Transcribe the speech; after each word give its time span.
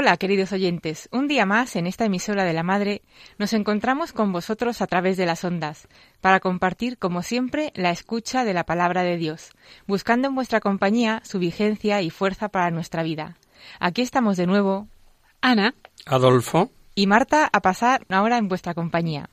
Hola, 0.00 0.16
queridos 0.16 0.52
oyentes. 0.52 1.08
Un 1.10 1.26
día 1.26 1.44
más 1.44 1.74
en 1.74 1.88
esta 1.88 2.04
emisora 2.04 2.44
de 2.44 2.52
la 2.52 2.62
Madre 2.62 3.02
nos 3.36 3.52
encontramos 3.52 4.12
con 4.12 4.30
vosotros 4.30 4.80
a 4.80 4.86
través 4.86 5.16
de 5.16 5.26
las 5.26 5.42
ondas 5.42 5.88
para 6.20 6.38
compartir, 6.38 6.98
como 6.98 7.24
siempre, 7.24 7.72
la 7.74 7.90
escucha 7.90 8.44
de 8.44 8.54
la 8.54 8.62
palabra 8.62 9.02
de 9.02 9.16
Dios, 9.16 9.50
buscando 9.88 10.28
en 10.28 10.36
vuestra 10.36 10.60
compañía 10.60 11.20
su 11.24 11.40
vigencia 11.40 12.00
y 12.00 12.10
fuerza 12.10 12.48
para 12.48 12.70
nuestra 12.70 13.02
vida. 13.02 13.38
Aquí 13.80 14.02
estamos 14.02 14.36
de 14.36 14.46
nuevo, 14.46 14.86
Ana 15.40 15.74
Adolfo, 16.06 16.70
y 16.94 17.08
Marta 17.08 17.50
a 17.52 17.60
pasar 17.60 18.06
ahora 18.08 18.38
en 18.38 18.46
vuestra 18.46 18.74
compañía. 18.74 19.28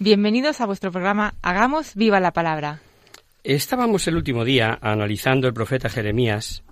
Bienvenidos 0.00 0.60
a 0.60 0.66
vuestro 0.66 0.90
programa 0.90 1.34
Hagamos 1.42 1.94
viva 1.94 2.18
la 2.18 2.32
palabra. 2.32 2.80
estábamos 3.44 4.08
el 4.08 4.16
último 4.16 4.44
día 4.44 4.80
analizando 4.82 5.46
el 5.46 5.54
profeta 5.54 5.88
Jeremías 5.88 6.64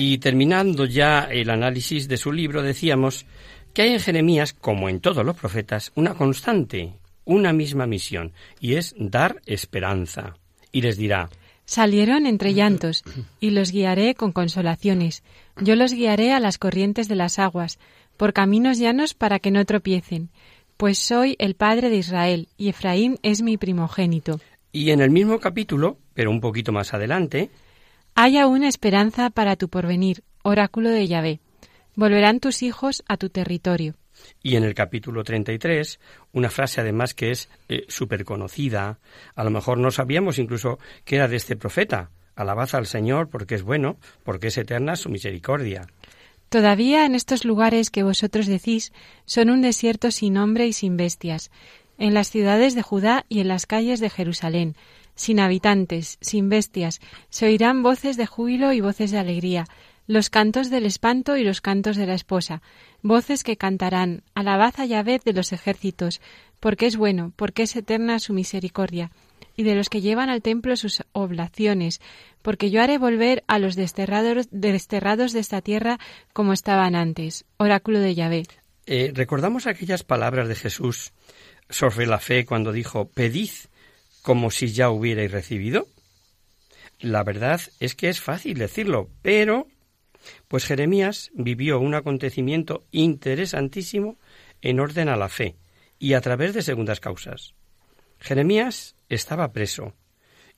y 0.00 0.18
terminando 0.18 0.84
ya 0.84 1.26
el 1.28 1.50
análisis 1.50 2.06
de 2.06 2.18
su 2.18 2.30
libro 2.30 2.62
decíamos 2.62 3.26
que 3.74 3.82
hay 3.82 3.94
en 3.94 3.98
Jeremías, 3.98 4.52
como 4.52 4.88
en 4.88 5.00
todos 5.00 5.26
los 5.26 5.34
profetas, 5.34 5.90
una 5.96 6.14
constante, 6.14 6.92
una 7.24 7.52
misma 7.52 7.88
misión, 7.88 8.32
y 8.60 8.76
es 8.76 8.94
dar 8.96 9.42
esperanza. 9.44 10.36
Y 10.70 10.82
les 10.82 10.98
dirá, 10.98 11.30
Salieron 11.64 12.26
entre 12.26 12.54
llantos, 12.54 13.02
y 13.40 13.50
los 13.50 13.72
guiaré 13.72 14.14
con 14.14 14.30
consolaciones. 14.30 15.24
Yo 15.60 15.74
los 15.74 15.92
guiaré 15.92 16.32
a 16.32 16.38
las 16.38 16.58
corrientes 16.58 17.08
de 17.08 17.16
las 17.16 17.40
aguas, 17.40 17.80
por 18.16 18.32
caminos 18.32 18.78
llanos 18.78 19.14
para 19.14 19.40
que 19.40 19.50
no 19.50 19.64
tropiecen. 19.64 20.30
Pues 20.76 20.98
soy 21.00 21.34
el 21.40 21.56
padre 21.56 21.90
de 21.90 21.96
Israel, 21.96 22.46
y 22.56 22.68
Efraín 22.68 23.18
es 23.24 23.42
mi 23.42 23.56
primogénito. 23.56 24.38
y 24.70 24.92
en 24.92 25.00
el 25.00 25.10
mismo 25.10 25.40
capítulo, 25.40 25.98
pero 26.14 26.30
un 26.30 26.40
poquito 26.40 26.70
más 26.70 26.94
adelante, 26.94 27.50
Hay 28.20 28.36
aún 28.36 28.64
esperanza 28.64 29.30
para 29.30 29.54
tu 29.54 29.68
porvenir, 29.68 30.24
oráculo 30.42 30.90
de 30.90 31.06
Yahvé. 31.06 31.38
Volverán 31.94 32.40
tus 32.40 32.64
hijos 32.64 33.04
a 33.06 33.16
tu 33.16 33.30
territorio. 33.30 33.94
Y 34.42 34.56
en 34.56 34.64
el 34.64 34.74
capítulo 34.74 35.22
33, 35.22 36.00
una 36.32 36.50
frase 36.50 36.80
además 36.80 37.14
que 37.14 37.30
es 37.30 37.48
súper 37.86 38.24
conocida, 38.24 38.98
a 39.36 39.44
lo 39.44 39.50
mejor 39.50 39.78
no 39.78 39.92
sabíamos 39.92 40.40
incluso 40.40 40.80
que 41.04 41.14
era 41.14 41.28
de 41.28 41.36
este 41.36 41.54
profeta. 41.54 42.10
Alabad 42.34 42.68
al 42.72 42.86
Señor 42.86 43.28
porque 43.28 43.54
es 43.54 43.62
bueno, 43.62 43.98
porque 44.24 44.48
es 44.48 44.58
eterna 44.58 44.96
su 44.96 45.10
misericordia. 45.10 45.86
Todavía 46.48 47.06
en 47.06 47.14
estos 47.14 47.44
lugares 47.44 47.88
que 47.88 48.02
vosotros 48.02 48.48
decís 48.48 48.92
son 49.26 49.48
un 49.48 49.62
desierto 49.62 50.10
sin 50.10 50.38
hombre 50.38 50.66
y 50.66 50.72
sin 50.72 50.96
bestias, 50.96 51.52
en 51.98 52.14
las 52.14 52.30
ciudades 52.30 52.74
de 52.74 52.82
Judá 52.82 53.26
y 53.28 53.38
en 53.38 53.46
las 53.46 53.66
calles 53.66 54.00
de 54.00 54.10
Jerusalén, 54.10 54.74
sin 55.18 55.40
habitantes, 55.40 56.16
sin 56.20 56.48
bestias, 56.48 57.00
se 57.28 57.46
oirán 57.46 57.82
voces 57.82 58.16
de 58.16 58.24
júbilo 58.24 58.72
y 58.72 58.80
voces 58.80 59.10
de 59.10 59.18
alegría, 59.18 59.66
los 60.06 60.30
cantos 60.30 60.70
del 60.70 60.86
espanto 60.86 61.36
y 61.36 61.44
los 61.44 61.60
cantos 61.60 61.96
de 61.96 62.06
la 62.06 62.14
esposa, 62.14 62.62
voces 63.02 63.42
que 63.42 63.56
cantarán, 63.56 64.22
alabad 64.34 64.74
a 64.78 64.86
Yahvé 64.86 65.20
de 65.22 65.32
los 65.32 65.52
ejércitos, 65.52 66.20
porque 66.60 66.86
es 66.86 66.96
bueno, 66.96 67.32
porque 67.36 67.64
es 67.64 67.76
eterna 67.76 68.20
su 68.20 68.32
misericordia, 68.32 69.10
y 69.56 69.64
de 69.64 69.74
los 69.74 69.88
que 69.88 70.00
llevan 70.00 70.30
al 70.30 70.40
templo 70.40 70.76
sus 70.76 71.02
oblaciones, 71.12 72.00
porque 72.42 72.70
yo 72.70 72.80
haré 72.80 72.96
volver 72.96 73.42
a 73.48 73.58
los 73.58 73.74
desterrados, 73.74 74.46
desterrados 74.52 75.32
de 75.32 75.40
esta 75.40 75.60
tierra 75.62 75.98
como 76.32 76.52
estaban 76.52 76.94
antes. 76.94 77.44
Oráculo 77.56 77.98
de 77.98 78.14
Yahvé. 78.14 78.44
Eh, 78.86 79.10
¿Recordamos 79.12 79.66
aquellas 79.66 80.04
palabras 80.04 80.48
de 80.48 80.54
Jesús 80.54 81.12
sobre 81.68 82.06
la 82.06 82.20
fe 82.20 82.46
cuando 82.46 82.72
dijo, 82.72 83.08
pedid 83.08 83.50
como 84.28 84.50
si 84.50 84.74
ya 84.74 84.90
hubierais 84.90 85.32
recibido? 85.32 85.86
La 87.00 87.24
verdad 87.24 87.62
es 87.80 87.94
que 87.94 88.10
es 88.10 88.20
fácil 88.20 88.58
decirlo, 88.58 89.08
pero 89.22 89.68
pues 90.48 90.66
Jeremías 90.66 91.30
vivió 91.32 91.80
un 91.80 91.94
acontecimiento 91.94 92.84
interesantísimo 92.90 94.18
en 94.60 94.80
orden 94.80 95.08
a 95.08 95.16
la 95.16 95.30
fe 95.30 95.56
y 95.98 96.12
a 96.12 96.20
través 96.20 96.52
de 96.52 96.60
segundas 96.60 97.00
causas. 97.00 97.54
Jeremías 98.20 98.96
estaba 99.08 99.50
preso 99.54 99.94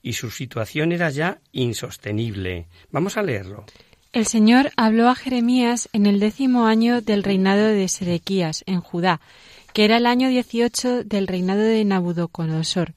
y 0.02 0.14
su 0.14 0.32
situación 0.32 0.90
era 0.90 1.08
ya 1.10 1.40
insostenible. 1.52 2.66
Vamos 2.90 3.16
a 3.16 3.22
leerlo. 3.22 3.66
El 4.12 4.26
Señor 4.26 4.72
habló 4.76 5.08
a 5.08 5.14
Jeremías 5.14 5.88
en 5.92 6.06
el 6.06 6.18
décimo 6.18 6.66
año 6.66 7.02
del 7.02 7.22
reinado 7.22 7.68
de 7.68 7.86
Sedequías, 7.86 8.64
en 8.66 8.80
Judá, 8.80 9.20
que 9.72 9.84
era 9.84 9.98
el 9.98 10.06
año 10.06 10.28
dieciocho 10.28 11.04
del 11.04 11.28
reinado 11.28 11.62
de 11.62 11.84
Nabucodonosor. 11.84 12.94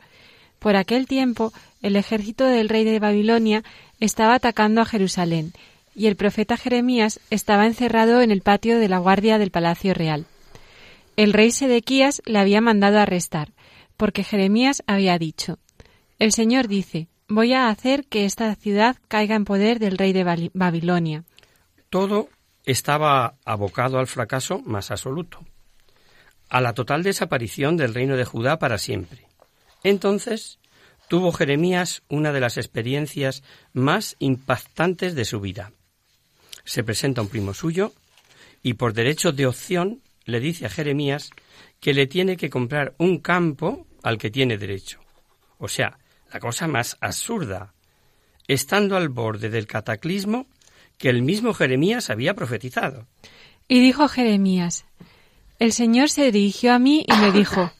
Por 0.64 0.78
aquel 0.78 1.08
tiempo, 1.08 1.52
el 1.82 1.98
ejército 1.98 2.46
del 2.46 2.70
rey 2.70 2.86
de 2.86 2.98
Babilonia 2.98 3.66
estaba 4.00 4.36
atacando 4.36 4.80
a 4.80 4.86
Jerusalén, 4.86 5.52
y 5.94 6.08
el 6.08 6.16
profeta 6.16 6.56
Jeremías 6.56 7.20
estaba 7.30 7.68
encerrado 7.68 8.22
en 8.22 8.32
el 8.32 8.42
patio 8.42 8.80
de 8.80 8.88
la 8.88 8.98
guardia 8.98 9.38
del 9.38 9.52
palacio 9.52 9.94
real. 9.94 10.26
El 11.18 11.34
rey 11.34 11.52
Sedequías 11.52 12.22
le 12.26 12.40
había 12.40 12.62
mandado 12.62 12.98
arrestar, 12.98 13.50
porque 13.98 14.24
Jeremías 14.24 14.84
había 14.88 15.20
dicho 15.20 15.60
El 16.18 16.32
Señor 16.32 16.70
dice 16.70 17.10
Voy 17.28 17.52
a 17.52 17.68
hacer 17.68 18.06
que 18.06 18.24
esta 18.24 18.56
ciudad 18.56 18.96
caiga 19.10 19.36
en 19.36 19.44
poder 19.44 19.80
del 19.80 19.98
rey 19.98 20.14
de 20.14 20.50
Babilonia. 20.54 21.26
Todo 21.90 22.30
estaba 22.64 23.36
abocado 23.44 24.00
al 24.00 24.08
fracaso 24.08 24.60
más 24.60 24.92
absoluto, 24.92 25.40
a 26.48 26.62
la 26.62 26.72
total 26.72 27.04
desaparición 27.04 27.76
del 27.76 27.94
reino 27.94 28.16
de 28.16 28.24
Judá 28.24 28.60
para 28.60 28.78
siempre. 28.78 29.33
Entonces 29.84 30.60
tuvo 31.08 31.32
Jeremías 31.32 32.04
una 32.10 32.32
de 32.32 32.40
las 32.40 32.58
experiencias 32.58 33.44
más 33.74 34.16
impactantes 34.20 35.16
de 35.16 35.26
su 35.26 35.40
vida. 35.40 35.72
Se 36.64 36.84
presenta 36.84 37.22
un 37.22 37.28
primo 37.28 37.54
suyo 37.54 37.94
y 38.62 38.74
por 38.74 38.94
derecho 38.94 39.32
de 39.32 39.46
opción 39.46 40.02
le 40.26 40.40
dice 40.40 40.66
a 40.66 40.70
Jeremías 40.70 41.30
que 41.80 41.94
le 41.94 42.08
tiene 42.08 42.38
que 42.38 42.50
comprar 42.50 42.96
un 42.98 43.20
campo 43.20 43.86
al 44.04 44.18
que 44.18 44.32
tiene 44.32 44.58
derecho. 44.58 45.02
O 45.58 45.68
sea, 45.68 45.98
la 46.32 46.40
cosa 46.40 46.68
más 46.68 46.98
absurda, 47.02 47.74
estando 48.48 48.96
al 48.96 49.10
borde 49.10 49.50
del 49.50 49.68
cataclismo 49.68 50.48
que 50.98 51.10
el 51.10 51.22
mismo 51.22 51.54
Jeremías 51.54 52.10
había 52.10 52.34
profetizado. 52.34 53.08
Y 53.68 53.82
dijo 53.82 54.08
Jeremías, 54.08 54.86
el 55.60 55.74
Señor 55.74 56.10
se 56.10 56.32
dirigió 56.32 56.74
a 56.74 56.80
mí 56.80 57.06
y 57.08 57.14
me 57.22 57.32
dijo, 57.32 57.72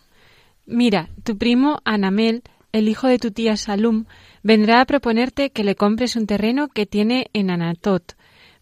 Mira, 0.66 1.10
tu 1.24 1.38
primo 1.38 1.80
Anamel, 1.84 2.44
el 2.72 2.88
hijo 2.88 3.08
de 3.08 3.20
tu 3.20 3.32
tía 3.32 3.58
Salum, 3.58 4.06
vendrá 4.44 4.82
a 4.82 4.86
proponerte 4.86 5.50
que 5.52 5.64
le 5.64 5.76
compres 5.76 6.16
un 6.16 6.26
terreno 6.26 6.70
que 6.70 6.86
tiene 6.86 7.28
en 7.34 7.52
Anatot, 7.52 8.16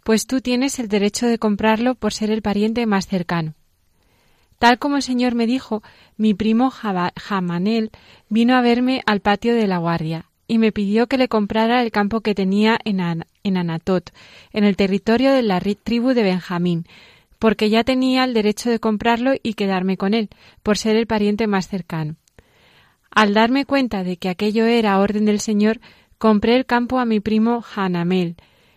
pues 0.04 0.26
tú 0.26 0.42
tienes 0.42 0.80
el 0.80 0.88
derecho 0.88 1.28
de 1.28 1.38
comprarlo 1.38 1.96
por 1.96 2.14
ser 2.14 2.32
el 2.32 2.42
pariente 2.42 2.86
más 2.86 3.08
cercano. 3.08 3.54
Tal 4.58 4.80
como 4.80 4.96
el 4.98 5.02
Señor 5.04 5.36
me 5.36 5.48
dijo, 5.48 5.82
mi 6.18 6.34
primo 6.34 6.72
Jamanel 6.72 7.92
vino 8.30 8.56
a 8.56 8.62
verme 8.62 9.02
al 9.06 9.20
patio 9.22 9.56
de 9.56 9.68
la 9.68 9.78
guardia 9.78 10.26
y 10.48 10.58
me 10.58 10.72
pidió 10.72 11.08
que 11.08 11.18
le 11.18 11.28
comprara 11.28 11.82
el 11.82 11.92
campo 11.92 12.22
que 12.22 12.36
tenía 12.36 12.78
en, 12.84 13.00
en 13.44 13.58
Anatot, 13.58 14.12
en 14.54 14.64
el 14.64 14.76
territorio 14.76 15.32
de 15.32 15.42
la 15.44 15.60
ri- 15.60 15.78
tribu 15.82 16.10
de 16.10 16.24
Benjamín, 16.24 16.86
porque 17.42 17.72
ya 17.72 17.84
tenía 17.84 18.24
el 18.24 18.36
derecho 18.36 18.70
de 18.70 18.78
comprarlo 18.80 19.32
y 19.42 19.56
quedarme 19.56 19.98
con 19.98 20.14
él, 20.14 20.30
por 20.62 20.78
ser 20.78 20.96
el 20.96 21.08
pariente 21.08 21.48
más 21.48 21.68
cercano. 21.68 22.18
Al 23.10 23.34
darme 23.34 23.66
cuenta 23.66 24.04
de 24.04 24.18
que 24.18 24.30
aquello 24.30 24.68
era 24.68 25.00
orden 25.00 25.26
del 25.26 25.40
Señor, 25.40 25.82
compré 26.20 26.56
el 26.56 26.68
campo 26.68 27.00
a 27.00 27.06
mi 27.06 27.20
primo 27.20 27.66
Hanamel. 27.76 28.36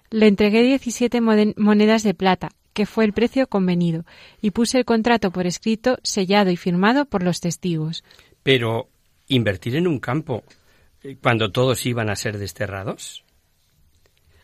Le 0.09 0.29
entregué 0.29 0.63
diecisiete 0.63 1.21
moden- 1.21 1.53
monedas 1.59 2.05
de 2.05 2.15
plata, 2.15 2.53
que 2.73 2.87
fue 2.87 3.05
el 3.05 3.13
precio 3.13 3.47
convenido, 3.49 4.07
y 4.41 4.53
puse 4.53 4.79
el 4.79 4.87
contrato 4.87 5.31
por 5.31 5.47
escrito, 5.47 5.99
sellado 6.03 6.51
y 6.51 6.57
firmado 6.57 7.05
por 7.05 7.23
los 7.23 7.41
testigos. 7.41 8.03
Pero, 8.43 8.89
¿invertir 9.29 9.77
en 9.77 9.87
un 9.87 9.99
campo 9.99 10.43
eh, 11.03 11.19
cuando 11.23 11.53
todos 11.53 11.85
iban 11.85 12.09
a 12.09 12.17
ser 12.17 12.39
desterrados? 12.39 13.25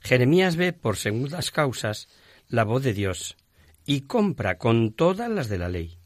Jeremías 0.02 0.56
ve 0.56 0.74
por 0.74 0.98
segundas 0.98 1.50
causas 1.50 2.06
la 2.50 2.64
voz 2.64 2.82
de 2.82 2.92
Dios 2.92 3.38
y 3.90 4.02
compra 4.02 4.56
con 4.56 4.92
todas 4.92 5.28
las 5.28 5.48
de 5.48 5.58
la 5.58 5.68
ley, 5.68 5.98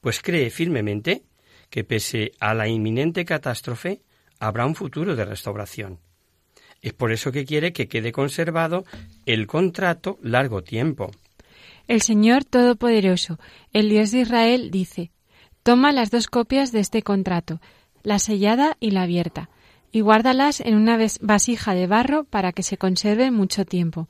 pues 0.00 0.22
cree 0.22 0.48
firmemente 0.48 1.24
que 1.68 1.84
pese 1.84 2.32
a 2.40 2.54
la 2.54 2.68
inminente 2.68 3.26
catástrofe 3.26 4.00
habrá 4.38 4.64
un 4.64 4.74
futuro 4.74 5.14
de 5.14 5.26
restauración. 5.26 5.98
Es 6.80 6.94
por 6.94 7.12
eso 7.12 7.30
que 7.30 7.44
quiere 7.44 7.74
que 7.74 7.86
quede 7.86 8.12
conservado 8.12 8.86
el 9.26 9.46
contrato 9.46 10.18
largo 10.22 10.62
tiempo. 10.62 11.10
El 11.86 12.00
Señor 12.00 12.44
Todopoderoso, 12.44 13.38
el 13.74 13.90
Dios 13.90 14.10
de 14.10 14.20
Israel, 14.20 14.70
dice, 14.70 15.10
Toma 15.62 15.92
las 15.92 16.10
dos 16.10 16.28
copias 16.28 16.72
de 16.72 16.80
este 16.80 17.02
contrato, 17.02 17.60
la 18.02 18.20
sellada 18.20 18.78
y 18.80 18.92
la 18.92 19.02
abierta, 19.02 19.50
y 19.92 20.00
guárdalas 20.00 20.60
en 20.60 20.76
una 20.76 20.98
vasija 21.20 21.74
de 21.74 21.86
barro 21.86 22.24
para 22.24 22.52
que 22.52 22.62
se 22.62 22.78
conserven 22.78 23.34
mucho 23.34 23.66
tiempo. 23.66 24.08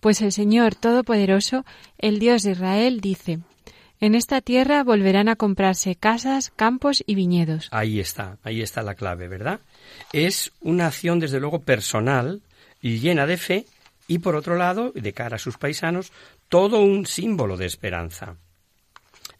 Pues 0.00 0.22
el 0.22 0.32
Señor 0.32 0.74
Todopoderoso, 0.74 1.64
el 1.98 2.18
Dios 2.18 2.42
de 2.42 2.52
Israel, 2.52 3.00
dice, 3.00 3.40
en 4.00 4.14
esta 4.14 4.40
tierra 4.40 4.82
volverán 4.82 5.28
a 5.28 5.36
comprarse 5.36 5.94
casas, 5.94 6.50
campos 6.56 7.04
y 7.06 7.14
viñedos. 7.14 7.68
Ahí 7.70 8.00
está, 8.00 8.38
ahí 8.42 8.62
está 8.62 8.82
la 8.82 8.94
clave, 8.94 9.28
¿verdad? 9.28 9.60
Es 10.14 10.52
una 10.62 10.86
acción, 10.86 11.20
desde 11.20 11.38
luego, 11.38 11.60
personal 11.60 12.40
y 12.80 12.98
llena 12.98 13.26
de 13.26 13.36
fe, 13.36 13.66
y 14.08 14.20
por 14.20 14.36
otro 14.36 14.56
lado, 14.56 14.90
de 14.94 15.12
cara 15.12 15.36
a 15.36 15.38
sus 15.38 15.58
paisanos, 15.58 16.12
todo 16.48 16.80
un 16.80 17.04
símbolo 17.04 17.58
de 17.58 17.66
esperanza. 17.66 18.36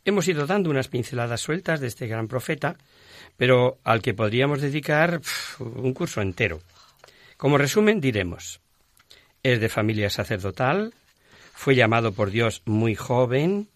Hemos 0.04 0.28
ido 0.28 0.46
dando 0.46 0.68
unas 0.68 0.88
pinceladas 0.88 1.40
sueltas 1.40 1.80
de 1.80 1.86
este 1.86 2.06
gran 2.06 2.28
profeta, 2.28 2.76
pero 3.38 3.78
al 3.82 4.02
que 4.02 4.12
podríamos 4.12 4.60
dedicar 4.60 5.22
un 5.58 5.94
curso 5.94 6.20
entero. 6.20 6.60
Como 7.38 7.56
resumen 7.56 7.98
diremos, 8.00 8.60
es 9.42 9.60
de 9.60 9.68
familia 9.68 10.10
sacerdotal, 10.10 10.94
fue 11.54 11.74
llamado 11.74 12.12
por 12.12 12.30
Dios 12.30 12.62
muy 12.64 12.94
joven, 12.94 13.68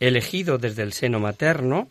elegido 0.00 0.58
desde 0.58 0.82
el 0.82 0.92
seno 0.92 1.20
materno, 1.20 1.88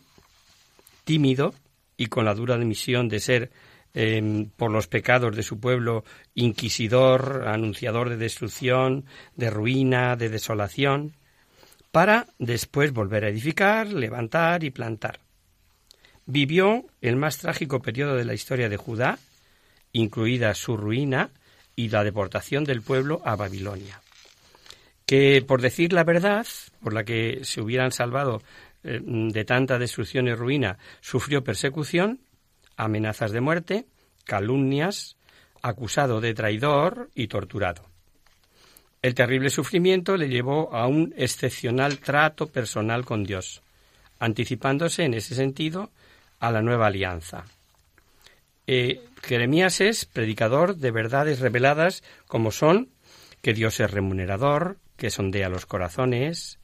tímido 1.04 1.54
y 1.96 2.06
con 2.06 2.24
la 2.24 2.34
dura 2.34 2.56
misión 2.58 3.08
de 3.08 3.20
ser 3.20 3.50
em, 3.94 4.50
por 4.50 4.70
los 4.70 4.86
pecados 4.86 5.34
de 5.34 5.42
su 5.42 5.58
pueblo 5.58 6.04
inquisidor, 6.34 7.44
anunciador 7.48 8.08
de 8.10 8.16
destrucción, 8.16 9.04
de 9.36 9.50
ruina, 9.50 10.16
de 10.16 10.28
desolación, 10.28 11.14
para 11.90 12.26
después 12.38 12.92
volver 12.92 13.24
a 13.24 13.28
edificar, 13.28 13.88
levantar 13.88 14.62
y 14.64 14.70
plantar. 14.70 15.20
Vivió 16.26 16.84
el 17.00 17.16
más 17.16 17.38
trágico 17.38 17.80
periodo 17.80 18.14
de 18.14 18.24
la 18.24 18.34
historia 18.34 18.68
de 18.68 18.76
Judá, 18.76 19.18
incluida 19.92 20.54
su 20.54 20.76
ruina 20.76 21.30
y 21.84 21.88
la 21.88 22.04
deportación 22.04 22.64
del 22.64 22.82
pueblo 22.82 23.20
a 23.24 23.36
Babilonia 23.36 24.00
que, 25.10 25.42
por 25.42 25.60
decir 25.60 25.92
la 25.92 26.04
verdad, 26.04 26.46
por 26.80 26.92
la 26.92 27.02
que 27.02 27.40
se 27.42 27.60
hubieran 27.60 27.90
salvado 27.90 28.44
eh, 28.84 29.00
de 29.02 29.44
tanta 29.44 29.76
destrucción 29.76 30.28
y 30.28 30.34
ruina, 30.34 30.78
sufrió 31.00 31.42
persecución, 31.42 32.20
amenazas 32.76 33.32
de 33.32 33.40
muerte, 33.40 33.86
calumnias, 34.22 35.16
acusado 35.62 36.20
de 36.20 36.32
traidor 36.32 37.10
y 37.16 37.26
torturado. 37.26 37.86
El 39.02 39.16
terrible 39.16 39.50
sufrimiento 39.50 40.16
le 40.16 40.28
llevó 40.28 40.72
a 40.72 40.86
un 40.86 41.12
excepcional 41.16 41.98
trato 41.98 42.46
personal 42.46 43.04
con 43.04 43.24
Dios, 43.24 43.62
anticipándose 44.20 45.02
en 45.02 45.14
ese 45.14 45.34
sentido 45.34 45.90
a 46.38 46.52
la 46.52 46.62
nueva 46.62 46.86
alianza. 46.86 47.46
Jeremías 49.22 49.80
es 49.80 50.04
predicador 50.04 50.76
de 50.76 50.90
verdades 50.90 51.40
reveladas 51.40 52.02
como 52.26 52.52
son 52.52 52.90
que 53.42 53.54
Dios 53.54 53.80
es 53.80 53.90
remunerador, 53.90 54.78
que 54.96 55.10
sondea 55.10 55.48
los 55.48 55.66
corazones, 55.66 56.58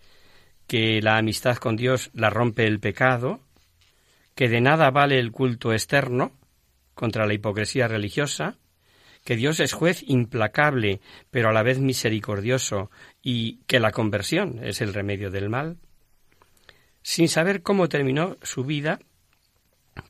que 0.66 1.00
la 1.00 1.16
amistad 1.16 1.56
con 1.56 1.76
Dios 1.76 2.10
la 2.12 2.30
rompe 2.30 2.66
el 2.66 2.80
pecado, 2.80 3.40
que 4.34 4.48
de 4.48 4.60
nada 4.60 4.90
vale 4.90 5.18
el 5.18 5.32
culto 5.32 5.72
externo 5.72 6.32
contra 6.94 7.26
la 7.26 7.34
hipocresía 7.34 7.88
religiosa, 7.88 8.56
que 9.24 9.36
Dios 9.36 9.58
es 9.58 9.72
juez 9.72 10.04
implacable, 10.06 11.00
pero 11.30 11.48
a 11.48 11.52
la 11.52 11.62
vez 11.62 11.78
misericordioso, 11.78 12.90
y 13.22 13.58
que 13.66 13.80
la 13.80 13.90
conversión 13.90 14.60
es 14.62 14.80
el 14.80 14.94
remedio 14.94 15.30
del 15.30 15.48
mal. 15.48 15.78
Sin 17.02 17.28
saber 17.28 17.62
cómo 17.62 17.88
terminó 17.88 18.36
su 18.42 18.64
vida, 18.64 19.00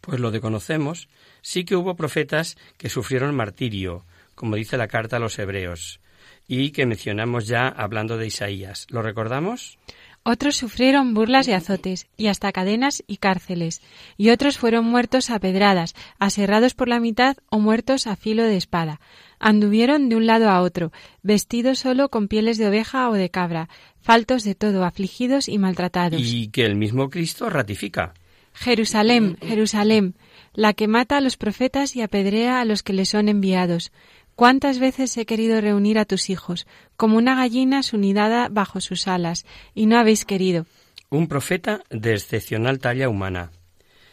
pues 0.01 0.21
lo 0.21 0.39
conocemos, 0.41 1.09
sí 1.47 1.65
que 1.65 1.77
hubo 1.77 1.95
profetas 1.95 2.57
que 2.77 2.89
sufrieron 2.89 3.33
martirio, 3.33 4.05
como 4.35 4.57
dice 4.57 4.77
la 4.77 4.89
carta 4.89 5.19
a 5.19 5.21
los 5.21 5.39
hebreos, 5.39 6.01
y 6.49 6.71
que 6.71 6.87
mencionamos 6.87 7.47
ya 7.47 7.69
hablando 7.69 8.19
de 8.19 8.27
Isaías. 8.27 8.89
¿Lo 8.91 9.01
recordamos? 9.01 9.79
Otros 10.25 10.57
sufrieron 10.57 11.15
burlas 11.15 11.47
y 11.47 11.53
azotes, 11.53 12.09
y 12.17 12.27
hasta 12.27 12.51
cadenas 12.51 13.05
y 13.07 13.19
cárceles, 13.19 13.81
y 14.17 14.31
otros 14.31 14.59
fueron 14.59 14.87
muertos 14.87 15.31
a 15.31 15.39
pedradas, 15.39 15.95
aserrados 16.19 16.75
por 16.75 16.89
la 16.89 16.99
mitad 16.99 17.37
o 17.49 17.61
muertos 17.61 18.09
a 18.09 18.17
filo 18.17 18.43
de 18.43 18.57
espada. 18.57 19.01
Anduvieron 19.39 20.09
de 20.09 20.17
un 20.17 20.27
lado 20.27 20.51
a 20.51 20.61
otro, 20.63 20.91
vestidos 21.23 21.79
solo 21.79 22.09
con 22.09 22.27
pieles 22.27 22.59
de 22.59 22.67
oveja 22.67 23.09
o 23.09 23.13
de 23.13 23.31
cabra, 23.31 23.69
faltos 24.01 24.43
de 24.43 24.57
todo, 24.57 24.85
afligidos 24.85 25.49
y 25.49 25.59
maltratados. 25.59 26.21
Y 26.21 26.49
que 26.49 26.67
el 26.67 26.75
mismo 26.75 27.09
Cristo 27.09 27.49
ratifica. 27.49 28.15
Jerusalén, 28.53 29.37
Jerusalén, 29.43 30.17
la 30.57 30.73
que 30.73 30.89
mata 30.89 31.19
a 31.19 31.21
los 31.21 31.37
profetas 31.37 31.95
y 31.95 32.03
apedrea 32.03 32.61
a 32.61 32.65
los 32.65 32.83
que 32.83 32.95
le 32.95 33.05
son 33.05 33.29
enviados. 33.29 33.93
¿Cuántas 34.35 34.79
veces 34.79 35.17
he 35.17 35.27
querido 35.27 35.61
reunir 35.61 35.99
a 35.99 36.05
tus 36.05 36.29
hijos, 36.31 36.67
como 36.97 37.17
una 37.17 37.37
gallina 37.37 37.83
su 37.83 37.99
nidada 37.99 38.49
bajo 38.51 38.81
sus 38.81 39.07
alas, 39.07 39.47
y 39.75 39.87
no 39.87 39.99
habéis 39.99 40.25
querido? 40.25 40.67
Un 41.11 41.29
profeta 41.29 41.85
de 41.91 42.15
excepcional 42.15 42.79
talla 42.79 43.09
humana. 43.09 43.53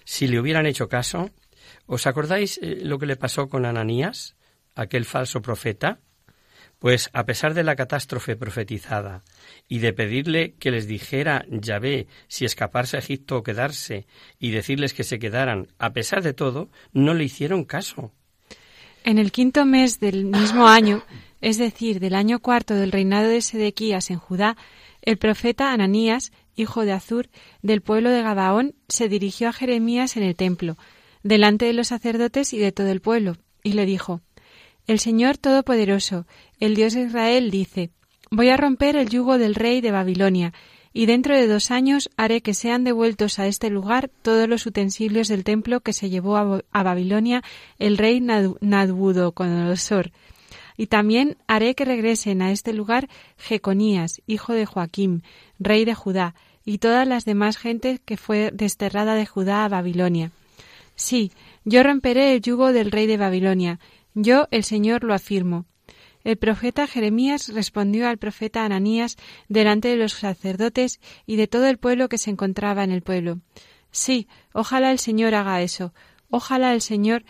Si 0.04 0.28
le 0.28 0.40
hubieran 0.40 0.66
hecho 0.66 0.88
caso, 0.88 1.30
¿os 1.88 2.06
acordáis 2.07 2.60
eh, 2.62 2.80
lo 2.84 3.00
que 3.00 3.06
le 3.06 3.16
pasó 3.16 3.50
con 3.50 3.66
Ananías, 3.66 4.35
aquel 4.76 5.06
falso 5.06 5.42
profeta? 5.42 6.00
Pues 6.83 7.09
a 7.13 7.25
pesar 7.25 7.54
de 7.54 7.63
la 7.63 7.78
catástrofe 7.78 8.35
profetizada 8.35 9.23
y 9.69 9.80
de 9.80 9.94
pedirle 9.94 10.56
que 10.59 10.69
les 10.69 10.85
dijera 10.85 11.45
Yahvé 11.49 12.07
si 12.28 12.44
escaparse 12.44 12.97
a 12.97 12.99
Egipto 12.99 13.37
o 13.37 13.44
quedarse 13.44 14.06
y 14.37 14.52
decirles 14.52 14.94
que 14.94 15.06
se 15.06 15.18
quedaran, 15.18 15.69
a 15.80 15.94
pesar 15.94 16.21
de 16.21 16.33
todo, 16.33 16.69
no 16.92 17.13
le 17.13 17.23
hicieron 17.23 17.63
caso. 17.63 18.11
En 19.06 19.18
el 19.18 19.31
quinto 19.31 19.63
mes 19.63 20.02
del 20.02 20.25
mismo 20.25 20.68
año, 20.68 21.06
es 21.40 21.57
decir, 21.57 22.02
del 22.02 22.16
año 22.16 22.40
cuarto 22.40 22.73
del 22.73 22.92
reinado 22.92 23.30
de 23.30 23.40
Sedequías 23.40 24.11
en 24.11 24.19
Judá, 24.19 24.57
el 25.04 25.18
profeta 25.18 25.71
Ananías, 25.71 26.33
hijo 26.54 26.83
de 26.83 26.92
Azur, 26.92 27.30
del 27.61 27.80
pueblo 27.80 28.09
de 28.09 28.23
Gabaón, 28.23 28.75
se 28.90 29.07
dirigió 29.07 29.47
a 29.47 29.54
Jeremías 29.54 30.18
en 30.18 30.23
el 30.23 30.35
templo, 30.35 30.78
delante 31.23 31.63
de 31.63 31.71
los 31.71 31.87
sacerdotes 31.87 32.52
y 32.52 32.57
de 32.57 32.73
todo 32.73 32.90
el 32.90 32.99
pueblo, 32.99 33.37
y 33.63 33.71
le 33.71 33.85
dijo 33.85 34.19
El 34.85 34.99
Señor 34.99 35.37
Todopoderoso, 35.37 36.28
el 36.66 36.76
Dios 36.76 36.94
de 36.94 37.02
Israel, 37.02 37.52
dice 37.52 37.90
Voy 38.32 38.48
a 38.48 38.56
romper 38.56 38.96
el 38.96 39.10
yugo 39.10 39.38
del 39.38 39.54
rey 39.54 39.82
de 39.82 39.92
Babilonia 39.92 40.54
y 40.94 41.08
dentro 41.08 41.36
de 41.36 41.46
dos 41.46 41.72
años 41.72 42.10
haré 42.16 42.42
que 42.42 42.54
sean 42.54 42.86
devueltos 42.86 43.38
a 43.38 43.48
este 43.48 43.70
lugar 43.70 44.10
todos 44.22 44.48
los 44.48 44.66
utensilios 44.66 45.28
del 45.28 45.44
templo 45.44 45.82
que 45.82 45.92
se 45.92 46.10
llevó 46.10 46.38
a, 46.38 46.62
Babilonia 46.84 47.44
el 47.80 47.98
rey 47.98 48.22
Nabucodonosor. 48.22 50.12
Y 50.78 50.88
también 50.88 51.36
haré 51.48 51.76
que 51.76 51.84
regresen 51.84 52.42
a 52.42 52.52
este 52.52 52.72
lugar 52.72 53.10
Jeconías, 53.38 54.22
hijo 54.26 54.54
de 54.54 54.66
Joaquim, 54.66 55.20
rey 55.60 55.84
de 55.84 55.96
Judá, 55.96 56.34
y 56.64 56.78
todas 56.78 57.06
las 57.06 57.26
demás 57.26 57.58
gentes 57.58 58.00
que 58.00 58.16
fue 58.16 58.52
desterrada 58.54 59.16
de 59.16 59.26
Judá 59.26 59.66
a 59.66 59.70
Babilonia. 59.70 60.32
Sí, 60.96 61.34
yo 61.66 61.84
romperé 61.84 62.36
el 62.36 62.42
yugo 62.42 62.72
del 62.72 62.90
rey 62.90 63.06
de 63.06 63.18
Babilonia. 63.18 63.80
Yo, 64.14 64.48
el 64.50 64.64
Señor, 64.64 65.04
lo 65.04 65.14
afirmo. 65.14 65.66
El 66.23 66.37
profeta 66.37 66.87
Jeremías 66.87 67.49
respondió 67.53 68.07
al 68.07 68.18
profeta 68.18 68.63
Ananías 68.63 69.18
delante 69.49 69.89
de 69.89 69.97
los 69.97 70.13
sacerdotes 70.13 70.99
y 71.25 71.35
de 71.35 71.47
todo 71.47 71.68
el 71.68 71.77
pueblo 71.77 72.09
que 72.09 72.18
se 72.18 72.30
encontraba 72.30 72.83
en 72.83 72.92
el 72.92 73.01
pueblo. 73.01 73.39
Sí, 73.92 74.27
ojalá 74.53 74.92
el 74.92 74.99
Señor 74.99 75.35
haga 75.35 75.61
eso. 75.61 75.94
Ojalá 76.30 76.73
el 76.73 76.81
Señor 76.81 77.25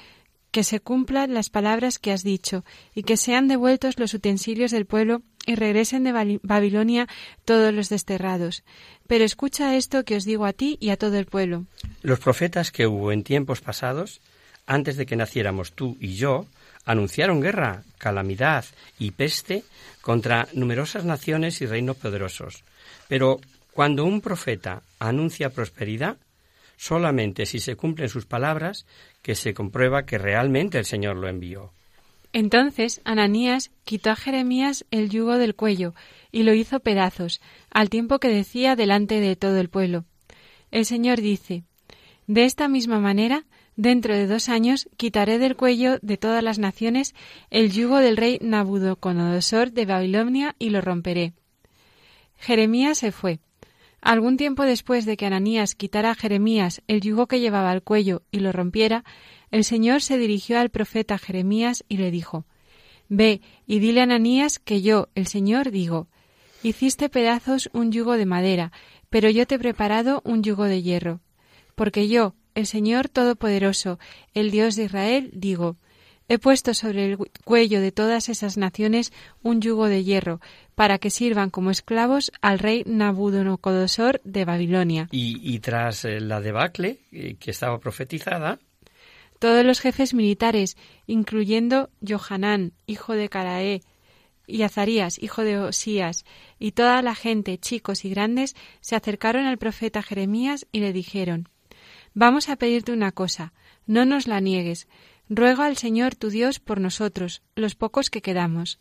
que 0.53 0.63
se 0.63 0.79
cumplan 0.79 1.33
las 1.33 1.49
palabras 1.49 1.97
que 1.97 2.11
has 2.11 2.23
dicho, 2.23 2.63
y 2.93 3.01
que 3.01 3.17
sean 3.17 3.47
devueltos 3.47 3.97
los 3.97 4.13
utensilios 4.13 4.69
del 4.69 4.85
pueblo 4.85 5.23
y 5.47 5.55
regresen 5.55 6.03
de 6.03 6.39
Babilonia 6.43 7.07
todos 7.43 7.73
los 7.73 7.89
desterrados. 7.89 8.63
Pero 9.07 9.23
escucha 9.25 9.75
esto 9.75 10.05
que 10.05 10.15
os 10.15 10.25
digo 10.25 10.45
a 10.45 10.53
ti 10.53 10.77
y 10.79 10.91
a 10.91 10.97
todo 10.97 11.17
el 11.17 11.25
pueblo. 11.25 11.65
Los 12.03 12.19
profetas 12.19 12.71
que 12.71 12.85
hubo 12.85 13.11
en 13.11 13.23
tiempos 13.23 13.61
pasados, 13.61 14.21
antes 14.67 14.95
de 14.95 15.07
que 15.07 15.15
naciéramos 15.15 15.73
tú 15.73 15.97
y 15.99 16.13
yo, 16.13 16.45
anunciaron 16.85 17.41
guerra, 17.41 17.83
calamidad 17.97 18.65
y 18.99 19.11
peste 19.11 19.63
contra 20.01 20.47
numerosas 20.53 21.05
naciones 21.05 21.61
y 21.61 21.65
reinos 21.65 21.97
poderosos, 21.97 22.63
Pero 23.07 23.39
cuando 23.71 24.05
un 24.05 24.21
profeta 24.21 24.83
anuncia 24.99 25.49
prosperidad, 25.49 26.17
solamente 26.77 27.45
si 27.45 27.59
se 27.59 27.75
cumplen 27.75 28.09
sus 28.09 28.25
palabras, 28.25 28.85
que 29.21 29.35
se 29.35 29.53
comprueba 29.53 30.05
que 30.05 30.17
realmente 30.17 30.77
el 30.77 30.85
Señor 30.85 31.17
lo 31.17 31.27
envió. 31.27 31.71
Entonces 32.33 33.01
Ananías 33.03 33.71
quitó 33.83 34.09
a 34.11 34.15
Jeremías 34.15 34.85
el 34.91 35.09
yugo 35.09 35.37
del 35.37 35.55
cuello 35.55 35.93
y 36.31 36.43
lo 36.43 36.53
hizo 36.53 36.79
pedazos, 36.79 37.41
al 37.69 37.89
tiempo 37.89 38.19
que 38.19 38.27
decía 38.27 38.75
delante 38.75 39.19
de 39.19 39.35
todo 39.35 39.59
el 39.59 39.69
pueblo. 39.69 40.05
El 40.71 40.85
Señor 40.85 41.21
dice, 41.21 41.63
De 42.25 42.45
esta 42.45 42.67
misma 42.67 42.99
manera, 42.99 43.45
dentro 43.75 44.15
de 44.15 44.27
dos 44.27 44.49
años, 44.49 44.89
quitaré 44.97 45.39
del 45.39 45.55
cuello 45.55 45.97
de 46.01 46.17
todas 46.17 46.43
las 46.43 46.59
naciones 46.59 47.15
el 47.49 47.71
yugo 47.71 47.97
del 47.97 48.17
rey 48.17 48.39
Nabucodonosor 48.41 49.71
de 49.71 49.85
Babilonia 49.85 50.55
y 50.59 50.69
lo 50.69 50.81
romperé. 50.81 51.33
Jeremías 52.37 52.97
se 52.97 53.11
fue. 53.11 53.39
Algún 54.01 54.35
tiempo 54.35 54.63
después 54.63 55.05
de 55.05 55.15
que 55.15 55.25
Ananías 55.25 55.75
quitara 55.75 56.11
a 56.11 56.15
Jeremías 56.15 56.81
el 56.87 56.99
yugo 56.99 57.27
que 57.27 57.39
llevaba 57.39 57.71
al 57.71 57.83
cuello 57.83 58.23
y 58.31 58.39
lo 58.39 58.51
rompiera, 58.51 59.05
el 59.49 59.63
Señor 59.63 60.01
se 60.01 60.17
dirigió 60.17 60.59
al 60.59 60.69
profeta 60.69 61.17
Jeremías 61.17 61.85
y 61.87 61.97
le 61.97 62.11
dijo 62.11 62.45
Ve 63.07 63.41
y 63.65 63.79
dile 63.79 64.01
a 64.01 64.03
Ananías 64.03 64.59
que 64.59 64.81
yo, 64.81 65.07
el 65.15 65.27
Señor, 65.27 65.71
digo 65.71 66.07
Hiciste 66.63 67.09
pedazos 67.09 67.69
un 67.73 67.91
yugo 67.91 68.13
de 68.17 68.25
madera, 68.25 68.71
pero 69.09 69.29
yo 69.29 69.45
te 69.45 69.55
he 69.55 69.59
preparado 69.59 70.21
un 70.25 70.43
yugo 70.43 70.63
de 70.63 70.81
hierro. 70.81 71.19
Porque 71.75 72.07
yo, 72.07 72.35
el 72.55 72.65
Señor 72.67 73.09
Todopoderoso, 73.09 73.99
el 74.33 74.51
Dios 74.51 74.75
de 74.75 74.85
Israel, 74.85 75.31
digo 75.33 75.77
He 76.29 76.39
puesto 76.39 76.73
sobre 76.73 77.05
el 77.05 77.17
cuello 77.43 77.81
de 77.81 77.91
todas 77.91 78.29
esas 78.29 78.57
naciones 78.57 79.11
un 79.41 79.61
yugo 79.61 79.87
de 79.87 80.03
hierro, 80.03 80.39
para 80.73 80.97
que 80.97 81.09
sirvan 81.09 81.49
como 81.49 81.69
esclavos 81.69 82.31
al 82.41 82.59
rey 82.59 82.83
Nabucodonosor 82.85 84.21
de 84.23 84.45
Babilonia. 84.45 85.09
Y, 85.11 85.59
tras 85.59 86.05
eh, 86.05 86.21
la 86.21 86.39
debacle 86.39 86.99
eh, 87.11 87.35
que 87.39 87.51
estaba 87.51 87.77
profetizada, 87.79 88.59
todos 89.39 89.65
los 89.65 89.81
jefes 89.81 90.13
militares, 90.13 90.77
incluyendo 91.05 91.89
Johanán, 92.07 92.71
hijo 92.87 93.13
de 93.13 93.27
Caraé, 93.27 93.81
y 94.47 94.61
Azarías, 94.63 95.21
hijo 95.21 95.43
de 95.43 95.59
Osías, 95.59 96.25
y 96.59 96.71
toda 96.71 97.01
la 97.01 97.15
gente, 97.15 97.57
chicos 97.57 98.05
y 98.05 98.09
grandes, 98.09 98.55
se 98.81 98.95
acercaron 98.95 99.45
al 99.45 99.57
profeta 99.57 100.01
Jeremías 100.01 100.67
y 100.71 100.79
le 100.79 100.93
dijeron 100.93 101.49
Vamos 102.15 102.49
a 102.49 102.55
pedirte 102.55 102.91
una 102.91 103.11
cosa, 103.11 103.53
no 103.87 104.05
nos 104.05 104.27
la 104.27 104.39
niegues. 104.39 104.87
Ruega 105.29 105.65
al 105.65 105.77
Señor 105.77 106.15
tu 106.15 106.29
Dios 106.29 106.59
por 106.59 106.79
nosotros, 106.79 107.41
los 107.55 107.75
pocos 107.75 108.09
que 108.09 108.21
quedamos. 108.21 108.79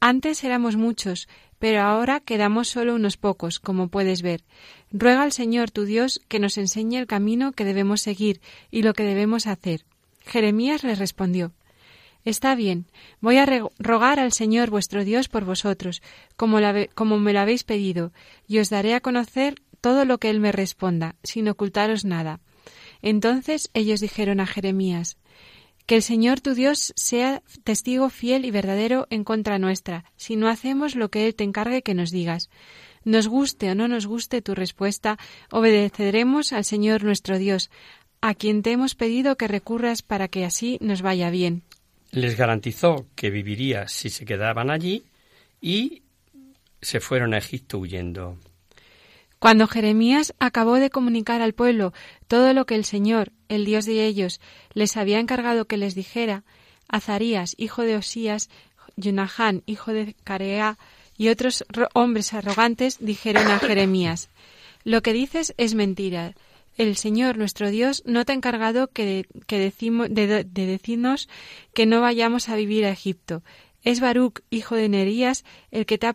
Antes 0.00 0.42
éramos 0.42 0.74
muchos, 0.76 1.28
pero 1.60 1.82
ahora 1.82 2.18
quedamos 2.18 2.68
solo 2.68 2.96
unos 2.96 3.16
pocos, 3.16 3.60
como 3.60 3.86
puedes 3.86 4.20
ver. 4.20 4.42
Ruega 4.90 5.22
al 5.22 5.30
Señor 5.30 5.70
tu 5.70 5.84
Dios 5.84 6.20
que 6.26 6.40
nos 6.40 6.58
enseñe 6.58 6.96
el 6.96 7.06
camino 7.06 7.52
que 7.52 7.64
debemos 7.64 8.00
seguir 8.00 8.40
y 8.70 8.82
lo 8.82 8.94
que 8.94 9.04
debemos 9.04 9.46
hacer. 9.46 9.84
Jeremías 10.24 10.82
le 10.82 10.96
respondió 10.96 11.52
Está 12.24 12.54
bien, 12.54 12.86
voy 13.20 13.36
a 13.38 13.46
rogar 13.78 14.20
al 14.20 14.32
Señor 14.32 14.70
vuestro 14.70 15.04
Dios 15.04 15.28
por 15.28 15.44
vosotros, 15.44 16.02
como, 16.36 16.58
como 16.94 17.18
me 17.18 17.32
lo 17.32 17.40
habéis 17.40 17.64
pedido, 17.64 18.12
y 18.46 18.58
os 18.58 18.70
daré 18.70 18.94
a 18.94 19.00
conocer 19.00 19.60
todo 19.80 20.04
lo 20.04 20.18
que 20.18 20.30
Él 20.30 20.38
me 20.38 20.52
responda, 20.52 21.16
sin 21.24 21.48
ocultaros 21.48 22.04
nada. 22.04 22.40
Entonces 23.02 23.70
ellos 23.74 24.00
dijeron 24.00 24.40
a 24.40 24.46
Jeremías 24.46 25.18
que 25.86 25.96
el 25.96 26.02
Señor 26.02 26.40
tu 26.40 26.54
Dios 26.54 26.92
sea 26.96 27.42
testigo 27.64 28.08
fiel 28.08 28.44
y 28.44 28.50
verdadero 28.50 29.06
en 29.10 29.24
contra 29.24 29.58
nuestra, 29.58 30.04
si 30.16 30.36
no 30.36 30.48
hacemos 30.48 30.94
lo 30.94 31.10
que 31.10 31.26
Él 31.26 31.34
te 31.34 31.44
encargue 31.44 31.82
que 31.82 31.94
nos 31.94 32.10
digas. 32.10 32.50
Nos 33.04 33.26
guste 33.26 33.70
o 33.70 33.74
no 33.74 33.88
nos 33.88 34.06
guste 34.06 34.42
tu 34.42 34.54
respuesta, 34.54 35.18
obedeceremos 35.50 36.52
al 36.52 36.64
Señor 36.64 37.02
nuestro 37.02 37.36
Dios, 37.36 37.70
a 38.20 38.34
quien 38.34 38.62
te 38.62 38.70
hemos 38.70 38.94
pedido 38.94 39.36
que 39.36 39.48
recurras 39.48 40.02
para 40.02 40.28
que 40.28 40.44
así 40.44 40.78
nos 40.80 41.02
vaya 41.02 41.30
bien. 41.30 41.62
Les 42.12 42.36
garantizó 42.36 43.06
que 43.16 43.30
viviría 43.30 43.88
si 43.88 44.08
se 44.08 44.24
quedaban 44.24 44.70
allí 44.70 45.02
y 45.60 46.02
se 46.80 47.00
fueron 47.00 47.34
a 47.34 47.38
Egipto 47.38 47.78
huyendo. 47.78 48.38
Cuando 49.42 49.66
Jeremías 49.66 50.34
acabó 50.38 50.76
de 50.76 50.88
comunicar 50.88 51.42
al 51.42 51.52
pueblo 51.52 51.92
todo 52.28 52.52
lo 52.52 52.64
que 52.64 52.76
el 52.76 52.84
Señor, 52.84 53.32
el 53.48 53.64
Dios 53.64 53.86
de 53.86 54.06
ellos, 54.06 54.40
les 54.72 54.96
había 54.96 55.18
encargado 55.18 55.64
que 55.64 55.76
les 55.76 55.96
dijera, 55.96 56.44
Azarías, 56.86 57.56
hijo 57.58 57.82
de 57.82 57.96
Osías, 57.96 58.50
Jonahán, 58.96 59.64
hijo 59.66 59.92
de 59.92 60.14
Carea, 60.22 60.78
y 61.18 61.28
otros 61.28 61.64
hombres 61.92 62.34
arrogantes 62.34 62.98
dijeron 63.00 63.48
a 63.48 63.58
Jeremías, 63.58 64.28
Lo 64.84 65.02
que 65.02 65.12
dices 65.12 65.54
es 65.56 65.74
mentira. 65.74 66.36
El 66.76 66.96
Señor 66.96 67.36
nuestro 67.36 67.68
Dios 67.68 68.04
no 68.06 68.24
te 68.24 68.30
ha 68.30 68.36
encargado 68.36 68.92
que, 68.92 69.26
decimos, 69.48 70.06
de, 70.08 70.44
de 70.44 70.66
decirnos 70.66 71.28
que 71.74 71.84
no 71.84 72.00
vayamos 72.00 72.48
a 72.48 72.54
vivir 72.54 72.84
a 72.84 72.90
Egipto. 72.90 73.42
Es 73.82 73.98
Baruch, 73.98 74.38
hijo 74.50 74.76
de 74.76 74.88
Nerías, 74.88 75.44
el 75.72 75.84
que 75.84 75.98
te 75.98 76.06
ha 76.06 76.12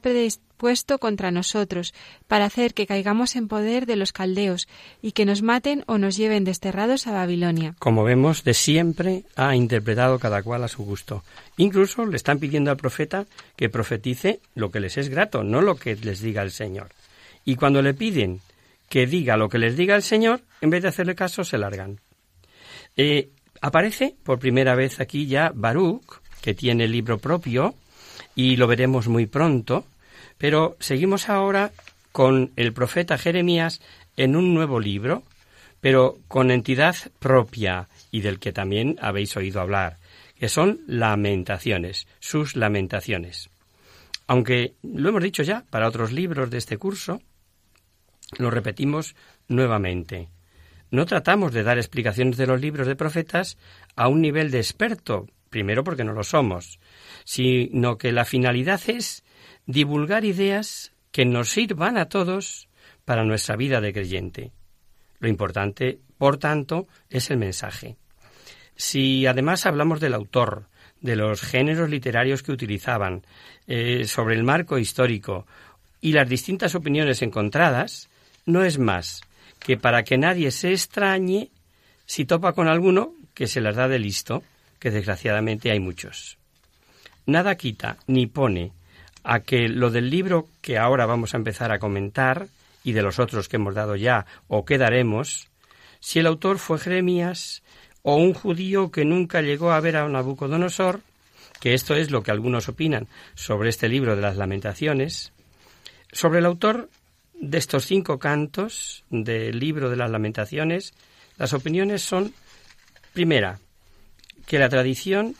puesto 0.57 0.97
contra 0.97 1.31
nosotros, 1.31 1.93
para 2.27 2.45
hacer 2.45 2.73
que 2.73 2.87
caigamos 2.87 3.35
en 3.35 3.47
poder 3.47 3.85
de 3.85 3.95
los 3.95 4.11
caldeos, 4.11 4.67
y 5.01 5.13
que 5.13 5.25
nos 5.25 5.41
maten 5.41 5.83
o 5.87 5.97
nos 5.97 6.17
lleven 6.17 6.43
desterrados 6.43 7.07
a 7.07 7.13
Babilonia. 7.13 7.75
Como 7.79 8.03
vemos, 8.03 8.43
de 8.43 8.53
siempre 8.53 9.23
ha 9.35 9.55
interpretado 9.55 10.19
cada 10.19 10.43
cual 10.43 10.63
a 10.63 10.67
su 10.67 10.83
gusto. 10.83 11.23
Incluso 11.57 12.05
le 12.05 12.17
están 12.17 12.39
pidiendo 12.39 12.71
al 12.71 12.77
profeta 12.77 13.25
que 13.55 13.69
profetice 13.69 14.41
lo 14.55 14.71
que 14.71 14.79
les 14.79 14.97
es 14.97 15.09
grato, 15.09 15.43
no 15.43 15.61
lo 15.61 15.75
que 15.75 15.95
les 15.95 16.21
diga 16.21 16.41
el 16.41 16.51
Señor. 16.51 16.89
Y 17.45 17.55
cuando 17.55 17.81
le 17.81 17.93
piden 17.93 18.41
que 18.89 19.05
diga 19.05 19.37
lo 19.37 19.49
que 19.49 19.57
les 19.57 19.75
diga 19.75 19.95
el 19.95 20.03
Señor, 20.03 20.41
en 20.61 20.69
vez 20.69 20.81
de 20.81 20.89
hacerle 20.89 21.15
caso, 21.15 21.43
se 21.43 21.57
largan. 21.57 21.99
Eh, 22.95 23.29
aparece 23.61 24.15
por 24.23 24.39
primera 24.39 24.75
vez 24.75 24.99
aquí 24.99 25.27
ya 25.27 25.51
Baruch, 25.53 26.21
que 26.41 26.53
tiene 26.53 26.87
libro 26.87 27.17
propio, 27.17 27.75
y 28.35 28.55
lo 28.55 28.67
veremos 28.67 29.07
muy 29.07 29.25
pronto, 29.25 29.85
pero 30.37 30.77
seguimos 30.79 31.29
ahora 31.29 31.71
con 32.11 32.51
el 32.55 32.73
profeta 32.73 33.17
Jeremías 33.17 33.81
en 34.15 34.35
un 34.35 34.53
nuevo 34.53 34.79
libro, 34.79 35.23
pero 35.81 36.17
con 36.27 36.51
entidad 36.51 36.95
propia 37.19 37.87
y 38.11 38.21
del 38.21 38.39
que 38.39 38.53
también 38.53 38.97
habéis 39.01 39.37
oído 39.37 39.61
hablar, 39.61 39.97
que 40.39 40.49
son 40.49 40.81
lamentaciones, 40.87 42.07
sus 42.19 42.55
lamentaciones. 42.55 43.49
Aunque 44.27 44.73
lo 44.83 45.09
hemos 45.09 45.23
dicho 45.23 45.43
ya 45.43 45.63
para 45.69 45.87
otros 45.87 46.11
libros 46.11 46.49
de 46.49 46.57
este 46.57 46.77
curso, 46.77 47.21
lo 48.37 48.49
repetimos 48.51 49.15
nuevamente. 49.47 50.29
No 50.89 51.05
tratamos 51.05 51.53
de 51.53 51.63
dar 51.63 51.77
explicaciones 51.77 52.37
de 52.37 52.47
los 52.47 52.61
libros 52.61 52.87
de 52.87 52.95
profetas 52.95 53.57
a 53.95 54.07
un 54.07 54.21
nivel 54.21 54.51
de 54.51 54.59
experto, 54.59 55.27
primero 55.49 55.83
porque 55.83 56.03
no 56.03 56.13
lo 56.13 56.23
somos, 56.23 56.79
sino 57.25 57.97
que 57.97 58.11
la 58.11 58.25
finalidad 58.25 58.81
es 58.87 59.23
divulgar 59.67 60.25
ideas 60.25 60.93
que 61.11 61.25
nos 61.25 61.51
sirvan 61.51 61.97
a 61.97 62.05
todos 62.05 62.69
para 63.05 63.23
nuestra 63.23 63.55
vida 63.55 63.79
de 63.81 63.93
creyente. 63.93 64.51
Lo 65.19 65.27
importante, 65.27 65.99
por 66.17 66.37
tanto, 66.37 66.87
es 67.09 67.29
el 67.29 67.37
mensaje. 67.37 67.97
Si 68.75 69.25
además 69.25 69.65
hablamos 69.65 69.99
del 69.99 70.13
autor, 70.13 70.67
de 71.01 71.15
los 71.15 71.41
géneros 71.41 71.89
literarios 71.89 72.43
que 72.43 72.51
utilizaban, 72.51 73.23
eh, 73.67 74.05
sobre 74.05 74.35
el 74.35 74.43
marco 74.43 74.77
histórico 74.77 75.45
y 76.01 76.13
las 76.13 76.29
distintas 76.29 76.73
opiniones 76.75 77.21
encontradas, 77.21 78.09
no 78.45 78.63
es 78.63 78.79
más 78.79 79.21
que 79.59 79.77
para 79.77 80.03
que 80.03 80.17
nadie 80.17 80.51
se 80.51 80.71
extrañe 80.71 81.49
si 82.05 82.25
topa 82.25 82.53
con 82.53 82.67
alguno 82.67 83.13
que 83.33 83.47
se 83.47 83.61
las 83.61 83.75
da 83.75 83.87
de 83.87 83.99
listo, 83.99 84.43
que 84.79 84.91
desgraciadamente 84.91 85.71
hay 85.71 85.79
muchos. 85.79 86.37
Nada 87.25 87.55
quita 87.55 87.97
ni 88.07 88.27
pone 88.27 88.71
a 89.29 89.41
que 89.41 89.67
lo 89.67 89.91
del 89.91 90.09
libro 90.09 90.47
que 90.61 90.77
ahora 90.77 91.05
vamos 91.05 91.33
a 91.33 91.37
empezar 91.37 91.73
a 91.73 91.79
comentar 91.79 92.47
y 92.85 92.93
de 92.93 93.01
los 93.01 93.19
otros 93.19 93.49
que 93.49 93.57
hemos 93.57 93.75
dado 93.75 93.97
ya 93.97 94.25
o 94.47 94.63
que 94.63 94.77
daremos, 94.77 95.49
si 95.99 96.19
el 96.19 96.27
autor 96.27 96.59
fue 96.59 96.79
Jeremías 96.79 97.61
o 98.03 98.15
un 98.15 98.33
judío 98.33 98.89
que 98.89 99.03
nunca 99.03 99.41
llegó 99.41 99.73
a 99.73 99.81
ver 99.81 99.97
a 99.97 100.07
Nabucodonosor, 100.07 101.01
que 101.59 101.73
esto 101.73 101.93
es 101.93 102.09
lo 102.09 102.23
que 102.23 102.31
algunos 102.31 102.69
opinan 102.69 103.09
sobre 103.35 103.67
este 103.67 103.89
libro 103.89 104.15
de 104.15 104.21
las 104.21 104.37
lamentaciones, 104.37 105.33
sobre 106.13 106.39
el 106.39 106.45
autor 106.45 106.89
de 107.33 107.57
estos 107.57 107.85
cinco 107.85 108.19
cantos 108.19 109.03
del 109.09 109.59
libro 109.59 109.89
de 109.89 109.97
las 109.97 110.09
lamentaciones, 110.09 110.93
las 111.37 111.51
opiniones 111.51 112.01
son, 112.01 112.33
primera, 113.11 113.59
que 114.45 114.57
la 114.57 114.69
tradición 114.69 115.35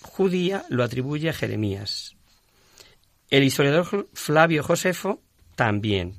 judía 0.00 0.64
lo 0.68 0.84
atribuye 0.84 1.28
a 1.28 1.32
Jeremías, 1.32 2.15
el 3.30 3.44
historiador 3.44 4.08
Flavio 4.12 4.62
Josefo 4.62 5.20
también. 5.54 6.14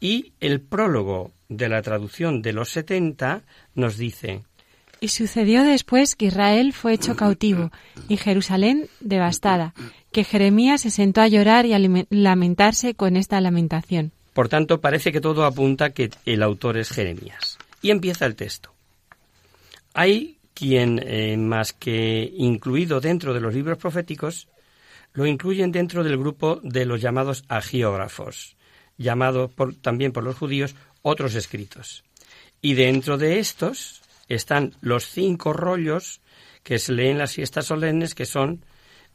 Y 0.00 0.32
el 0.40 0.60
prólogo 0.60 1.32
de 1.48 1.68
la 1.68 1.82
traducción 1.82 2.42
de 2.42 2.52
los 2.52 2.70
70 2.70 3.42
nos 3.74 3.96
dice 3.96 4.42
Y 5.00 5.08
sucedió 5.08 5.62
después 5.62 6.16
que 6.16 6.26
Israel 6.26 6.72
fue 6.72 6.94
hecho 6.94 7.16
cautivo 7.16 7.70
y 8.08 8.16
Jerusalén 8.16 8.88
devastada, 9.00 9.74
que 10.12 10.24
Jeremías 10.24 10.82
se 10.82 10.90
sentó 10.90 11.20
a 11.20 11.28
llorar 11.28 11.66
y 11.66 11.72
a 11.72 12.06
lamentarse 12.10 12.94
con 12.94 13.16
esta 13.16 13.40
lamentación. 13.40 14.12
Por 14.32 14.48
tanto, 14.48 14.80
parece 14.80 15.12
que 15.12 15.20
todo 15.20 15.46
apunta 15.46 15.90
que 15.90 16.10
el 16.26 16.42
autor 16.42 16.76
es 16.76 16.90
Jeremías. 16.90 17.56
Y 17.80 17.90
empieza 17.90 18.26
el 18.26 18.36
texto. 18.36 18.74
Hay 19.94 20.36
quien, 20.52 21.00
eh, 21.02 21.36
más 21.38 21.72
que 21.72 22.30
incluido 22.36 23.00
dentro 23.00 23.32
de 23.32 23.40
los 23.40 23.54
libros 23.54 23.78
proféticos, 23.78 24.48
lo 25.16 25.26
incluyen 25.26 25.72
dentro 25.72 26.04
del 26.04 26.18
grupo 26.18 26.60
de 26.62 26.84
los 26.84 27.00
llamados 27.00 27.44
agiógrafos, 27.48 28.54
llamado 28.98 29.50
también 29.80 30.12
por 30.12 30.22
los 30.22 30.36
judíos 30.36 30.76
otros 31.00 31.34
escritos. 31.34 32.04
Y 32.60 32.74
dentro 32.74 33.16
de 33.16 33.38
estos 33.38 34.02
están 34.28 34.74
los 34.82 35.06
cinco 35.06 35.54
rollos 35.54 36.20
que 36.62 36.78
se 36.78 36.92
leen 36.92 37.16
las 37.16 37.32
fiestas 37.32 37.64
solemnes, 37.64 38.14
que 38.14 38.26
son 38.26 38.62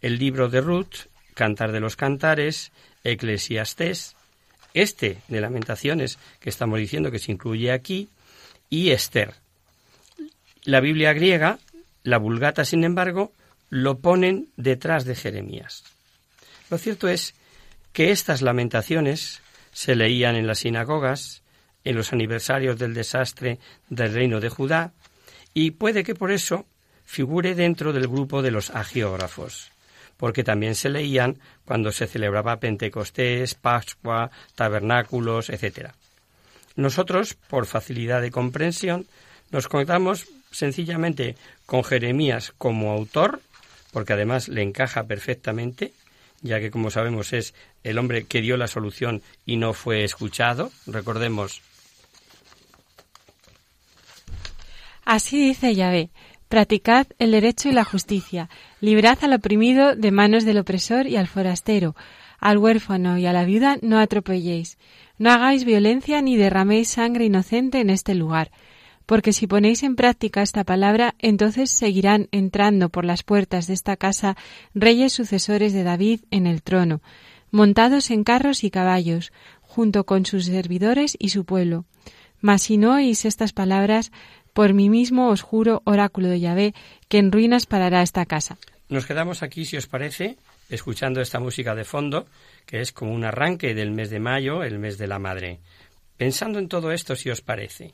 el 0.02 0.18
libro 0.18 0.50
de 0.50 0.62
Ruth, 0.62 1.08
Cantar 1.36 1.72
de 1.72 1.80
los 1.80 1.96
Cantares, 1.96 2.72
Eclesiastés, 3.04 4.16
este 4.74 5.20
de 5.28 5.40
Lamentaciones 5.40 6.18
que 6.40 6.50
estamos 6.50 6.80
diciendo 6.80 7.12
que 7.12 7.20
se 7.20 7.32
incluye 7.32 7.72
aquí, 7.72 8.10
y 8.72 8.90
Esther. 8.90 9.36
La 10.64 10.80
Biblia 10.80 11.14
griega, 11.14 11.60
la 12.02 12.18
Vulgata, 12.18 12.66
sin 12.66 12.84
embargo, 12.84 13.34
lo 13.72 14.00
ponen 14.00 14.50
detrás 14.58 15.06
de 15.06 15.16
Jeremías. 15.16 15.84
Lo 16.70 16.78
cierto 16.78 17.08
es 17.08 17.34
que 17.94 18.12
estas 18.12 18.42
lamentaciones 18.42 19.42
se 19.72 19.96
leían 19.96 20.36
en 20.36 20.46
las 20.46 20.60
sinagogas, 20.60 21.42
en 21.86 21.96
los 21.96 22.14
aniversarios 22.14 22.78
del 22.78 22.94
desastre 22.94 23.60
del 23.90 24.14
reino 24.14 24.42
de 24.42 24.50
Judá, 24.50 24.92
y 25.54 25.72
puede 25.72 26.04
que 26.04 26.14
por 26.14 26.32
eso 26.32 26.66
figure 27.06 27.56
dentro 27.56 27.94
del 27.94 28.08
grupo 28.08 28.42
de 28.42 28.52
los 28.52 28.70
agiógrafos, 28.72 29.72
porque 30.18 30.44
también 30.44 30.76
se 30.76 30.90
leían 30.90 31.40
cuando 31.64 31.94
se 31.94 32.08
celebraba 32.08 32.60
Pentecostés, 32.60 33.56
Pascua, 33.56 34.32
tabernáculos, 34.56 35.50
etc. 35.50 35.92
Nosotros, 36.76 37.36
por 37.36 37.66
facilidad 37.66 38.22
de 38.22 38.32
comprensión, 38.32 39.08
nos 39.50 39.70
contamos 39.70 40.28
sencillamente 40.52 41.38
con 41.66 41.86
Jeremías 41.86 42.54
como 42.58 42.92
autor, 42.92 43.42
porque 43.92 44.14
además 44.14 44.48
le 44.48 44.62
encaja 44.62 45.04
perfectamente, 45.04 45.94
ya 46.42 46.60
que 46.60 46.72
como 46.72 46.90
sabemos 46.90 47.34
es 47.34 47.54
el 47.84 47.98
hombre 47.98 48.26
que 48.26 48.42
dio 48.42 48.58
la 48.58 48.68
solución 48.68 49.22
y 49.46 49.58
no 49.58 49.74
fue 49.74 50.04
escuchado. 50.04 50.72
Recordemos. 50.88 51.62
Así 55.04 55.42
dice 55.42 55.76
Yahvé, 55.76 56.10
practicad 56.48 57.08
el 57.20 57.32
derecho 57.32 57.70
y 57.70 57.74
la 57.74 57.84
justicia, 57.84 58.50
librad 58.80 59.18
al 59.24 59.34
oprimido 59.34 59.96
de 59.96 60.12
manos 60.12 60.46
del 60.46 60.60
opresor 60.60 61.08
y 61.08 61.18
al 61.18 61.28
forastero, 61.28 61.96
al 62.40 62.58
huérfano 62.58 63.18
y 63.18 63.26
a 63.26 63.34
la 63.34 63.44
viuda 63.44 63.78
no 63.82 64.00
atropelléis, 64.00 64.78
no 65.18 65.32
hagáis 65.32 65.66
violencia 65.66 66.22
ni 66.22 66.38
derraméis 66.38 66.90
sangre 66.90 67.26
inocente 67.26 67.80
en 67.80 67.90
este 67.90 68.16
lugar 68.16 68.52
porque 69.12 69.34
si 69.34 69.46
ponéis 69.46 69.84
en 69.84 69.98
práctica 69.98 70.42
esta 70.42 70.64
palabra, 70.64 71.16
entonces 71.20 71.70
seguirán 71.70 72.30
entrando 72.32 72.88
por 72.88 73.04
las 73.04 73.24
puertas 73.24 73.68
de 73.68 73.74
esta 73.74 73.98
casa 73.98 74.38
reyes 74.74 75.12
sucesores 75.12 75.74
de 75.74 75.84
David 75.84 76.22
en 76.32 76.48
el 76.48 76.64
trono, 76.64 77.02
montados 77.50 78.10
en 78.10 78.24
carros 78.24 78.64
y 78.64 78.72
caballos, 78.72 79.34
junto 79.60 80.06
con 80.06 80.26
sus 80.26 80.46
servidores 80.46 81.18
y 81.20 81.28
su 81.28 81.44
pueblo. 81.44 81.84
Mas 82.40 82.62
si 82.62 82.78
no 82.78 82.94
oís 82.94 83.26
estas 83.26 83.52
palabras, 83.52 84.14
por 84.54 84.74
mí 84.74 84.90
mismo 84.90 85.28
os 85.28 85.42
juro, 85.42 85.82
oráculo 85.84 86.30
de 86.30 86.40
Yahvé, 86.40 86.74
que 87.10 87.18
en 87.18 87.34
ruinas 87.34 87.66
parará 87.66 88.04
esta 88.04 88.26
casa. 88.26 88.60
Nos 88.88 89.06
quedamos 89.06 89.44
aquí, 89.44 89.66
si 89.66 89.76
os 89.76 89.88
parece, 89.88 90.38
escuchando 90.70 91.20
esta 91.20 91.42
música 91.42 91.76
de 91.76 91.84
fondo, 91.84 92.28
que 92.66 92.80
es 92.80 92.94
como 92.94 93.12
un 93.12 93.26
arranque 93.26 93.76
del 93.76 93.92
mes 93.92 94.10
de 94.10 94.22
mayo, 94.22 94.64
el 94.64 94.80
mes 94.80 94.98
de 94.98 95.08
la 95.08 95.20
madre. 95.20 95.60
Pensando 96.16 96.60
en 96.60 96.70
todo 96.70 96.94
esto, 96.94 97.18
si 97.18 97.30
os 97.30 97.42
parece. 97.42 97.94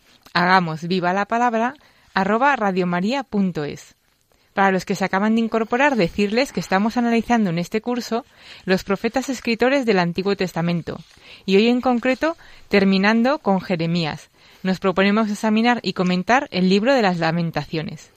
hagamos 0.33 0.87
viva 0.87 1.13
la 1.13 1.25
palabra 1.25 1.73
arroba 2.13 2.55
radiomaria.es. 2.55 3.95
Para 4.53 4.71
los 4.71 4.83
que 4.83 4.95
se 4.95 5.05
acaban 5.05 5.35
de 5.35 5.41
incorporar, 5.41 5.95
decirles 5.95 6.51
que 6.51 6.59
estamos 6.59 6.97
analizando 6.97 7.49
en 7.49 7.57
este 7.57 7.79
curso 7.79 8.25
los 8.65 8.83
profetas 8.83 9.29
escritores 9.29 9.85
del 9.85 9.99
Antiguo 9.99 10.35
Testamento 10.35 10.99
y 11.45 11.55
hoy 11.55 11.67
en 11.67 11.79
concreto 11.79 12.35
terminando 12.67 13.39
con 13.39 13.61
Jeremías. 13.61 14.29
Nos 14.63 14.79
proponemos 14.79 15.29
examinar 15.31 15.79
y 15.83 15.93
comentar 15.93 16.47
el 16.51 16.69
libro 16.69 16.93
de 16.93 17.01
las 17.01 17.17
lamentaciones. 17.17 18.11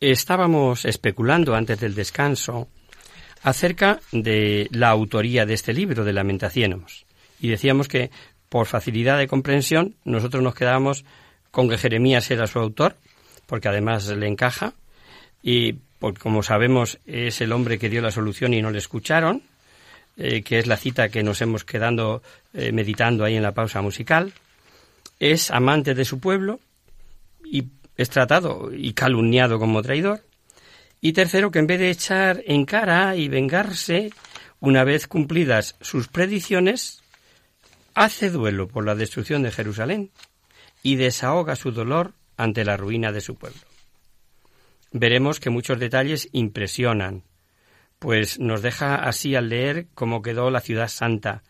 Estábamos 0.00 0.84
especulando 0.86 1.54
antes 1.54 1.78
del 1.80 1.94
descanso 1.94 2.68
acerca 3.42 4.00
de 4.10 4.68
la 4.72 4.88
autoría 4.88 5.44
de 5.44 5.54
este 5.54 5.74
libro 5.74 6.04
de 6.04 6.14
lamentaciones 6.14 7.04
y 7.40 7.48
decíamos 7.48 7.88
que 7.88 8.10
por 8.48 8.66
facilidad 8.66 9.18
de 9.18 9.28
comprensión 9.28 9.96
nosotros 10.04 10.42
nos 10.42 10.54
quedábamos 10.54 11.04
con 11.54 11.68
que 11.68 11.78
Jeremías 11.78 12.28
era 12.32 12.48
su 12.48 12.58
autor 12.58 12.96
porque 13.46 13.68
además 13.68 14.08
le 14.08 14.26
encaja 14.26 14.74
y 15.40 15.76
como 16.18 16.42
sabemos 16.42 16.98
es 17.06 17.40
el 17.40 17.52
hombre 17.52 17.78
que 17.78 17.88
dio 17.88 18.02
la 18.02 18.10
solución 18.10 18.52
y 18.52 18.60
no 18.60 18.72
le 18.72 18.78
escucharon, 18.78 19.42
eh, 20.16 20.42
que 20.42 20.58
es 20.58 20.66
la 20.66 20.76
cita 20.76 21.08
que 21.08 21.22
nos 21.22 21.40
hemos 21.40 21.64
quedado 21.64 22.22
eh, 22.54 22.72
meditando 22.72 23.24
ahí 23.24 23.36
en 23.36 23.42
la 23.44 23.52
pausa 23.52 23.80
musical, 23.82 24.32
es 25.20 25.52
amante 25.52 25.94
de 25.94 26.04
su 26.04 26.18
pueblo 26.18 26.58
y 27.44 27.68
es 27.96 28.10
tratado 28.10 28.70
y 28.72 28.92
calumniado 28.92 29.60
como 29.60 29.80
traidor. 29.80 30.22
Y 31.00 31.12
tercero, 31.12 31.52
que 31.52 31.60
en 31.60 31.68
vez 31.68 31.78
de 31.78 31.90
echar 31.90 32.42
en 32.46 32.64
cara 32.64 33.14
y 33.14 33.28
vengarse, 33.28 34.10
una 34.58 34.82
vez 34.82 35.06
cumplidas 35.06 35.76
sus 35.80 36.08
predicciones, 36.08 37.02
hace 37.94 38.30
duelo 38.30 38.66
por 38.66 38.84
la 38.84 38.96
destrucción 38.96 39.42
de 39.42 39.52
Jerusalén 39.52 40.10
y 40.84 40.94
desahoga 40.94 41.56
su 41.56 41.72
dolor 41.72 42.12
ante 42.36 42.64
la 42.64 42.76
ruina 42.76 43.10
de 43.10 43.20
su 43.20 43.34
pueblo 43.34 43.60
veremos 44.94 45.40
que 45.40 45.50
muchos 45.50 45.78
detalles 45.78 46.28
impresionan, 46.32 47.24
pues 47.98 48.38
nos 48.38 48.62
deja 48.62 48.94
así 48.94 49.34
al 49.34 49.48
leer 49.48 49.88
cómo 49.94 50.22
quedó 50.22 50.50
la 50.50 50.60
ciudad 50.60 50.88
santa 50.88 51.42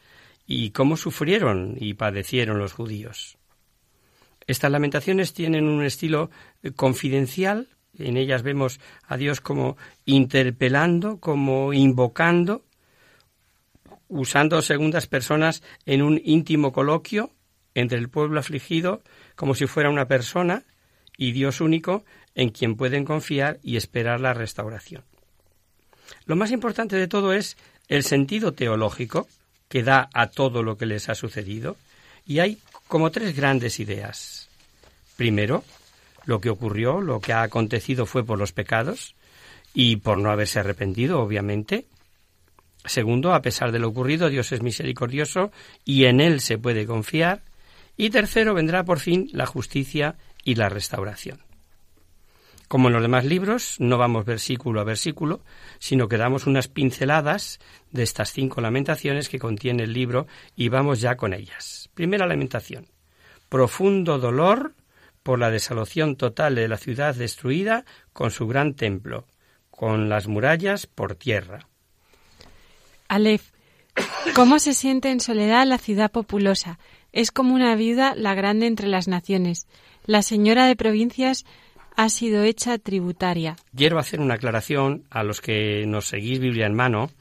y 0.46 0.70
cómo 0.70 0.96
sufrieron 0.96 1.76
y 1.78 1.94
padecieron 1.94 2.58
los 2.58 2.72
judíos. 2.72 3.36
Estas 4.46 4.70
lamentaciones 4.70 5.34
tienen 5.34 5.68
un 5.68 5.84
estilo 5.84 6.30
confidencial, 6.74 7.68
en 7.98 8.16
ellas 8.16 8.42
vemos 8.42 8.80
a 9.06 9.18
Dios 9.18 9.42
como 9.42 9.76
interpelando, 10.06 11.20
como 11.20 11.74
invocando, 11.74 12.64
usando 14.08 14.62
segundas 14.62 15.06
personas 15.06 15.62
en 15.84 16.00
un 16.00 16.20
íntimo 16.24 16.72
coloquio 16.72 17.30
entre 17.74 17.98
el 17.98 18.08
pueblo 18.08 18.40
afligido 18.40 19.02
como 19.36 19.54
si 19.54 19.66
fuera 19.66 19.90
una 19.90 20.06
persona 20.06 20.62
y 21.16 21.32
Dios 21.32 21.60
único 21.60 22.04
en 22.34 22.50
quien 22.50 22.76
pueden 22.76 23.04
confiar 23.04 23.58
y 23.62 23.76
esperar 23.76 24.20
la 24.20 24.34
restauración. 24.34 25.02
Lo 26.26 26.36
más 26.36 26.50
importante 26.50 26.96
de 26.96 27.08
todo 27.08 27.32
es 27.32 27.56
el 27.88 28.02
sentido 28.02 28.52
teológico 28.52 29.28
que 29.68 29.82
da 29.82 30.08
a 30.12 30.28
todo 30.28 30.62
lo 30.62 30.76
que 30.76 30.86
les 30.86 31.08
ha 31.08 31.14
sucedido, 31.14 31.76
y 32.26 32.38
hay 32.38 32.58
como 32.88 33.10
tres 33.10 33.36
grandes 33.36 33.80
ideas. 33.80 34.48
Primero, 35.16 35.64
lo 36.26 36.40
que 36.40 36.50
ocurrió, 36.50 37.00
lo 37.00 37.20
que 37.20 37.32
ha 37.32 37.42
acontecido 37.42 38.06
fue 38.06 38.24
por 38.24 38.38
los 38.38 38.52
pecados 38.52 39.14
y 39.72 39.96
por 39.96 40.18
no 40.18 40.30
haberse 40.30 40.60
arrepentido, 40.60 41.20
obviamente. 41.20 41.86
Segundo, 42.84 43.34
a 43.34 43.42
pesar 43.42 43.72
de 43.72 43.78
lo 43.78 43.88
ocurrido, 43.88 44.28
Dios 44.28 44.52
es 44.52 44.62
misericordioso 44.62 45.50
y 45.84 46.04
en 46.04 46.20
Él 46.20 46.40
se 46.40 46.58
puede 46.58 46.86
confiar. 46.86 47.42
Y 47.96 48.10
tercero, 48.10 48.54
vendrá 48.54 48.84
por 48.84 48.98
fin 49.00 49.28
la 49.32 49.46
justicia 49.46 50.16
y 50.42 50.56
la 50.56 50.68
restauración. 50.68 51.40
Como 52.68 52.88
en 52.88 52.94
los 52.94 53.02
demás 53.02 53.24
libros, 53.24 53.76
no 53.78 53.98
vamos 53.98 54.24
versículo 54.24 54.80
a 54.80 54.84
versículo, 54.84 55.42
sino 55.78 56.08
que 56.08 56.16
damos 56.16 56.46
unas 56.46 56.66
pinceladas 56.68 57.60
de 57.92 58.02
estas 58.02 58.32
cinco 58.32 58.60
lamentaciones 58.60 59.28
que 59.28 59.38
contiene 59.38 59.84
el 59.84 59.92
libro 59.92 60.26
y 60.56 60.70
vamos 60.70 61.00
ya 61.00 61.16
con 61.16 61.34
ellas. 61.34 61.90
Primera 61.94 62.26
lamentación. 62.26 62.88
Profundo 63.48 64.18
dolor 64.18 64.74
por 65.22 65.38
la 65.38 65.50
desolación 65.50 66.16
total 66.16 66.54
de 66.54 66.68
la 66.68 66.76
ciudad 66.76 67.14
destruida 67.14 67.84
con 68.12 68.30
su 68.30 68.46
gran 68.46 68.74
templo, 68.74 69.26
con 69.70 70.08
las 70.08 70.26
murallas 70.26 70.86
por 70.86 71.14
tierra. 71.14 71.68
Aleph. 73.08 73.52
¿Cómo 74.34 74.58
se 74.58 74.74
siente 74.74 75.10
en 75.10 75.20
soledad 75.20 75.66
la 75.66 75.78
ciudad 75.78 76.10
populosa? 76.10 76.78
Es 77.14 77.30
como 77.30 77.54
una 77.54 77.76
viuda 77.76 78.16
la 78.16 78.34
grande 78.34 78.66
entre 78.66 78.88
las 78.88 79.06
naciones. 79.06 79.68
La 80.04 80.20
señora 80.20 80.66
de 80.66 80.74
provincias 80.74 81.44
ha 81.94 82.08
sido 82.08 82.42
hecha 82.42 82.76
tributaria. 82.78 83.54
Quiero 83.76 84.00
hacer 84.00 84.20
una 84.20 84.34
aclaración 84.34 85.04
a 85.10 85.22
los 85.22 85.40
que 85.40 85.86
nos 85.86 86.08
seguís 86.08 86.40
Biblia 86.40 86.66
en 86.66 86.74
mano, 86.74 87.12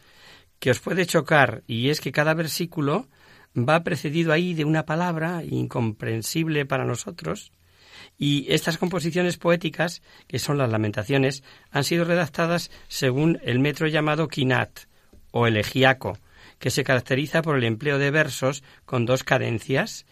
que 0.58 0.72
os 0.72 0.80
puede 0.80 1.06
chocar, 1.06 1.62
y 1.68 1.90
es 1.90 2.02
que 2.02 2.12
cada 2.12 2.34
versículo 2.34 3.08
va 3.56 3.84
precedido 3.84 4.34
ahí 4.34 4.56
de 4.56 4.66
una 4.66 4.88
palabra 4.88 5.44
incomprensible 5.44 6.66
para 6.66 6.86
nosotros, 6.86 7.52
y 8.18 8.52
estas 8.52 8.80
composiciones 8.80 9.38
poéticas, 9.38 10.02
que 10.26 10.40
son 10.40 10.58
las 10.58 10.72
lamentaciones, 10.72 11.44
han 11.70 11.84
sido 11.84 12.04
redactadas 12.04 12.72
según 12.88 13.40
el 13.44 13.60
metro 13.60 13.86
llamado 13.86 14.28
Kinat, 14.28 14.72
o 15.30 15.46
elegiaco, 15.46 16.18
que 16.64 16.70
se 16.70 16.86
caracteriza 16.86 17.42
por 17.42 17.58
el 17.58 17.66
empleo 17.66 18.00
de 18.00 18.10
versos 18.10 18.64
con 18.86 19.06
dos 19.06 19.26
cadencias, 19.26 20.06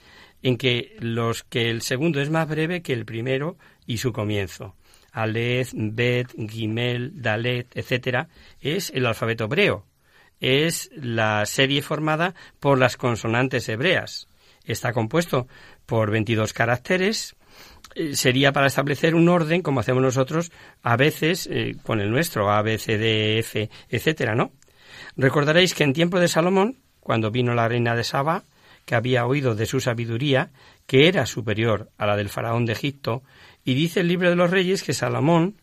en 0.43 0.57
que 0.57 0.97
los 0.99 1.43
que 1.43 1.69
el 1.69 1.81
segundo 1.81 2.19
es 2.19 2.29
más 2.29 2.45
breve 2.45 2.81
que 2.81 2.91
el 2.91 3.05
primero 3.05 3.57
y 3.85 3.99
su 3.99 4.11
comienzo. 4.11 4.75
Aleph, 5.13 5.71
Bet, 5.73 6.27
Gimel, 6.49 7.21
Dalet, 7.21 7.71
etc. 7.73 8.27
es 8.59 8.89
el 8.89 9.05
alfabeto 9.05 9.45
hebreo. 9.45 9.85
Es 10.41 10.89
la 10.93 11.45
serie 11.45 11.81
formada 11.81 12.35
por 12.59 12.77
las 12.77 12.97
consonantes 12.97 13.69
hebreas. 13.69 14.27
Está 14.65 14.91
compuesto 14.91 15.47
por 15.85 16.11
22 16.11 16.51
caracteres. 16.51 17.37
Eh, 17.95 18.13
sería 18.17 18.51
para 18.51 18.67
establecer 18.67 19.15
un 19.15 19.29
orden, 19.29 19.61
como 19.61 19.79
hacemos 19.79 20.03
nosotros 20.03 20.51
a 20.83 20.97
veces 20.97 21.47
eh, 21.49 21.77
con 21.81 22.01
el 22.01 22.11
nuestro, 22.11 22.51
A, 22.51 22.61
B, 22.61 22.77
C, 22.77 22.97
D, 22.97 23.39
F, 23.39 23.69
etc. 23.87 24.31
¿no? 24.35 24.51
Recordaréis 25.17 25.73
que 25.73 25.83
en 25.83 25.93
tiempo 25.93 26.19
de 26.19 26.27
Salomón, 26.27 26.77
cuando 26.99 27.31
vino 27.31 27.53
la 27.53 27.67
reina 27.67 27.95
de 27.95 28.03
Saba, 28.03 28.43
que 28.85 28.95
había 28.95 29.25
oído 29.25 29.55
de 29.55 29.65
su 29.65 29.79
sabiduría, 29.79 30.51
que 30.87 31.07
era 31.07 31.25
superior 31.25 31.89
a 31.97 32.05
la 32.05 32.15
del 32.15 32.29
faraón 32.29 32.65
de 32.65 32.73
Egipto, 32.73 33.23
y 33.63 33.73
dice 33.75 34.01
el 34.01 34.07
libro 34.07 34.29
de 34.29 34.35
los 34.35 34.49
reyes 34.49 34.83
que 34.83 34.93
Salomón 34.93 35.55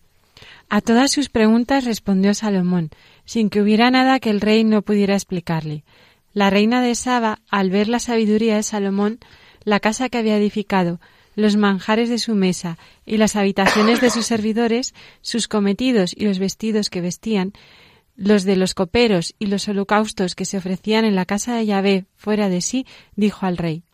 a 0.69 0.81
todas 0.81 1.11
sus 1.11 1.31
preguntas 1.31 1.85
respondió 1.85 2.35
Salomón, 2.35 2.91
sin 3.25 3.49
que 3.49 3.63
hubiera 3.63 3.91
nada 3.91 4.21
que 4.21 4.31
el 4.31 4.41
rey 4.41 4.65
no 4.65 4.83
pudiera 4.83 5.15
explicarle. 5.15 5.83
La 6.35 6.51
reina 6.51 6.83
de 6.83 6.95
Saba, 6.95 7.41
al 7.49 7.71
ver 7.71 7.89
la 7.89 7.99
sabiduría 8.01 8.57
de 8.57 8.63
Salomón, 8.63 9.19
la 9.65 9.81
casa 9.81 10.09
que 10.09 10.19
había 10.19 10.37
edificado, 10.37 11.01
los 11.35 11.57
manjares 11.57 12.09
de 12.09 12.19
su 12.19 12.35
mesa 12.35 12.79
y 13.07 13.17
las 13.17 13.35
habitaciones 13.37 14.01
de 14.01 14.11
sus 14.11 14.27
servidores, 14.27 14.95
sus 15.23 15.49
cometidos 15.49 16.13
y 16.15 16.25
los 16.27 16.39
vestidos 16.39 16.91
que 16.91 17.01
vestían, 17.01 17.53
los 18.19 18.43
de 18.43 18.57
los 18.57 18.75
coperos 18.75 19.35
y 19.39 19.47
los 19.47 19.69
holocaustos 19.69 20.35
que 20.35 20.45
se 20.45 20.59
ofrecían 20.59 21.05
en 21.05 21.15
la 21.15 21.25
casa 21.25 21.55
de 21.55 21.65
Yahvé 21.65 22.05
fuera 22.17 22.49
de 22.49 22.61
sí, 22.61 22.85
dijo 23.15 23.47
al 23.47 23.57
rey 23.57 23.85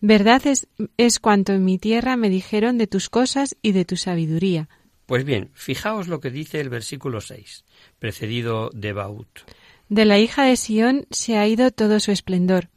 Verdad 0.00 0.46
es, 0.46 0.68
es 0.96 1.20
cuanto 1.20 1.52
en 1.52 1.64
mi 1.64 1.78
tierra 1.78 2.16
me 2.16 2.30
dijeron 2.30 2.78
de 2.78 2.86
tus 2.86 3.10
cosas 3.10 3.56
y 3.62 3.72
de 3.72 3.84
tu 3.84 3.96
sabiduría. 3.96 4.68
Pues 5.06 5.24
bien, 5.24 5.50
fijaos 5.54 6.08
lo 6.08 6.20
que 6.20 6.30
dice 6.30 6.60
el 6.60 6.70
versículo 6.70 7.20
6, 7.20 7.64
precedido 7.98 8.70
de 8.72 8.92
Baut. 8.92 9.40
De 9.88 10.04
la 10.04 10.18
hija 10.18 10.44
de 10.44 10.56
Sión 10.56 11.06
se 11.10 11.36
ha 11.36 11.46
ido 11.46 11.70
todo 11.70 12.00
su 12.00 12.10
esplendor. 12.10 12.68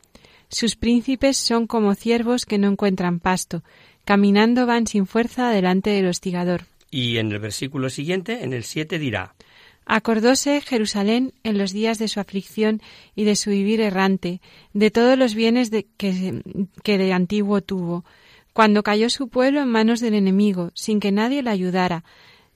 Sus 0.50 0.76
príncipes 0.76 1.38
son 1.38 1.68
como 1.68 1.96
ciervos 1.96 2.46
que 2.46 2.58
no 2.58 2.68
encuentran 2.68 3.20
pasto, 3.20 3.64
caminando 4.04 4.66
van 4.66 4.88
sin 4.88 5.06
fuerza 5.06 5.52
delante 5.52 5.92
del 5.92 6.08
hostigador. 6.08 6.66
Y 6.90 7.18
en 7.18 7.32
el 7.32 7.40
versículo 7.40 7.90
siguiente, 7.90 8.44
en 8.44 8.52
el 8.52 8.64
7, 8.64 9.00
dirá 9.00 9.36
Acordóse 9.86 10.62
Jerusalén 10.62 11.34
en 11.44 11.58
los 11.58 11.74
días 11.74 12.00
de 12.00 12.08
su 12.08 12.20
aflicción 12.20 12.82
y 13.16 13.24
de 13.24 13.36
su 13.36 13.50
vivir 13.50 13.82
errante, 13.82 14.42
de 14.74 14.92
todos 14.92 15.18
los 15.18 15.36
bienes 15.36 15.72
de 15.72 15.88
que, 15.98 16.42
que 16.84 16.98
de 16.98 17.14
antiguo 17.14 17.62
tuvo. 17.62 18.06
cuando 18.54 18.84
cayó 18.84 19.10
su 19.10 19.30
pueblo 19.30 19.62
en 19.62 19.70
manos 19.70 20.02
del 20.02 20.14
enemigo, 20.14 20.72
sin 20.76 21.00
que 21.00 21.12
nadie 21.12 21.42
la 21.42 21.52
ayudara. 21.52 22.04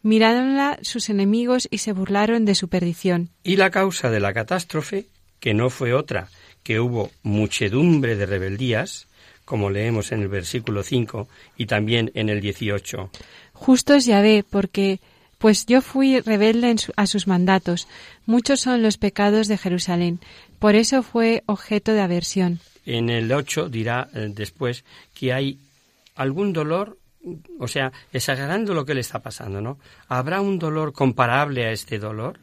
Miráronla 0.02 0.78
sus 0.82 1.10
enemigos 1.10 1.68
y 1.72 1.80
se 1.80 1.94
burlaron 1.94 2.46
de 2.46 2.54
su 2.54 2.68
perdición. 2.68 3.30
Y 3.44 3.56
la 3.56 3.72
causa 3.72 4.10
de 4.10 4.20
la 4.20 4.34
catástrofe, 4.34 5.06
que 5.40 5.54
no 5.54 5.70
fue 5.70 5.94
otra 5.94 6.30
que 6.66 6.80
hubo 6.80 7.12
muchedumbre 7.22 8.16
de 8.16 8.26
rebeldías, 8.26 9.08
como 9.46 9.70
leemos 9.70 10.12
en 10.12 10.24
el 10.24 10.28
versículo 10.28 10.82
5 10.82 11.28
y 11.58 11.68
también 11.68 12.12
en 12.16 12.28
el 12.28 12.42
18. 12.42 13.12
Justos 13.54 14.08
ve, 14.08 14.44
porque 14.50 15.00
pues 15.38 15.66
yo 15.66 15.82
fui 15.82 16.20
rebelde 16.20 16.76
a 16.96 17.08
sus 17.08 17.28
mandatos. 17.28 17.88
Muchos 18.26 18.62
son 18.62 18.82
los 18.82 18.98
pecados 18.98 19.48
de 19.48 19.58
Jerusalén. 19.58 20.20
Por 20.60 20.76
eso 20.76 21.04
fue 21.04 21.44
objeto 21.46 21.94
de 21.94 22.02
aversión. 22.02 22.60
En 22.86 23.10
el 23.10 23.32
8 23.32 23.70
dirá 23.70 24.10
eh, 24.14 24.30
después 24.32 24.84
que 25.14 25.34
hay 25.34 25.60
algún 26.16 26.54
dolor, 26.54 26.98
o 27.60 27.68
sea, 27.68 27.92
exagerando 28.14 28.74
lo 28.74 28.86
que 28.86 28.94
le 28.94 29.02
está 29.02 29.20
pasando, 29.20 29.62
¿no? 29.62 29.80
¿Habrá 30.08 30.42
un 30.42 30.60
dolor 30.60 30.94
comparable 30.94 31.66
a 31.66 31.72
este 31.72 32.00
dolor? 32.00 32.40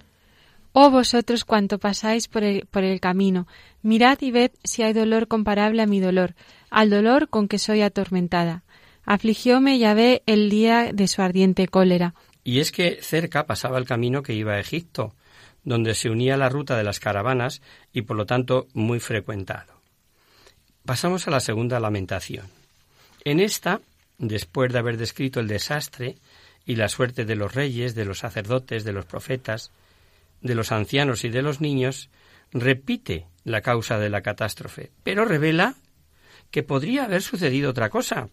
Oh 0.73 0.91
vosotros 0.91 1.45
cuanto 1.45 1.79
pasáis 1.79 2.29
por 2.29 2.43
el, 2.43 2.67
por 2.67 2.83
el 2.83 2.99
camino, 2.99 3.47
mirad 3.83 4.19
y 4.23 4.31
ved 4.31 4.53
si 4.65 4.83
hay 4.83 4.95
dolor 4.95 5.29
comparable 5.29 5.83
a 5.83 5.87
mi 5.87 6.01
dolor, 6.01 6.35
al 6.71 6.89
dolor 6.89 7.29
con 7.29 7.47
que 7.47 7.59
soy 7.59 7.83
atormentada. 7.83 8.63
Afligióme 9.05 9.79
Yahvé 9.79 10.23
el 10.27 10.49
día 10.49 10.93
de 10.93 11.09
su 11.09 11.23
ardiente 11.23 11.69
cólera. 11.69 12.15
Y 12.45 12.61
es 12.61 12.73
que 12.73 12.99
cerca 13.03 13.47
pasaba 13.47 13.79
el 13.79 13.87
camino 13.87 14.23
que 14.23 14.35
iba 14.35 14.55
a 14.55 14.61
Egipto, 14.61 15.15
donde 15.65 15.95
se 15.95 16.11
unía 16.11 16.37
la 16.37 16.49
ruta 16.49 16.77
de 16.77 16.85
las 16.85 17.01
caravanas 17.01 17.63
y 17.93 18.03
por 18.03 18.17
lo 18.17 18.27
tanto 18.27 18.67
muy 18.75 19.01
frecuentado. 19.01 19.81
Pasamos 20.85 21.29
a 21.29 21.31
la 21.31 21.41
segunda 21.41 21.79
lamentación. 21.79 22.47
En 23.25 23.39
esta, 23.39 23.81
después 24.19 24.73
de 24.73 24.79
haber 24.81 24.97
descrito 24.97 25.39
el 25.39 25.47
desastre 25.47 26.17
y 26.67 26.75
la 26.75 26.89
suerte 26.89 27.25
de 27.25 27.37
los 27.37 27.55
reyes, 27.55 27.95
de 27.95 28.05
los 28.05 28.19
sacerdotes, 28.19 28.83
de 28.85 28.93
los 28.93 29.05
profetas, 29.05 29.71
de 30.41 30.57
los 30.57 30.73
ancianos 30.73 31.25
y 31.25 31.29
de 31.29 31.43
los 31.43 31.61
niños, 31.61 32.11
repite 32.53 33.27
la 33.45 33.61
causa 33.61 33.99
de 33.99 34.11
la 34.11 34.23
catástrofe, 34.23 34.91
pero 35.05 35.25
revela 35.25 35.77
que 36.51 36.63
podría 36.63 37.05
haber 37.05 37.23
sucedido 37.23 37.71
otra 37.71 37.89
cosa, 37.89 38.29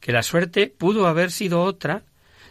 que 0.00 0.12
la 0.12 0.22
suerte 0.22 0.66
pudo 0.66 1.06
haber 1.06 1.30
sido 1.30 1.62
otra 1.62 2.02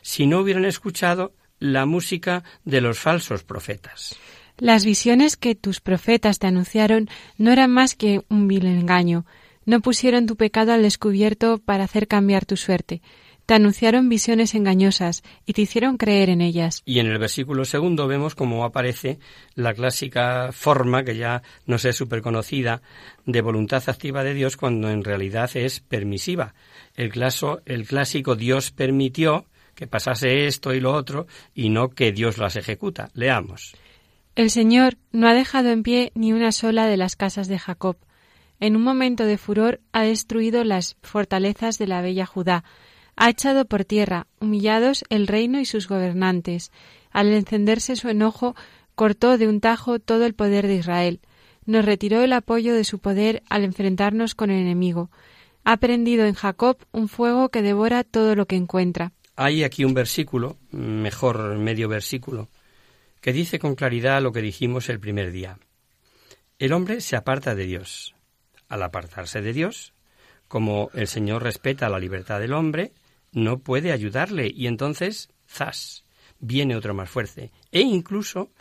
si 0.03 0.27
no 0.27 0.41
hubieran 0.41 0.65
escuchado 0.65 1.33
la 1.57 1.87
música 1.87 2.43
de 2.63 2.81
los 2.81 2.99
falsos 2.99 3.43
profetas. 3.43 4.15
Las 4.57 4.85
visiones 4.85 5.35
que 5.35 5.55
tus 5.55 5.81
profetas 5.81 6.37
te 6.37 6.45
anunciaron 6.45 7.09
no 7.39 7.51
eran 7.51 7.71
más 7.71 7.95
que 7.95 8.21
un 8.29 8.47
vil 8.47 8.67
engaño, 8.67 9.25
no 9.65 9.79
pusieron 9.79 10.27
tu 10.27 10.35
pecado 10.35 10.73
al 10.73 10.83
descubierto 10.83 11.57
para 11.57 11.85
hacer 11.85 12.07
cambiar 12.07 12.45
tu 12.45 12.55
suerte, 12.57 13.01
te 13.45 13.55
anunciaron 13.55 14.07
visiones 14.07 14.55
engañosas 14.55 15.21
y 15.45 15.53
te 15.53 15.63
hicieron 15.63 15.97
creer 15.97 16.29
en 16.29 16.39
ellas. 16.39 16.81
Y 16.85 16.99
en 16.99 17.07
el 17.07 17.17
versículo 17.17 17.65
segundo 17.65 18.07
vemos 18.07 18.35
cómo 18.35 18.63
aparece 18.63 19.19
la 19.55 19.73
clásica 19.73 20.51
forma, 20.53 21.03
que 21.03 21.17
ya 21.17 21.43
no 21.65 21.77
sé 21.77 21.91
súper 21.91 22.21
conocida, 22.21 22.81
de 23.25 23.41
voluntad 23.41 23.83
activa 23.87 24.23
de 24.23 24.33
Dios 24.33 24.55
cuando 24.55 24.89
en 24.89 25.03
realidad 25.03 25.51
es 25.55 25.81
permisiva. 25.81 26.53
El, 26.95 27.11
el 27.65 27.87
clásico 27.87 28.35
Dios 28.35 28.71
permitió 28.71 29.45
que 29.75 29.87
pasase 29.87 30.47
esto 30.47 30.73
y 30.73 30.79
lo 30.79 30.93
otro 30.93 31.27
y 31.53 31.69
no 31.69 31.89
que 31.89 32.11
Dios 32.11 32.37
las 32.37 32.55
ejecuta. 32.55 33.09
Leamos. 33.13 33.75
El 34.35 34.49
Señor 34.49 34.97
no 35.11 35.27
ha 35.27 35.33
dejado 35.33 35.69
en 35.69 35.83
pie 35.83 36.11
ni 36.15 36.33
una 36.33 36.51
sola 36.51 36.87
de 36.87 36.97
las 36.97 37.15
casas 37.15 37.47
de 37.47 37.59
Jacob. 37.59 37.97
En 38.59 38.75
un 38.75 38.83
momento 38.83 39.25
de 39.25 39.37
furor 39.37 39.81
ha 39.91 40.03
destruido 40.03 40.63
las 40.63 40.95
fortalezas 41.01 41.77
de 41.77 41.87
la 41.87 42.01
bella 42.01 42.25
Judá, 42.25 42.63
ha 43.15 43.29
echado 43.29 43.65
por 43.65 43.85
tierra, 43.85 44.27
humillados, 44.39 45.05
el 45.09 45.27
reino 45.27 45.59
y 45.59 45.65
sus 45.65 45.87
gobernantes. 45.87 46.71
Al 47.11 47.31
encenderse 47.31 47.95
su 47.95 48.09
enojo, 48.09 48.55
cortó 48.95 49.37
de 49.37 49.47
un 49.47 49.61
tajo 49.61 49.99
todo 49.99 50.25
el 50.25 50.33
poder 50.33 50.67
de 50.67 50.75
Israel. 50.75 51.19
Nos 51.65 51.85
retiró 51.85 52.21
el 52.21 52.33
apoyo 52.33 52.73
de 52.73 52.83
su 52.83 52.99
poder 52.99 53.43
al 53.49 53.63
enfrentarnos 53.63 54.35
con 54.35 54.49
el 54.49 54.59
enemigo. 54.59 55.11
Ha 55.63 55.77
prendido 55.77 56.25
en 56.25 56.33
Jacob 56.33 56.77
un 56.91 57.07
fuego 57.07 57.49
que 57.49 57.61
devora 57.61 58.03
todo 58.03 58.35
lo 58.35 58.47
que 58.47 58.55
encuentra. 58.55 59.13
Hay 59.35 59.63
aquí 59.63 59.83
un 59.83 59.95
versículo, 59.95 60.57
mejor 60.71 61.57
medio 61.57 61.89
versículo, 61.89 62.49
que 63.19 63.33
dice 63.33 63.57
con 63.57 63.73
claridad 63.73 64.21
lo 64.21 64.31
que 64.31 64.41
dijimos 64.41 64.89
el 64.89 64.99
primer 64.99 65.31
día. 65.31 65.57
El 66.59 66.73
hombre 66.73 67.01
se 67.01 67.15
aparta 67.15 67.55
de 67.55 67.65
Dios. 67.65 68.15
Al 68.69 68.83
apartarse 68.83 69.41
de 69.41 69.53
Dios, 69.53 69.93
como 70.47 70.91
el 70.93 71.07
Señor 71.07 71.41
respeta 71.41 71.89
la 71.89 71.99
libertad 71.99 72.39
del 72.39 72.53
hombre, 72.53 72.93
no 73.31 73.57
puede 73.57 73.91
ayudarle 73.91 74.51
y 74.53 74.67
entonces, 74.67 75.29
zas, 75.47 76.05
viene 76.39 76.75
otro 76.75 76.93
más 76.93 77.09
fuerte. 77.09 77.51
E 77.71 77.81
incluso 77.81 78.51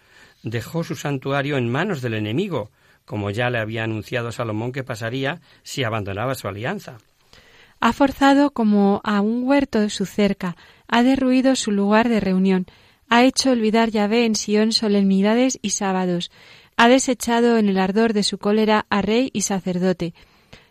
dejó 0.42 0.84
su 0.84 0.96
santuario 0.96 1.58
en 1.58 1.70
manos 1.70 2.00
del 2.00 2.14
enemigo, 2.14 2.70
como 3.04 3.30
ya 3.30 3.50
le 3.50 3.58
había 3.58 3.84
anunciado 3.84 4.32
Salomón 4.32 4.72
que 4.72 4.84
pasaría 4.84 5.42
si 5.62 5.84
abandonaba 5.84 6.34
su 6.34 6.48
alianza. 6.48 6.96
Ha 7.84 7.92
forzado 7.92 8.52
como 8.52 9.00
a 9.02 9.20
un 9.20 9.42
huerto 9.42 9.80
de 9.80 9.90
su 9.90 10.06
cerca, 10.06 10.56
ha 10.86 11.02
derruido 11.02 11.56
su 11.56 11.72
lugar 11.72 12.08
de 12.08 12.20
reunión, 12.20 12.66
ha 13.08 13.24
hecho 13.24 13.50
olvidar 13.50 13.90
Yahvé 13.90 14.24
en 14.24 14.36
Sión 14.36 14.70
solemnidades 14.70 15.58
y 15.62 15.70
sábados, 15.70 16.30
ha 16.76 16.86
desechado 16.88 17.58
en 17.58 17.68
el 17.68 17.78
ardor 17.78 18.12
de 18.12 18.22
su 18.22 18.38
cólera 18.38 18.86
a 18.88 19.02
rey 19.02 19.30
y 19.32 19.42
sacerdote. 19.42 20.14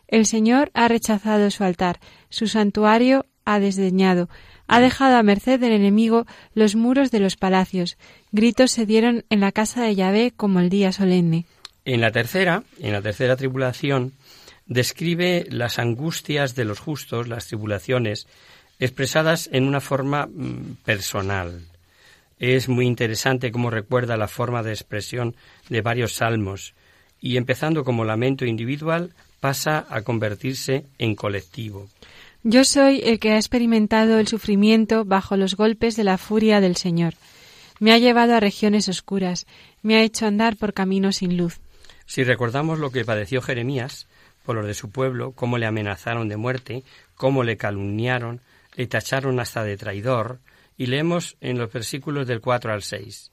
El 0.07 0.25
Señor 0.25 0.71
ha 0.73 0.87
rechazado 0.87 1.51
su 1.51 1.65
altar, 1.65 1.99
su 2.29 2.47
santuario 2.47 3.25
ha 3.43 3.59
desdeñado, 3.59 4.29
ha 4.69 4.79
dejado 4.79 5.17
a 5.17 5.23
merced 5.23 5.59
del 5.59 5.73
enemigo 5.73 6.25
los 6.53 6.77
muros 6.77 7.11
de 7.11 7.19
los 7.19 7.35
palacios. 7.35 7.97
Gritos 8.31 8.71
se 8.71 8.85
dieron 8.85 9.25
en 9.29 9.41
la 9.41 9.51
casa 9.51 9.83
de 9.83 9.95
Yahvé 9.95 10.31
como 10.33 10.61
el 10.61 10.69
día 10.69 10.93
solemne. 10.93 11.45
En 11.83 11.99
la 11.99 12.13
tercera, 12.13 12.63
en 12.79 12.93
la 12.93 13.01
tercera 13.01 13.35
tribulación, 13.35 14.13
describe 14.65 15.45
las 15.49 15.79
angustias 15.79 16.55
de 16.55 16.65
los 16.65 16.79
justos, 16.79 17.27
las 17.27 17.47
tribulaciones, 17.47 18.27
expresadas 18.79 19.49
en 19.51 19.65
una 19.67 19.79
forma 19.79 20.27
mm, 20.27 20.77
personal. 20.83 21.61
Es 22.39 22.67
muy 22.67 22.87
interesante 22.87 23.51
cómo 23.51 23.69
recuerda 23.69 24.17
la 24.17 24.27
forma 24.27 24.63
de 24.63 24.71
expresión 24.71 25.35
de 25.69 25.81
varios 25.81 26.13
salmos, 26.13 26.73
y 27.21 27.37
empezando 27.37 27.83
como 27.83 28.03
lamento 28.03 28.45
individual, 28.45 29.11
pasa 29.39 29.85
a 29.89 30.01
convertirse 30.01 30.85
en 30.97 31.15
colectivo. 31.15 31.87
Yo 32.43 32.63
soy 32.63 33.01
el 33.03 33.19
que 33.19 33.31
ha 33.31 33.35
experimentado 33.35 34.17
el 34.17 34.27
sufrimiento 34.27 35.05
bajo 35.05 35.37
los 35.37 35.55
golpes 35.55 35.95
de 35.95 36.03
la 36.03 36.17
furia 36.17 36.59
del 36.59 36.75
Señor. 36.75 37.13
Me 37.79 37.93
ha 37.93 37.99
llevado 37.99 38.33
a 38.33 38.39
regiones 38.39 38.89
oscuras, 38.89 39.45
me 39.83 39.95
ha 39.95 40.01
hecho 40.01 40.25
andar 40.25 40.57
por 40.57 40.73
caminos 40.73 41.17
sin 41.17 41.37
luz. 41.37 41.59
Si 42.07 42.23
recordamos 42.23 42.79
lo 42.79 42.89
que 42.89 43.05
padeció 43.05 43.41
Jeremías 43.41 44.07
por 44.43 44.55
los 44.55 44.65
de 44.65 44.73
su 44.73 44.89
pueblo, 44.89 45.33
cómo 45.33 45.57
le 45.57 45.65
amenazaron 45.65 46.29
de 46.29 46.37
muerte, 46.37 46.83
cómo 47.15 47.43
le 47.43 47.57
calumniaron, 47.57 48.41
le 48.75 48.87
tacharon 48.87 49.39
hasta 49.39 49.63
de 49.63 49.77
traidor, 49.77 50.39
y 50.77 50.87
leemos 50.87 51.37
en 51.41 51.57
los 51.57 51.71
versículos 51.71 52.27
del 52.27 52.41
4 52.41 52.73
al 52.73 52.81
6. 52.81 53.31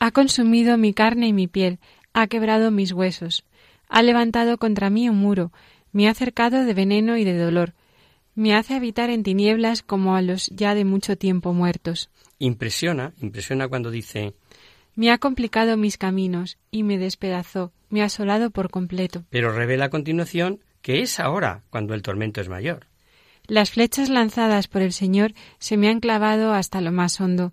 Ha 0.00 0.10
consumido 0.10 0.76
mi 0.76 0.92
carne 0.92 1.28
y 1.28 1.32
mi 1.32 1.46
piel, 1.46 1.78
ha 2.12 2.26
quebrado 2.26 2.70
mis 2.70 2.92
huesos, 2.92 3.44
ha 3.88 4.02
levantado 4.02 4.58
contra 4.58 4.90
mí 4.90 5.08
un 5.08 5.16
muro, 5.16 5.52
me 5.92 6.08
ha 6.08 6.14
cercado 6.14 6.64
de 6.64 6.74
veneno 6.74 7.16
y 7.16 7.24
de 7.24 7.38
dolor, 7.38 7.74
me 8.34 8.54
hace 8.54 8.74
habitar 8.74 9.10
en 9.10 9.24
tinieblas 9.24 9.82
como 9.82 10.14
a 10.14 10.22
los 10.22 10.46
ya 10.48 10.74
de 10.74 10.84
mucho 10.84 11.16
tiempo 11.16 11.52
muertos. 11.52 12.08
Impresiona, 12.38 13.12
impresiona 13.20 13.66
cuando 13.66 13.90
dice 13.90 14.34
Me 14.98 15.12
ha 15.12 15.18
complicado 15.18 15.76
mis 15.76 15.96
caminos 15.96 16.58
y 16.72 16.82
me 16.82 16.98
despedazó, 16.98 17.72
me 17.88 18.02
ha 18.02 18.06
asolado 18.06 18.50
por 18.50 18.68
completo. 18.68 19.24
Pero 19.30 19.52
revela 19.52 19.84
a 19.84 19.90
continuación 19.90 20.58
que 20.82 21.02
es 21.02 21.20
ahora 21.20 21.62
cuando 21.70 21.94
el 21.94 22.02
tormento 22.02 22.40
es 22.40 22.48
mayor. 22.48 22.86
Las 23.46 23.70
flechas 23.70 24.08
lanzadas 24.08 24.66
por 24.66 24.82
el 24.82 24.92
Señor 24.92 25.34
se 25.60 25.76
me 25.76 25.88
han 25.88 26.00
clavado 26.00 26.52
hasta 26.52 26.80
lo 26.80 26.90
más 26.90 27.20
hondo. 27.20 27.52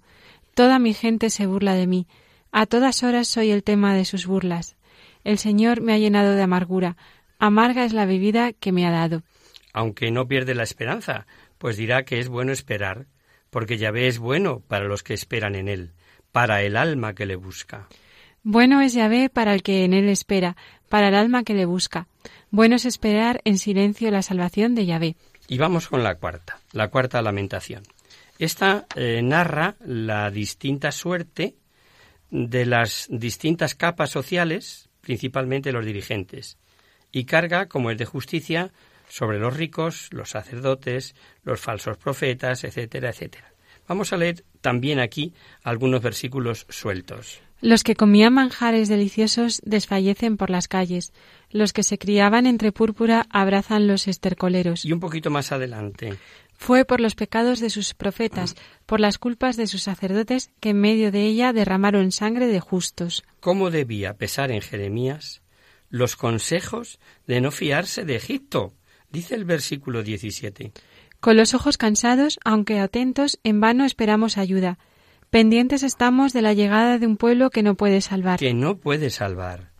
Toda 0.56 0.80
mi 0.80 0.96
gente 0.96 1.30
se 1.30 1.46
burla 1.46 1.76
de 1.76 1.86
mí. 1.86 2.08
A 2.52 2.66
todas 2.66 3.04
horas 3.04 3.28
soy 3.28 3.52
el 3.52 3.64
tema 3.64 3.94
de 3.94 4.06
sus 4.06 4.26
burlas. 4.26 4.76
El 5.24 5.38
Señor 5.38 5.82
me 5.82 5.94
ha 5.94 6.00
llenado 6.00 6.34
de 6.34 6.42
amargura. 6.42 6.98
Amarga 7.38 7.86
es 7.86 7.94
la 7.94 8.08
bebida 8.08 8.54
que 8.54 8.72
me 8.72 8.88
ha 8.88 8.92
dado 8.92 9.22
aunque 9.76 10.10
no 10.10 10.26
pierde 10.30 10.56
la 10.56 10.64
esperanza, 10.64 11.28
pues 11.58 11.76
dirá 11.76 12.06
que 12.06 12.20
es 12.20 12.30
bueno 12.30 12.54
esperar, 12.54 13.08
porque 13.50 13.78
Yahvé 13.78 14.08
es 14.08 14.20
bueno 14.20 14.62
para 14.70 14.86
los 14.86 15.04
que 15.04 15.14
esperan 15.14 15.54
en 15.54 15.68
él, 15.68 15.92
para 16.36 16.64
el 16.64 16.76
alma 16.76 17.16
que 17.16 17.26
le 17.26 17.38
busca. 17.38 17.88
Bueno 18.44 18.82
es 18.82 18.94
Yahvé 18.94 19.30
para 19.30 19.54
el 19.54 19.64
que 19.64 19.86
en 19.86 19.94
él 19.94 20.10
espera, 20.10 20.58
para 20.90 21.08
el 21.08 21.16
alma 21.16 21.46
que 21.46 21.54
le 21.54 21.64
busca. 21.64 22.10
Bueno 22.52 22.76
es 22.76 22.84
esperar 22.84 23.40
en 23.46 23.58
silencio 23.58 24.12
la 24.12 24.22
salvación 24.22 24.76
de 24.76 24.86
Yahvé. 24.86 25.16
Y 25.48 25.58
vamos 25.60 25.88
con 25.88 26.04
la 26.04 26.16
cuarta, 26.16 26.60
la 26.74 26.90
cuarta 26.90 27.22
lamentación. 27.22 27.84
Esta 28.38 28.86
eh, 28.98 29.22
narra 29.24 29.76
la 29.86 30.30
distinta 30.30 30.92
suerte 30.92 31.56
de 32.30 32.66
las 32.66 33.08
distintas 33.10 33.74
capas 33.74 34.10
sociales, 34.10 34.90
principalmente 35.00 35.72
los 35.72 35.86
dirigentes, 35.86 36.58
y 37.14 37.24
carga, 37.24 37.68
como 37.68 37.92
el 37.92 37.98
de 37.98 38.04
justicia, 38.04 38.74
sobre 39.08 39.40
los 39.40 39.56
ricos, 39.56 40.10
los 40.12 40.32
sacerdotes, 40.32 41.16
los 41.46 41.62
falsos 41.62 41.96
profetas, 41.96 42.66
etcétera, 42.66 43.12
etcétera. 43.12 43.54
Vamos 43.88 44.12
a 44.14 44.18
leer 44.18 44.44
también 44.66 44.98
aquí 44.98 45.32
algunos 45.62 46.02
versículos 46.02 46.66
sueltos. 46.70 47.40
Los 47.62 47.84
que 47.84 47.96
comían 47.96 48.34
manjares 48.34 48.90
deliciosos 48.90 49.62
desfallecen 49.64 50.38
por 50.38 50.50
las 50.50 50.68
calles. 50.68 51.14
Los 51.52 51.72
que 51.72 51.84
se 51.84 52.00
criaban 52.00 52.48
entre 52.48 52.72
púrpura 52.72 53.28
abrazan 53.30 53.86
los 53.86 54.08
estercoleros. 54.08 54.84
Y 54.84 54.92
un 54.92 55.00
poquito 55.00 55.30
más 55.30 55.52
adelante. 55.52 56.16
Fue 56.56 56.84
por 56.84 57.00
los 57.00 57.14
pecados 57.14 57.60
de 57.60 57.70
sus 57.70 57.94
profetas, 57.94 58.56
por 58.88 59.00
las 59.00 59.20
culpas 59.20 59.56
de 59.56 59.68
sus 59.68 59.84
sacerdotes, 59.84 60.50
que 60.60 60.70
en 60.70 60.82
medio 60.82 61.12
de 61.12 61.22
ella 61.22 61.54
derramaron 61.54 62.12
sangre 62.12 62.48
de 62.48 62.60
justos. 62.60 63.24
¿Cómo 63.42 63.70
debía 63.70 64.18
pesar 64.18 64.50
en 64.50 64.62
Jeremías 64.62 65.44
los 65.92 66.16
consejos 66.16 66.98
de 67.28 67.40
no 67.40 67.52
fiarse 67.52 68.04
de 68.04 68.16
Egipto? 68.16 68.74
Dice 69.12 69.36
el 69.36 69.46
versículo 69.46 70.02
17. 70.02 70.72
Con 71.26 71.38
los 71.38 71.56
ojos 71.56 71.80
cansados, 71.80 72.38
aunque 72.46 72.78
atentos, 72.78 73.40
en 73.44 73.60
vano 73.60 73.84
esperamos 73.84 74.38
ayuda. 74.38 74.78
Pendientes 75.32 75.82
estamos 75.82 76.34
de 76.34 76.44
la 76.44 76.54
llegada 76.54 77.00
de 77.00 77.08
un 77.08 77.18
pueblo 77.18 77.50
que 77.50 77.64
no 77.64 77.74
puede 77.74 78.02
salvar. 78.02 78.38
Que 78.38 78.54
no 78.54 78.78
puede 78.78 79.10
salvar. 79.10 79.72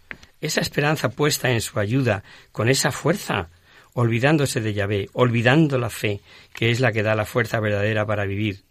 Esa 0.42 0.62
esperanza 0.62 1.10
puesta 1.10 1.52
en 1.52 1.62
su 1.62 1.78
ayuda, 1.78 2.24
con 2.52 2.68
esa 2.68 2.92
fuerza, 2.92 3.52
olvidándose 3.94 4.60
de 4.60 4.74
Yahvé, 4.74 5.10
olvidando 5.14 5.78
la 5.78 5.92
fe, 5.92 6.20
que 6.52 6.72
es 6.72 6.80
la 6.80 6.92
que 6.92 7.04
da 7.04 7.14
la 7.14 7.26
fuerza 7.26 7.60
verdadera 7.60 8.08
para 8.08 8.26
vivir. 8.26 8.64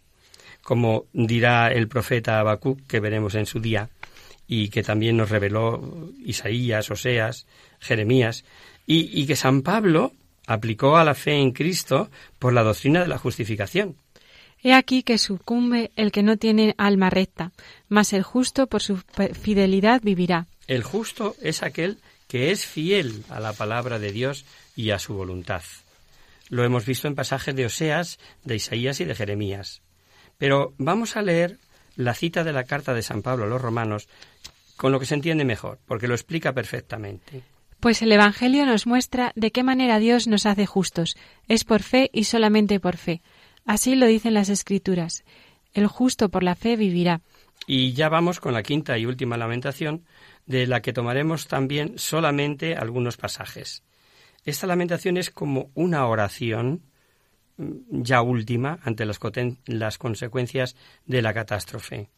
Como 0.61 1.05
dirá 1.13 1.71
el 1.71 1.87
profeta 1.87 2.41
Habacuc, 2.41 2.85
que 2.87 2.99
veremos 2.99 3.35
en 3.35 3.45
su 3.45 3.61
día, 3.61 3.89
y 4.47 4.67
que 4.67 4.83
también 4.83 5.15
nos 5.15 5.29
reveló 5.29 6.11
Isaías, 6.25 6.91
Oseas, 6.91 7.47
Jeremías, 7.79 8.43
y, 8.85 9.17
y 9.17 9.27
que 9.27 9.37
San 9.37 9.61
Pablo 9.61 10.11
aplicó 10.47 10.97
a 10.97 11.03
la 11.03 11.15
fe 11.15 11.33
en 11.33 11.51
Cristo 11.51 12.09
por 12.39 12.53
la 12.53 12.63
doctrina 12.63 13.01
de 13.01 13.07
la 13.07 13.17
justificación. 13.17 13.95
He 14.63 14.73
aquí 14.73 15.03
que 15.03 15.17
sucumbe 15.17 15.91
el 15.95 16.11
que 16.11 16.23
no 16.23 16.37
tiene 16.37 16.73
alma 16.77 17.09
recta, 17.09 17.51
mas 17.87 18.13
el 18.13 18.23
justo 18.23 18.67
por 18.67 18.81
su 18.81 18.97
fidelidad 19.39 20.01
vivirá. 20.03 20.47
El 20.67 20.83
justo 20.83 21.35
es 21.41 21.61
aquel 21.61 21.99
que 22.27 22.51
es 22.51 22.65
fiel 22.65 23.23
a 23.29 23.39
la 23.39 23.53
palabra 23.53 23.99
de 23.99 24.11
Dios 24.11 24.45
y 24.75 24.89
a 24.89 24.99
su 24.99 25.13
voluntad. 25.13 25.61
Lo 26.49 26.63
hemos 26.63 26.85
visto 26.85 27.07
en 27.07 27.15
pasajes 27.15 27.55
de 27.55 27.65
Oseas, 27.65 28.19
de 28.43 28.55
Isaías 28.55 28.99
y 28.99 29.05
de 29.05 29.15
Jeremías. 29.15 29.81
Pero 30.37 30.73
vamos 30.77 31.15
a 31.15 31.21
leer 31.21 31.59
la 31.95 32.13
cita 32.13 32.43
de 32.43 32.53
la 32.53 32.65
carta 32.65 32.93
de 32.93 33.01
San 33.01 33.21
Pablo 33.21 33.45
a 33.45 33.47
los 33.47 33.61
romanos 33.61 34.07
con 34.75 34.91
lo 34.91 34.99
que 34.99 35.05
se 35.05 35.15
entiende 35.15 35.45
mejor, 35.45 35.79
porque 35.85 36.07
lo 36.07 36.15
explica 36.15 36.53
perfectamente. 36.53 37.43
Pues 37.85 38.01
el 38.01 38.11
Evangelio 38.11 38.65
nos 38.65 38.87
muestra 38.87 39.31
de 39.35 39.51
qué 39.51 39.61
manera 39.61 39.99
Dios 39.99 40.25
nos 40.25 40.47
hace 40.47 40.65
justos. 40.65 41.15
Es 41.47 41.63
por 41.63 41.83
fe 41.83 42.09
y 42.11 42.23
solamente 42.23 42.79
por 42.79 42.97
fe. 42.97 43.21
Así 43.63 43.93
lo 43.93 44.07
dicen 44.07 44.33
las 44.33 44.49
Escrituras. 44.49 45.23
El 45.71 45.85
justo 45.85 46.29
por 46.29 46.41
la 46.41 46.55
fe 46.55 46.77
vivirá. 46.77 47.21
Y 47.67 47.93
ya 47.93 48.09
vamos 48.09 48.39
con 48.39 48.53
la 48.53 48.63
quinta 48.63 48.97
y 48.97 49.05
última 49.05 49.37
lamentación, 49.37 50.03
de 50.47 50.65
la 50.65 50.81
que 50.81 50.93
tomaremos 50.93 51.47
también 51.47 51.99
solamente 51.99 52.75
algunos 52.75 53.17
pasajes. 53.17 53.83
Esta 54.45 54.65
lamentación 54.65 55.17
es 55.17 55.29
como 55.29 55.69
una 55.75 56.07
oración 56.07 56.81
mm, 57.57 58.01
ya 58.01 58.23
última 58.23 58.79
ante 58.81 59.05
las, 59.05 59.19
las 59.67 59.99
consecuencias 59.99 60.75
de 61.05 61.21
la 61.21 61.35
catástrofe. 61.35 62.09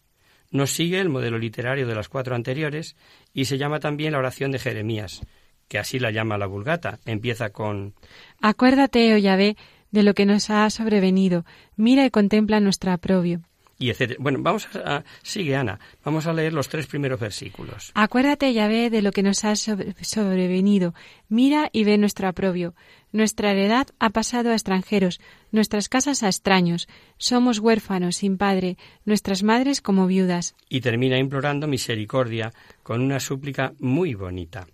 Nos 0.50 0.72
sigue 0.72 1.02
el 1.02 1.10
modelo 1.10 1.38
literario 1.38 1.88
de 1.88 1.96
las 1.96 2.08
cuatro 2.08 2.36
anteriores 2.36 2.96
y 3.34 3.44
se 3.44 3.58
llama 3.58 3.82
también 3.82 4.14
la 4.14 4.20
oración 4.20 4.52
de 4.52 4.60
Jeremías, 4.60 5.24
que 5.68 5.80
así 5.80 6.00
la 6.00 6.12
llama 6.12 6.38
la 6.38 6.46
Vulgata. 6.46 7.00
Empieza 7.06 7.50
con 7.50 7.94
Acuérdate, 8.42 9.14
oh 9.14 9.18
Yahvé, 9.18 9.58
de 9.92 10.04
lo 10.04 10.14
que 10.14 10.26
nos 10.26 10.50
ha 10.50 10.70
sobrevenido. 10.70 11.46
Mira 11.76 12.06
y 12.06 12.10
contempla 12.10 12.60
nuestro 12.60 12.92
aprobio 12.92 13.42
y 13.80 13.90
etcétera. 13.90 14.18
Bueno, 14.22 14.40
vamos 14.42 14.68
a, 14.76 15.04
sigue 15.22 15.56
Ana, 15.56 15.80
vamos 16.04 16.26
a 16.28 16.34
leer 16.34 16.54
los 16.54 16.70
tres 16.70 16.88
primeros 16.88 17.20
versículos. 17.20 17.92
Acuérdate, 17.94 18.54
Yahvé, 18.54 18.90
de 18.90 19.02
lo 19.02 19.12
que 19.12 19.24
nos 19.24 19.46
ha 19.46 19.56
sobrevenido. 19.56 20.94
Mira 21.30 21.70
y 21.72 21.84
ve 21.84 21.98
nuestro 21.98 22.28
aprobio. 22.28 22.74
Nuestra 23.12 23.52
heredad 23.52 23.88
ha 24.00 24.10
pasado 24.10 24.52
a 24.52 24.54
extranjeros, 24.54 25.22
nuestras 25.52 25.90
casas 25.90 26.24
a 26.24 26.28
extraños. 26.28 26.88
Somos 27.18 27.60
huérfanos, 27.60 28.18
sin 28.18 28.38
padre, 28.38 28.78
nuestras 29.06 29.44
madres 29.44 29.82
como 29.82 30.08
viudas. 30.08 30.56
Y 30.70 30.82
termina 30.82 31.18
implorando 31.18 31.68
misericordia 31.68 32.54
con 32.84 33.02
una 33.02 33.20
súplica 33.20 33.74
muy 33.80 34.14
bonita. 34.14 34.68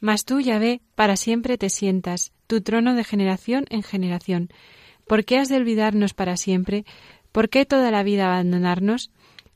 Mas 0.00 0.24
tú, 0.24 0.40
Yahvé, 0.40 0.80
para 0.94 1.16
siempre 1.16 1.58
te 1.58 1.68
sientas, 1.68 2.32
tu 2.46 2.62
trono 2.62 2.94
de 2.94 3.04
generación 3.04 3.66
en 3.68 3.82
generación. 3.82 4.48
¿Por 5.06 5.24
qué 5.24 5.38
has 5.38 5.48
de 5.48 5.56
olvidarnos 5.56 6.14
para 6.14 6.36
siempre? 6.36 6.84
¿Por 7.32 7.48
qué 7.48 7.66
toda 7.66 7.90
la 7.90 8.02
vida 8.02 8.26
abandonarnos? 8.26 9.10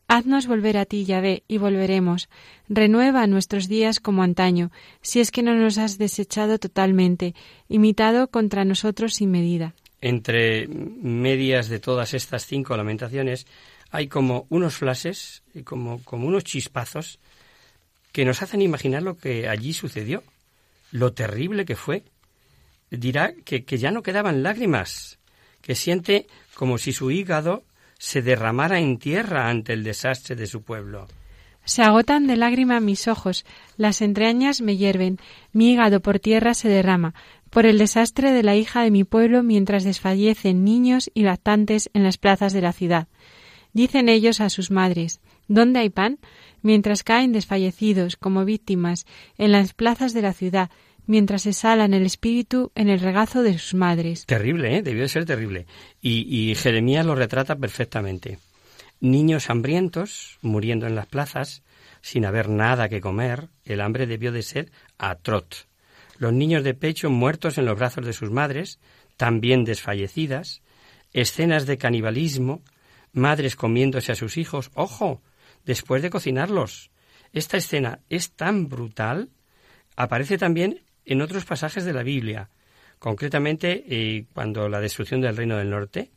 Haznos 0.06 0.46
volver 0.46 0.76
a 0.76 0.84
ti, 0.84 1.06
Yahvé, 1.06 1.44
y 1.48 1.56
volveremos. 1.56 2.28
Renueva 2.68 3.26
nuestros 3.26 3.68
días 3.68 4.00
como 4.00 4.22
antaño, 4.22 4.70
si 5.00 5.20
es 5.20 5.30
que 5.30 5.42
no 5.42 5.54
nos 5.54 5.78
has 5.78 5.96
desechado 5.96 6.58
totalmente, 6.58 7.34
imitado 7.68 8.28
contra 8.28 8.66
nosotros 8.66 9.14
sin 9.14 9.30
medida. 9.30 9.74
Entre 10.02 10.68
medias 10.68 11.68
de 11.70 11.80
todas 11.80 12.12
estas 12.12 12.44
cinco 12.44 12.76
lamentaciones 12.76 13.46
hay 13.90 14.08
como 14.08 14.46
unos 14.50 14.76
flashes, 14.76 15.42
como, 15.64 16.02
como 16.04 16.28
unos 16.28 16.44
chispazos, 16.44 17.18
que 18.12 18.26
nos 18.26 18.42
hacen 18.42 18.60
imaginar 18.60 19.02
lo 19.02 19.16
que 19.16 19.48
allí 19.48 19.72
sucedió, 19.72 20.22
lo 20.94 21.12
terrible 21.12 21.64
que 21.64 21.74
fue. 21.74 22.04
Dirá 22.88 23.34
que, 23.44 23.64
ya 23.64 23.90
no 23.90 24.04
quedaban 24.04 24.44
lágrimas, 24.44 25.18
que 25.60 25.74
siente 25.74 26.28
como 26.54 26.78
si 26.78 26.92
su 26.92 27.10
hígado 27.10 27.64
se 27.98 28.22
derramara 28.22 28.78
en 28.78 28.98
tierra 28.98 29.48
ante 29.48 29.72
el 29.72 29.82
desastre 29.82 30.36
de 30.36 30.46
su 30.46 30.62
pueblo. 30.62 31.08
Se 31.64 31.82
agotan 31.82 32.28
de 32.28 32.36
lágrima 32.36 32.78
mis 32.78 33.08
ojos, 33.08 33.44
las 33.76 34.02
entrañas 34.02 34.60
me 34.60 34.76
hierven, 34.76 35.18
mi 35.52 35.72
hígado 35.72 35.98
por 35.98 36.20
tierra 36.20 36.54
se 36.54 36.68
derrama, 36.68 37.14
por 37.50 37.66
el 37.66 37.78
desastre 37.78 38.30
de 38.30 38.44
la 38.44 38.54
hija 38.54 38.82
de 38.82 38.92
mi 38.92 39.02
pueblo 39.02 39.42
mientras 39.42 39.82
desfallecen 39.82 40.62
niños 40.62 41.10
y 41.12 41.24
lactantes 41.24 41.90
en 41.92 42.04
las 42.04 42.18
plazas 42.18 42.52
de 42.52 42.60
la 42.60 42.72
ciudad. 42.72 43.08
Dicen 43.72 44.08
ellos 44.08 44.40
a 44.40 44.48
sus 44.48 44.70
madres, 44.70 45.20
¿Dónde 45.48 45.80
hay 45.80 45.90
pan? 45.90 46.18
mientras 46.62 47.02
caen 47.02 47.32
desfallecidos 47.32 48.16
como 48.16 48.46
víctimas 48.46 49.04
en 49.36 49.52
las 49.52 49.74
plazas 49.74 50.14
de 50.14 50.22
la 50.22 50.32
ciudad, 50.32 50.70
mientras 51.06 51.46
exhalan 51.46 51.94
el 51.94 52.06
espíritu 52.06 52.72
en 52.74 52.88
el 52.88 53.00
regazo 53.00 53.42
de 53.42 53.58
sus 53.58 53.74
madres. 53.74 54.26
Terrible, 54.26 54.76
¿eh? 54.76 54.82
Debió 54.82 55.02
de 55.02 55.08
ser 55.08 55.24
terrible. 55.24 55.66
Y, 56.00 56.26
y 56.28 56.54
Jeremías 56.54 57.06
lo 57.06 57.14
retrata 57.14 57.56
perfectamente. 57.56 58.38
Niños 59.00 59.50
hambrientos, 59.50 60.38
muriendo 60.40 60.86
en 60.86 60.94
las 60.94 61.06
plazas, 61.06 61.62
sin 62.00 62.24
haber 62.26 62.48
nada 62.48 62.88
que 62.88 63.00
comer, 63.00 63.48
el 63.64 63.80
hambre 63.80 64.06
debió 64.06 64.30
de 64.32 64.42
ser 64.42 64.70
atroz. 64.98 65.68
Los 66.18 66.32
niños 66.32 66.62
de 66.62 66.74
pecho 66.74 67.10
muertos 67.10 67.58
en 67.58 67.64
los 67.64 67.78
brazos 67.78 68.04
de 68.06 68.12
sus 68.12 68.30
madres, 68.30 68.78
también 69.16 69.64
desfallecidas, 69.64 70.62
escenas 71.12 71.66
de 71.66 71.78
canibalismo, 71.78 72.62
madres 73.12 73.56
comiéndose 73.56 74.12
a 74.12 74.16
sus 74.16 74.36
hijos, 74.36 74.70
ojo, 74.74 75.22
después 75.64 76.02
de 76.02 76.10
cocinarlos. 76.10 76.90
Esta 77.32 77.56
escena 77.56 78.00
es 78.10 78.32
tan 78.32 78.68
brutal, 78.68 79.30
aparece 79.96 80.38
también 80.38 80.83
en 81.04 81.22
otros 81.22 81.44
pasajes 81.44 81.84
de 81.84 81.92
la 81.92 82.02
Biblia, 82.02 82.48
concretamente 82.98 83.84
eh, 83.88 84.26
cuando 84.32 84.68
la 84.68 84.80
destrucción 84.80 85.20
del 85.20 85.36
reino 85.36 85.56
del 85.56 85.70
norte, 85.70 86.10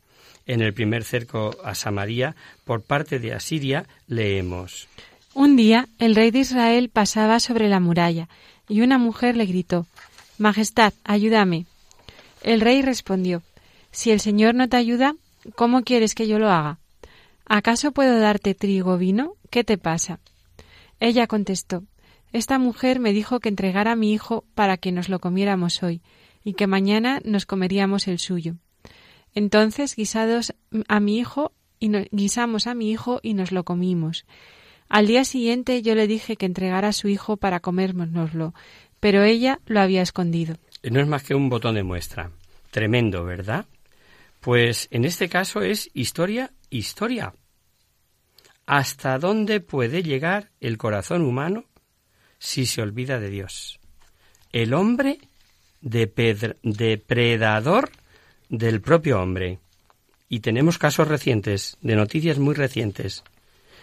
en 0.46 0.62
el 0.62 0.72
primer 0.72 1.04
cerco 1.04 1.56
a 1.62 1.74
Samaria, 1.74 2.34
por 2.64 2.82
parte 2.82 3.18
de 3.18 3.34
Asiria, 3.34 3.86
leemos. 4.06 4.88
Un 5.34 5.56
día 5.56 5.88
el 5.98 6.14
rey 6.14 6.30
de 6.30 6.40
Israel 6.40 6.88
pasaba 6.88 7.40
sobre 7.40 7.68
la 7.68 7.80
muralla, 7.80 8.28
y 8.68 8.80
una 8.80 8.98
mujer 8.98 9.36
le 9.36 9.46
gritó 9.46 9.86
Majestad, 10.38 10.92
ayúdame. 11.04 11.66
El 12.42 12.60
rey 12.60 12.82
respondió 12.82 13.42
Si 13.90 14.10
el 14.10 14.20
Señor 14.20 14.54
no 14.54 14.68
te 14.68 14.76
ayuda, 14.76 15.14
¿cómo 15.54 15.82
quieres 15.82 16.14
que 16.14 16.28
yo 16.28 16.38
lo 16.38 16.50
haga? 16.50 16.78
¿Acaso 17.46 17.92
puedo 17.92 18.18
darte 18.20 18.54
trigo 18.54 18.92
o 18.92 18.98
vino? 18.98 19.34
¿Qué 19.50 19.64
te 19.64 19.78
pasa? 19.78 20.20
Ella 21.00 21.26
contestó 21.26 21.84
esta 22.32 22.58
mujer 22.58 23.00
me 23.00 23.12
dijo 23.12 23.40
que 23.40 23.48
entregara 23.48 23.92
a 23.92 23.96
mi 23.96 24.12
hijo 24.12 24.44
para 24.54 24.76
que 24.76 24.92
nos 24.92 25.08
lo 25.08 25.18
comiéramos 25.18 25.82
hoy, 25.82 26.02
y 26.44 26.54
que 26.54 26.66
mañana 26.66 27.20
nos 27.24 27.46
comeríamos 27.46 28.08
el 28.08 28.18
suyo. 28.18 28.56
Entonces 29.34 29.94
guisados 29.94 30.54
a 30.88 31.00
mi 31.00 31.18
hijo 31.18 31.52
y 31.78 31.90
guisamos 32.10 32.66
a 32.66 32.74
mi 32.74 32.90
hijo 32.90 33.20
y 33.22 33.34
nos 33.34 33.52
lo 33.52 33.64
comimos. 33.64 34.24
Al 34.88 35.06
día 35.06 35.24
siguiente 35.24 35.82
yo 35.82 35.94
le 35.94 36.06
dije 36.06 36.36
que 36.36 36.46
entregara 36.46 36.88
a 36.88 36.92
su 36.92 37.08
hijo 37.08 37.36
para 37.36 37.60
comérnoslo, 37.60 38.54
pero 39.00 39.22
ella 39.22 39.60
lo 39.66 39.80
había 39.80 40.02
escondido. 40.02 40.56
No 40.82 41.00
es 41.00 41.06
más 41.06 41.22
que 41.22 41.34
un 41.34 41.48
botón 41.48 41.74
de 41.74 41.82
muestra. 41.82 42.30
Tremendo, 42.70 43.24
¿verdad? 43.24 43.66
Pues 44.40 44.88
en 44.90 45.04
este 45.04 45.28
caso 45.28 45.62
es 45.62 45.90
historia, 45.94 46.52
historia. 46.70 47.34
¿Hasta 48.66 49.18
dónde 49.18 49.60
puede 49.60 50.02
llegar 50.02 50.50
el 50.60 50.78
corazón 50.78 51.22
humano 51.22 51.64
si 52.38 52.66
se 52.66 52.82
olvida 52.82 53.20
de 53.20 53.30
Dios. 53.30 53.78
El 54.52 54.74
hombre 54.74 55.18
depredador 55.80 57.90
del 58.48 58.80
propio 58.80 59.20
hombre. 59.20 59.58
Y 60.28 60.40
tenemos 60.40 60.78
casos 60.78 61.08
recientes, 61.08 61.76
de 61.80 61.96
noticias 61.96 62.38
muy 62.38 62.54
recientes. 62.54 63.24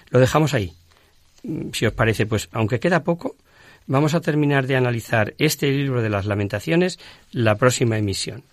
Lo 0.09 0.19
dejamos 0.19 0.53
ahí. 0.53 0.73
Mm, 1.43 1.71
si 1.73 1.85
os 1.85 1.93
parece, 1.93 2.25
pues 2.25 2.49
aunque 2.51 2.79
queda 2.79 3.03
poco, 3.03 3.35
vamos 3.87 4.13
a 4.13 4.21
terminar 4.21 4.67
de 4.67 4.75
analizar 4.75 5.33
este 5.37 5.71
libro 5.71 6.01
de 6.01 6.09
las 6.09 6.25
lamentaciones 6.25 6.99
la 7.31 7.55
próxima 7.55 7.97
emisión. 7.97 8.43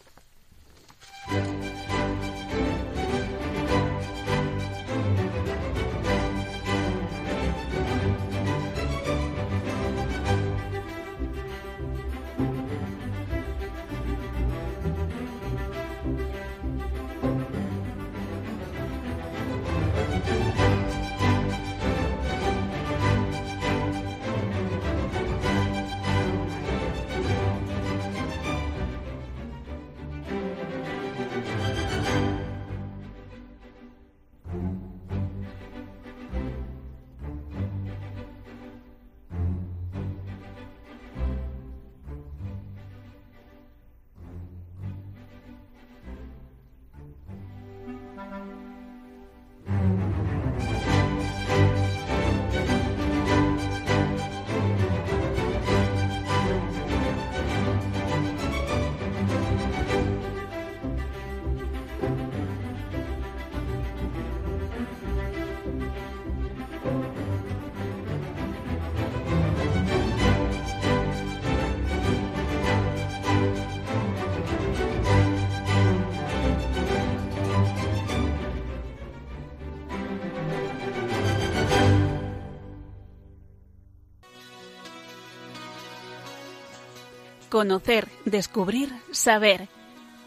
Conocer, 87.52 88.08
descubrir, 88.24 88.88
saber. 89.10 89.68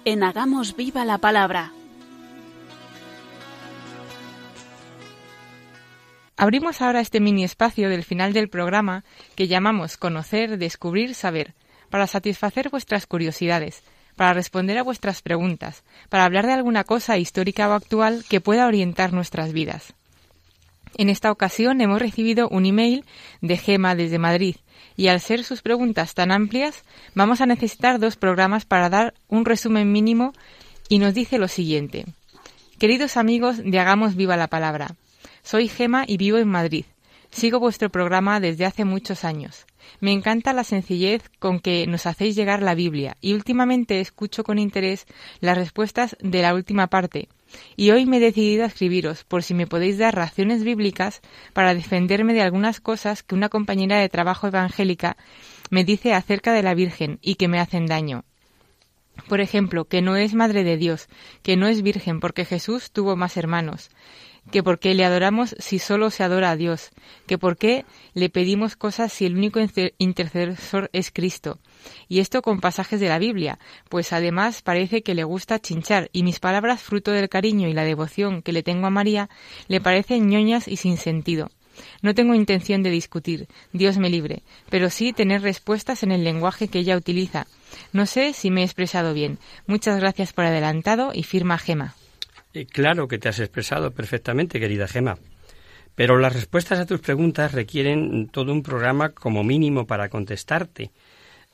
En 0.05 0.21
Hagamos 0.21 0.75
Viva 0.75 1.05
la 1.05 1.17
Palabra. 1.17 1.71
Abrimos 6.37 6.83
ahora 6.83 6.99
este 6.99 7.19
mini 7.19 7.43
espacio 7.43 7.89
del 7.89 8.03
final 8.03 8.31
del 8.31 8.47
programa 8.47 9.03
que 9.33 9.47
llamamos 9.47 9.97
Conocer, 9.97 10.59
Descubrir, 10.59 11.15
Saber, 11.15 11.55
para 11.89 12.05
satisfacer 12.05 12.69
vuestras 12.69 13.07
curiosidades, 13.07 13.81
para 14.15 14.35
responder 14.35 14.77
a 14.77 14.83
vuestras 14.83 15.23
preguntas, 15.23 15.83
para 16.09 16.25
hablar 16.25 16.45
de 16.45 16.53
alguna 16.53 16.83
cosa 16.83 17.17
histórica 17.17 17.67
o 17.67 17.71
actual 17.71 18.23
que 18.29 18.39
pueda 18.39 18.67
orientar 18.67 19.13
nuestras 19.13 19.51
vidas. 19.51 19.95
En 20.97 21.09
esta 21.09 21.31
ocasión 21.31 21.81
hemos 21.81 21.99
recibido 21.99 22.47
un 22.47 22.65
email 22.65 23.03
de 23.41 23.57
Gema 23.57 23.95
desde 23.95 24.17
Madrid 24.17 24.55
y 24.95 25.07
al 25.07 25.19
ser 25.19 25.43
sus 25.43 25.61
preguntas 25.61 26.13
tan 26.13 26.31
amplias, 26.31 26.83
vamos 27.13 27.41
a 27.41 27.45
necesitar 27.45 27.99
dos 27.99 28.15
programas 28.15 28.63
para 28.63 28.89
dar 28.89 29.13
un 29.27 29.43
resumen 29.43 29.91
mínimo 29.91 30.31
y 30.87 30.99
nos 30.99 31.13
dice 31.13 31.37
lo 31.37 31.49
siguiente. 31.49 32.05
Queridos 32.79 33.17
amigos 33.17 33.57
de 33.57 33.77
Hagamos 33.77 34.15
Viva 34.15 34.37
la 34.37 34.47
Palabra, 34.47 34.95
soy 35.43 35.67
Gema 35.67 36.05
y 36.07 36.15
vivo 36.15 36.37
en 36.37 36.47
Madrid. 36.47 36.85
Sigo 37.29 37.59
vuestro 37.59 37.89
programa 37.89 38.39
desde 38.39 38.65
hace 38.65 38.85
muchos 38.85 39.25
años. 39.25 39.65
Me 39.99 40.13
encanta 40.13 40.53
la 40.53 40.63
sencillez 40.63 41.29
con 41.39 41.59
que 41.59 41.85
nos 41.87 42.05
hacéis 42.05 42.37
llegar 42.37 42.61
la 42.61 42.73
Biblia 42.73 43.17
y 43.19 43.33
últimamente 43.33 43.99
escucho 43.99 44.45
con 44.45 44.59
interés 44.59 45.05
las 45.41 45.57
respuestas 45.57 46.15
de 46.21 46.41
la 46.41 46.53
última 46.53 46.87
parte, 46.87 47.27
y 47.75 47.91
hoy 47.91 48.05
me 48.05 48.17
he 48.17 48.19
decidido 48.19 48.63
a 48.63 48.67
escribiros 48.67 49.23
por 49.23 49.43
si 49.43 49.53
me 49.53 49.67
podéis 49.67 49.97
dar 49.97 50.15
razones 50.15 50.63
bíblicas 50.63 51.21
para 51.53 51.73
defenderme 51.73 52.33
de 52.33 52.41
algunas 52.41 52.79
cosas 52.79 53.23
que 53.23 53.35
una 53.35 53.49
compañera 53.49 53.99
de 53.99 54.09
trabajo 54.09 54.47
evangélica 54.47 55.17
me 55.69 55.83
dice 55.83 56.13
acerca 56.13 56.53
de 56.53 56.63
la 56.63 56.73
Virgen 56.73 57.19
y 57.21 57.35
que 57.35 57.47
me 57.47 57.59
hacen 57.59 57.85
daño. 57.85 58.23
Por 59.27 59.41
ejemplo, 59.41 59.85
que 59.85 60.01
no 60.01 60.15
es 60.15 60.33
madre 60.33 60.63
de 60.63 60.77
Dios, 60.77 61.07
que 61.41 61.55
no 61.55 61.67
es 61.67 61.81
virgen 61.81 62.19
porque 62.19 62.45
Jesús 62.45 62.91
tuvo 62.91 63.15
más 63.15 63.37
hermanos, 63.37 63.89
que 64.51 64.61
por 64.61 64.77
qué 64.77 64.93
le 64.93 65.05
adoramos 65.05 65.55
si 65.57 65.79
solo 65.79 66.11
se 66.11 66.23
adora 66.23 66.51
a 66.51 66.55
Dios, 66.55 66.91
que 67.25 67.37
por 67.37 67.57
qué 67.57 67.85
le 68.13 68.29
pedimos 68.29 68.75
cosas 68.75 69.11
si 69.11 69.25
el 69.25 69.35
único 69.35 69.59
intercesor 69.97 70.89
es 70.93 71.11
Cristo. 71.11 71.59
Y 72.07 72.19
esto 72.19 72.41
con 72.41 72.59
pasajes 72.59 72.99
de 72.99 73.09
la 73.09 73.19
Biblia, 73.19 73.59
pues 73.89 74.13
además 74.13 74.61
parece 74.61 75.01
que 75.01 75.15
le 75.15 75.23
gusta 75.23 75.59
chinchar, 75.59 76.09
y 76.13 76.23
mis 76.23 76.39
palabras, 76.39 76.81
fruto 76.81 77.11
del 77.11 77.29
cariño 77.29 77.67
y 77.67 77.73
la 77.73 77.83
devoción 77.83 78.41
que 78.41 78.53
le 78.53 78.63
tengo 78.63 78.87
a 78.87 78.91
María, 78.91 79.29
le 79.67 79.81
parecen 79.81 80.27
ñoñas 80.27 80.67
y 80.67 80.77
sin 80.77 80.97
sentido. 80.97 81.49
No 82.01 82.13
tengo 82.13 82.35
intención 82.35 82.83
de 82.83 82.89
discutir, 82.89 83.47
Dios 83.73 83.97
me 83.97 84.09
libre, 84.09 84.43
pero 84.69 84.89
sí 84.89 85.13
tener 85.13 85.41
respuestas 85.41 86.03
en 86.03 86.11
el 86.11 86.23
lenguaje 86.23 86.67
que 86.67 86.79
ella 86.79 86.97
utiliza. 86.97 87.47
No 87.91 88.05
sé 88.05 88.33
si 88.33 88.51
me 88.51 88.61
he 88.61 88.63
expresado 88.63 89.13
bien. 89.13 89.37
Muchas 89.67 89.99
gracias 89.99 90.33
por 90.33 90.45
adelantado 90.45 91.11
y 91.13 91.23
firma 91.23 91.57
Gema. 91.57 91.95
Eh, 92.53 92.65
claro 92.65 93.07
que 93.07 93.17
te 93.17 93.29
has 93.29 93.39
expresado 93.39 93.91
perfectamente, 93.91 94.59
querida 94.59 94.87
Gema. 94.87 95.17
Pero 95.95 96.17
las 96.17 96.33
respuestas 96.33 96.79
a 96.79 96.85
tus 96.85 96.99
preguntas 96.99 97.53
requieren 97.53 98.27
todo 98.27 98.51
un 98.51 98.63
programa 98.63 99.09
como 99.09 99.43
mínimo 99.43 99.87
para 99.87 100.09
contestarte. 100.09 100.91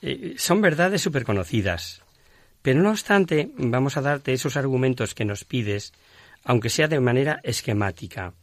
Eh, 0.01 0.35
son 0.37 0.61
verdades 0.61 1.01
súper 1.01 1.23
conocidas. 1.23 2.01
Pero 2.61 2.81
no 2.81 2.91
obstante, 2.91 3.51
vamos 3.55 3.97
a 3.97 4.01
darte 4.01 4.33
esos 4.33 4.57
argumentos 4.57 5.13
que 5.15 5.25
nos 5.25 5.45
pides, 5.45 5.93
aunque 6.43 6.69
sea 6.69 6.87
de 6.87 6.99
manera 6.99 7.39
esquemática. 7.43 8.33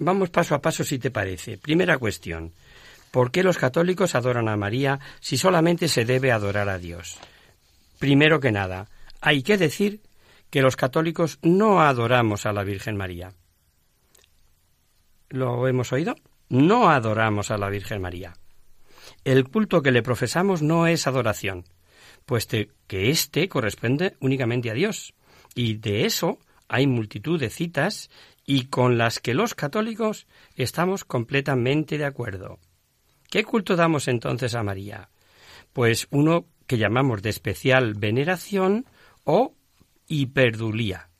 Vamos 0.00 0.30
paso 0.30 0.54
a 0.54 0.60
paso 0.60 0.84
si 0.84 0.98
te 0.98 1.10
parece. 1.10 1.58
Primera 1.58 1.98
cuestión. 1.98 2.52
¿Por 3.10 3.30
qué 3.30 3.42
los 3.42 3.58
católicos 3.58 4.14
adoran 4.14 4.48
a 4.48 4.56
María 4.56 5.00
si 5.20 5.38
solamente 5.38 5.88
se 5.88 6.04
debe 6.04 6.30
adorar 6.30 6.68
a 6.68 6.78
Dios? 6.78 7.18
Primero 7.98 8.38
que 8.38 8.52
nada, 8.52 8.86
hay 9.20 9.42
que 9.42 9.56
decir 9.56 10.00
que 10.50 10.62
los 10.62 10.76
católicos 10.76 11.38
no 11.42 11.80
adoramos 11.80 12.46
a 12.46 12.52
la 12.52 12.64
Virgen 12.64 12.96
María. 12.96 13.32
¿Lo 15.30 15.66
hemos 15.66 15.92
oído? 15.92 16.16
No 16.48 16.90
adoramos 16.90 17.50
a 17.50 17.58
la 17.58 17.68
Virgen 17.68 18.00
María. 18.00 18.34
El 19.24 19.48
culto 19.48 19.82
que 19.82 19.92
le 19.92 20.02
profesamos 20.02 20.62
no 20.62 20.86
es 20.86 21.06
adoración, 21.06 21.64
puesto 22.26 22.56
que 22.86 23.10
éste 23.10 23.48
corresponde 23.48 24.16
únicamente 24.20 24.70
a 24.70 24.74
Dios. 24.74 25.14
Y 25.54 25.74
de 25.74 26.04
eso 26.04 26.38
hay 26.68 26.86
multitud 26.86 27.40
de 27.40 27.50
citas 27.50 28.10
y 28.44 28.66
con 28.66 28.98
las 28.98 29.20
que 29.20 29.34
los 29.34 29.54
católicos 29.54 30.26
estamos 30.56 31.04
completamente 31.04 31.98
de 31.98 32.04
acuerdo. 32.04 32.58
¿Qué 33.30 33.44
culto 33.44 33.76
damos 33.76 34.08
entonces 34.08 34.54
a 34.54 34.62
María? 34.62 35.10
Pues 35.72 36.08
uno 36.10 36.46
que 36.66 36.78
llamamos 36.78 37.22
de 37.22 37.30
especial 37.30 37.94
veneración 37.94 38.86
o 39.24 39.54
hiperdulía. 40.06 41.10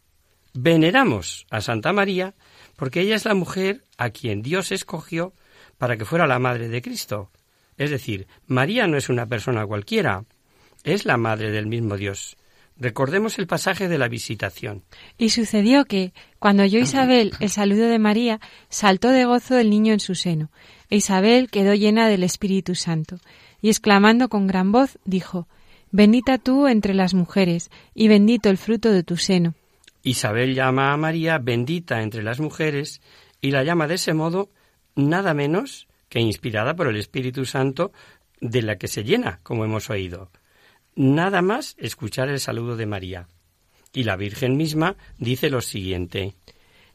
Veneramos 0.55 1.47
a 1.51 1.61
Santa 1.61 1.93
María 1.93 2.34
porque 2.76 3.01
ella 3.01 3.16
es 3.16 3.24
la 3.24 3.34
mujer 3.34 3.84
a 3.97 4.11
quien 4.11 4.43
Dios 4.43 4.72
escogió 4.72 5.34
para 5.76 5.97
que 5.97 6.05
fuera 6.05 6.26
la 6.26 6.39
madre 6.39 6.68
de 6.68 6.82
Cristo. 6.82 7.30
Es 7.79 7.91
decir, 7.91 8.26
María 8.47 8.87
no 8.89 8.97
es 8.97 9.09
una 9.09 9.26
persona 9.26 9.64
cualquiera, 9.64 10.24
es 10.83 11.05
la 11.05 11.16
madre 11.16 11.51
del 11.53 11.66
mismo 11.66 11.97
Dios. 11.97 12.37
Recordemos 12.76 13.39
el 13.39 13.47
pasaje 13.47 13.89
de 13.89 13.99
la 13.99 14.09
visitación. 14.09 14.83
Y 15.16 15.31
sucedió 15.31 15.85
que, 15.85 16.12
cuando 16.39 16.64
oyó 16.64 16.79
Isabel 16.81 17.33
el 17.41 17.51
saludo 17.51 17.89
de 17.89 17.99
María, 17.99 18.41
saltó 18.68 19.11
de 19.11 19.24
gozo 19.24 19.59
el 19.59 19.70
niño 19.70 19.93
en 19.93 20.01
su 20.01 20.14
seno, 20.14 20.51
e 20.91 20.97
Isabel 20.97 21.51
quedó 21.51 21.74
llena 21.74 22.09
del 22.09 22.24
Espíritu 22.24 22.74
Santo, 22.74 23.18
y 23.62 23.68
exclamando 23.68 24.29
con 24.29 24.47
gran 24.47 24.72
voz, 24.72 24.99
dijo 25.05 25.49
Bendita 25.91 26.39
tú 26.39 26.66
entre 26.66 26.95
las 26.95 27.14
mujeres, 27.14 27.70
y 27.95 28.09
bendito 28.09 28.51
el 28.51 28.59
fruto 28.59 28.91
de 28.91 29.03
tu 29.03 29.16
seno. 29.16 29.55
Isabel 30.03 30.55
llama 30.55 30.93
a 30.93 30.97
María 30.97 31.39
bendita 31.39 32.03
entre 32.03 32.22
las 32.22 32.41
mujeres, 32.41 33.01
y 33.41 33.53
la 33.53 33.64
llama 33.64 33.87
de 33.87 33.95
ese 33.95 34.14
modo 34.14 34.51
nada 34.95 35.33
menos 35.35 35.88
que 36.09 36.21
inspirada 36.21 36.75
por 36.75 36.89
el 36.89 36.97
Espíritu 36.97 37.45
Santo 37.45 37.93
de 38.41 38.63
la 38.63 38.77
que 38.77 38.89
se 38.89 39.05
llena, 39.05 39.41
como 39.43 39.65
hemos 39.65 39.91
oído. 39.91 40.31
nada 40.95 41.43
más 41.43 41.77
escuchar 41.79 42.29
el 42.29 42.41
saludo 42.41 42.77
de 42.77 42.87
María. 42.87 43.29
Y 43.93 44.03
la 44.03 44.17
Virgen 44.17 44.57
misma 44.57 44.97
dice 45.19 45.49
lo 45.49 45.61
siguiente. 45.61 46.35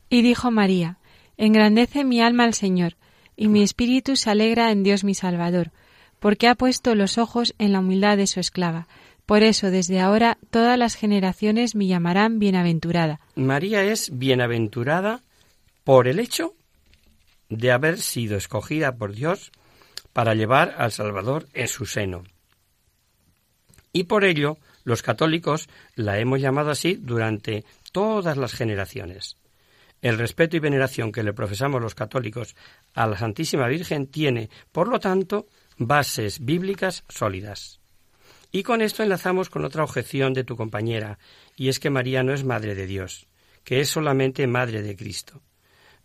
Y 0.10 0.22
dijo 0.22 0.52
María, 0.52 0.98
Engrandece 1.38 2.04
mi 2.04 2.22
alma 2.22 2.44
al 2.44 2.54
Señor, 2.54 2.98
y 3.36 3.48
mi 3.48 3.64
espíritu 3.64 4.16
se 4.16 4.30
alegra 4.30 4.72
en 4.72 4.84
Dios 4.84 5.04
mi 5.04 5.16
Salvador, 5.16 5.72
porque 6.20 6.48
ha 6.48 6.56
puesto 6.56 6.96
los 6.96 7.18
ojos 7.18 7.56
en 7.58 7.72
la 7.72 7.80
humildad 7.80 8.18
de 8.18 8.28
su 8.28 8.40
esclava. 8.40 8.88
Por 9.26 9.42
eso, 9.42 9.72
desde 9.72 10.00
ahora, 10.00 10.38
todas 10.52 10.78
las 10.78 10.96
generaciones 10.96 11.76
me 11.76 11.88
llamarán 11.88 12.40
bienaventurada. 12.40 13.20
María 13.36 13.84
es 13.84 14.18
bienaventurada 14.18 15.24
por 15.84 16.08
el 16.08 16.20
hecho 16.20 16.54
de 17.50 17.72
haber 17.72 18.00
sido 18.00 18.38
escogida 18.38 18.96
por 18.96 19.14
Dios 19.14 19.52
para 20.14 20.36
llevar 20.36 20.76
al 20.78 20.92
Salvador 20.92 21.48
en 21.54 21.68
su 21.68 21.86
seno. 21.86 22.24
Y 23.92 24.06
por 24.06 24.24
ello, 24.26 24.58
los 24.84 25.02
católicos 25.02 25.70
la 25.96 26.20
hemos 26.20 26.42
llamado 26.42 26.72
así 26.72 26.96
durante 26.96 27.64
todas 27.92 28.38
las 28.38 28.54
generaciones. 28.54 29.38
El 30.02 30.18
respeto 30.18 30.58
y 30.58 30.60
veneración 30.60 31.12
que 31.12 31.24
le 31.24 31.34
profesamos 31.34 31.82
los 31.82 31.96
católicos 31.96 32.56
a 32.94 33.08
la 33.08 33.18
Santísima 33.18 33.68
Virgen 33.68 34.08
tiene, 34.08 34.50
por 34.72 34.90
lo 34.90 35.00
tanto, 35.00 35.48
bases 35.78 36.44
bíblicas 36.44 37.06
sólidas. 37.08 37.80
Y 38.52 38.64
con 38.64 38.82
esto 38.82 39.02
enlazamos 39.02 39.50
con 39.50 39.64
otra 39.64 39.84
objeción 39.84 40.34
de 40.34 40.44
tu 40.44 40.58
compañera, 40.58 41.20
y 41.56 41.70
es 41.70 41.80
que 41.80 41.90
María 41.90 42.22
no 42.22 42.34
es 42.34 42.44
Madre 42.44 42.76
de 42.76 42.86
Dios, 42.86 43.28
que 43.64 43.80
es 43.80 43.90
solamente 43.90 44.46
Madre 44.46 44.82
de 44.82 44.96
Cristo. 44.96 45.42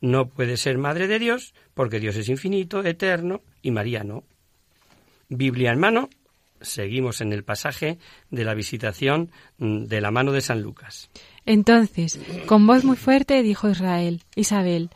No 0.01 0.29
puede 0.29 0.57
ser 0.57 0.79
Madre 0.79 1.07
de 1.09 1.19
Dios 1.19 1.55
porque 1.75 2.01
Dios 2.01 2.17
es 2.17 2.29
infinito, 2.29 2.85
eterno, 2.85 3.43
y 3.63 3.71
María 3.71 4.05
no. 4.05 4.25
Biblia 5.29 5.73
en 5.73 5.79
mano, 5.79 6.09
seguimos 6.61 7.21
en 7.21 7.33
el 7.33 7.45
pasaje 7.45 7.99
de 8.31 8.45
la 8.45 8.55
visitación 8.55 9.31
mm, 9.59 9.85
de 9.85 10.01
la 10.01 10.11
mano 10.11 10.33
de 10.33 10.41
San 10.41 10.63
Lucas. 10.63 11.11
Entonces, 11.47 12.19
con 12.47 12.67
voz 12.67 12.85
muy 12.85 12.97
fuerte 12.97 13.43
dijo 13.43 13.69
Israel, 13.69 14.23
Isabel, 14.37 14.91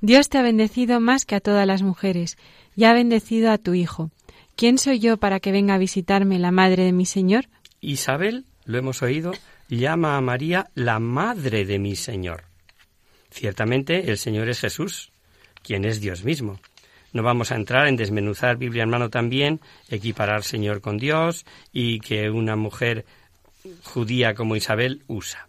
Dios 0.00 0.28
te 0.28 0.38
ha 0.38 0.42
bendecido 0.42 1.00
más 1.00 1.24
que 1.24 1.36
a 1.36 1.40
todas 1.40 1.66
las 1.66 1.82
mujeres, 1.82 2.36
y 2.74 2.84
ha 2.84 2.92
bendecido 2.92 3.50
a 3.50 3.58
tu 3.58 3.74
hijo. 3.74 4.10
¿Quién 4.56 4.78
soy 4.78 4.98
yo 4.98 5.16
para 5.16 5.40
que 5.40 5.52
venga 5.52 5.74
a 5.74 5.78
visitarme 5.78 6.38
la 6.38 6.50
madre 6.50 6.84
de 6.84 6.92
mi 6.92 7.06
Señor? 7.06 7.46
Isabel, 7.80 8.44
lo 8.64 8.78
hemos 8.78 9.02
oído, 9.02 9.32
llama 9.68 10.16
a 10.16 10.20
María 10.20 10.70
la 10.74 10.98
madre 10.98 11.64
de 11.64 11.78
mi 11.78 11.96
Señor. 11.96 12.44
Ciertamente 13.32 14.10
el 14.10 14.18
Señor 14.18 14.48
es 14.50 14.60
Jesús, 14.60 15.10
quien 15.62 15.86
es 15.86 16.00
Dios 16.00 16.22
mismo. 16.22 16.60
No 17.12 17.22
vamos 17.22 17.50
a 17.50 17.56
entrar 17.56 17.88
en 17.88 17.96
desmenuzar 17.96 18.58
Biblia 18.58 18.82
en 18.82 18.90
mano 18.90 19.08
también, 19.08 19.60
equiparar 19.88 20.44
Señor 20.44 20.82
con 20.82 20.98
Dios 20.98 21.46
y 21.72 22.00
que 22.00 22.30
una 22.30 22.56
mujer 22.56 23.06
judía 23.84 24.34
como 24.34 24.54
Isabel 24.54 25.02
usa. 25.06 25.48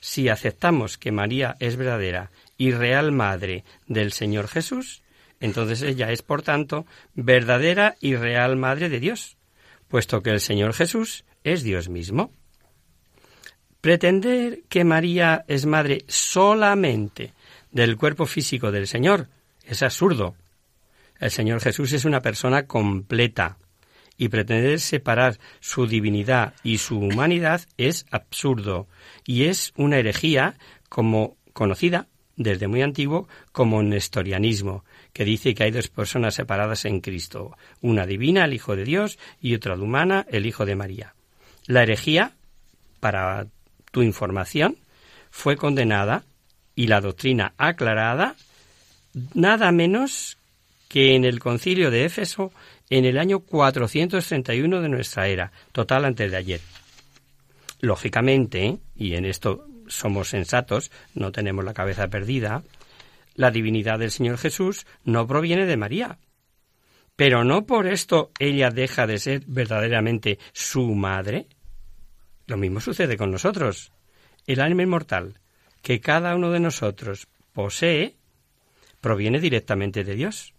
Si 0.00 0.30
aceptamos 0.30 0.96
que 0.96 1.12
María 1.12 1.56
es 1.60 1.76
verdadera 1.76 2.30
y 2.56 2.72
real 2.72 3.12
madre 3.12 3.64
del 3.86 4.12
Señor 4.12 4.48
Jesús, 4.48 5.02
entonces 5.40 5.82
ella 5.82 6.10
es, 6.12 6.22
por 6.22 6.42
tanto, 6.42 6.86
verdadera 7.14 7.96
y 8.00 8.16
real 8.16 8.56
madre 8.56 8.88
de 8.88 9.00
Dios, 9.00 9.36
puesto 9.88 10.22
que 10.22 10.30
el 10.30 10.40
Señor 10.40 10.72
Jesús 10.72 11.24
es 11.44 11.62
Dios 11.62 11.90
mismo. 11.90 12.32
Pretender 13.80 14.62
que 14.68 14.84
María 14.84 15.44
es 15.48 15.64
madre 15.64 16.04
solamente 16.06 17.32
del 17.72 17.96
cuerpo 17.96 18.26
físico 18.26 18.70
del 18.70 18.86
Señor 18.86 19.28
es 19.64 19.82
absurdo. 19.82 20.34
El 21.18 21.30
Señor 21.30 21.60
Jesús 21.60 21.92
es 21.92 22.04
una 22.04 22.20
persona 22.20 22.66
completa 22.66 23.56
y 24.18 24.28
pretender 24.28 24.80
separar 24.80 25.38
su 25.60 25.86
divinidad 25.86 26.54
y 26.62 26.76
su 26.76 26.98
humanidad 26.98 27.62
es 27.78 28.04
absurdo 28.10 28.86
y 29.24 29.44
es 29.44 29.72
una 29.76 29.96
herejía 29.96 30.58
como 30.90 31.38
conocida 31.54 32.06
desde 32.36 32.68
muy 32.68 32.82
antiguo 32.82 33.28
como 33.52 33.82
nestorianismo, 33.82 34.84
que 35.12 35.24
dice 35.24 35.54
que 35.54 35.64
hay 35.64 35.70
dos 35.70 35.88
personas 35.88 36.34
separadas 36.34 36.84
en 36.84 37.00
Cristo, 37.00 37.56
una 37.80 38.06
divina, 38.06 38.44
el 38.44 38.54
Hijo 38.54 38.76
de 38.76 38.84
Dios, 38.84 39.18
y 39.40 39.54
otra 39.54 39.74
humana, 39.74 40.26
el 40.30 40.46
Hijo 40.46 40.64
de 40.64 40.74
María. 40.74 41.14
La 41.66 41.82
herejía, 41.82 42.32
para 42.98 43.46
tu 43.90 44.02
información, 44.02 44.76
fue 45.30 45.56
condenada 45.56 46.24
y 46.74 46.86
la 46.86 47.00
doctrina 47.00 47.54
aclarada 47.56 48.36
nada 49.34 49.72
menos 49.72 50.38
que 50.88 51.14
en 51.14 51.24
el 51.24 51.38
concilio 51.38 51.90
de 51.90 52.04
Éfeso 52.04 52.52
en 52.90 53.04
el 53.04 53.18
año 53.18 53.40
431 53.40 54.80
de 54.80 54.88
nuestra 54.88 55.28
era, 55.28 55.52
total 55.72 56.04
antes 56.04 56.30
de 56.30 56.36
ayer. 56.36 56.60
Lógicamente, 57.80 58.78
y 58.96 59.14
en 59.14 59.24
esto 59.24 59.66
somos 59.86 60.28
sensatos, 60.28 60.90
no 61.14 61.32
tenemos 61.32 61.64
la 61.64 61.74
cabeza 61.74 62.08
perdida, 62.08 62.62
la 63.34 63.50
divinidad 63.50 63.98
del 63.98 64.10
Señor 64.10 64.38
Jesús 64.38 64.86
no 65.04 65.26
proviene 65.26 65.66
de 65.66 65.76
María. 65.76 66.18
Pero 67.16 67.44
no 67.44 67.64
por 67.66 67.86
esto 67.86 68.30
ella 68.38 68.70
deja 68.70 69.06
de 69.06 69.18
ser 69.18 69.42
verdaderamente 69.46 70.38
su 70.52 70.94
madre. 70.94 71.46
Lo 72.50 72.56
mismo 72.56 72.80
sucede 72.80 73.16
con 73.16 73.30
nosotros. 73.30 73.92
El 74.44 74.60
alma 74.60 74.82
inmortal 74.82 75.38
que 75.82 76.00
cada 76.00 76.34
uno 76.34 76.50
de 76.50 76.58
nosotros 76.58 77.28
posee 77.52 78.16
proviene 79.00 79.38
directamente 79.38 80.02
de 80.02 80.16
Dios. 80.16 80.52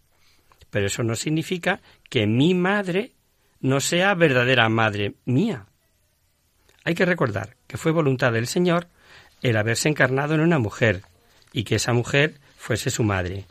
Pero 0.70 0.88
eso 0.88 1.04
no 1.04 1.16
significa 1.16 1.82
que 2.10 2.28
mi 2.28 2.54
madre 2.54 3.12
no 3.60 3.82
sea 3.82 4.16
verdadera 4.16 4.70
madre 4.70 5.16
mía. 5.26 5.66
Hay 6.86 6.96
que 6.96 7.04
recordar 7.04 7.58
que 7.68 7.76
fue 7.76 7.92
voluntad 7.92 8.32
del 8.32 8.48
Señor 8.48 8.88
el 9.42 9.58
haberse 9.58 9.90
encarnado 9.90 10.34
en 10.34 10.40
una 10.40 10.60
mujer 10.60 11.02
y 11.52 11.66
que 11.66 11.76
esa 11.76 11.92
mujer 11.92 12.36
fuese 12.56 12.90
su 12.90 13.04
madre. 13.04 13.48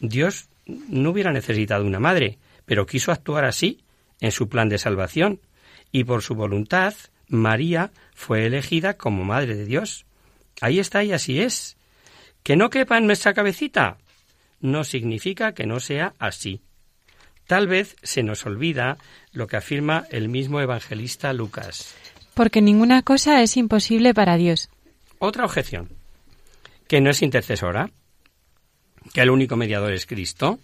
Dios 0.00 0.48
no 0.66 1.10
hubiera 1.10 1.30
necesitado 1.30 1.84
una 1.84 2.00
madre, 2.00 2.38
pero 2.64 2.84
quiso 2.84 3.12
actuar 3.12 3.44
así 3.44 3.84
en 4.20 4.32
su 4.32 4.48
plan 4.48 4.68
de 4.68 4.78
salvación 4.78 5.38
y 5.92 6.02
por 6.02 6.22
su 6.22 6.34
voluntad 6.34 6.92
María 7.28 7.90
fue 8.14 8.46
elegida 8.46 8.94
como 8.94 9.24
Madre 9.24 9.56
de 9.56 9.64
Dios. 9.64 10.06
Ahí 10.60 10.78
está 10.78 11.04
y 11.04 11.12
así 11.12 11.40
es. 11.40 11.76
Que 12.42 12.56
no 12.56 12.70
quepa 12.70 12.98
en 12.98 13.06
nuestra 13.06 13.34
cabecita 13.34 13.98
no 14.60 14.84
significa 14.84 15.52
que 15.52 15.66
no 15.66 15.80
sea 15.80 16.14
así. 16.18 16.60
Tal 17.46 17.68
vez 17.68 17.96
se 18.02 18.22
nos 18.22 18.44
olvida 18.46 18.98
lo 19.32 19.46
que 19.46 19.56
afirma 19.56 20.04
el 20.10 20.28
mismo 20.28 20.60
evangelista 20.60 21.32
Lucas. 21.32 21.94
Porque 22.34 22.60
ninguna 22.60 23.02
cosa 23.02 23.42
es 23.42 23.56
imposible 23.56 24.14
para 24.14 24.36
Dios. 24.36 24.68
Otra 25.18 25.44
objeción. 25.44 25.90
Que 26.88 27.00
no 27.00 27.10
es 27.10 27.22
intercesora. 27.22 27.90
Que 29.14 29.20
el 29.20 29.30
único 29.30 29.56
mediador 29.56 29.92
es 29.92 30.06
Cristo. 30.06 30.58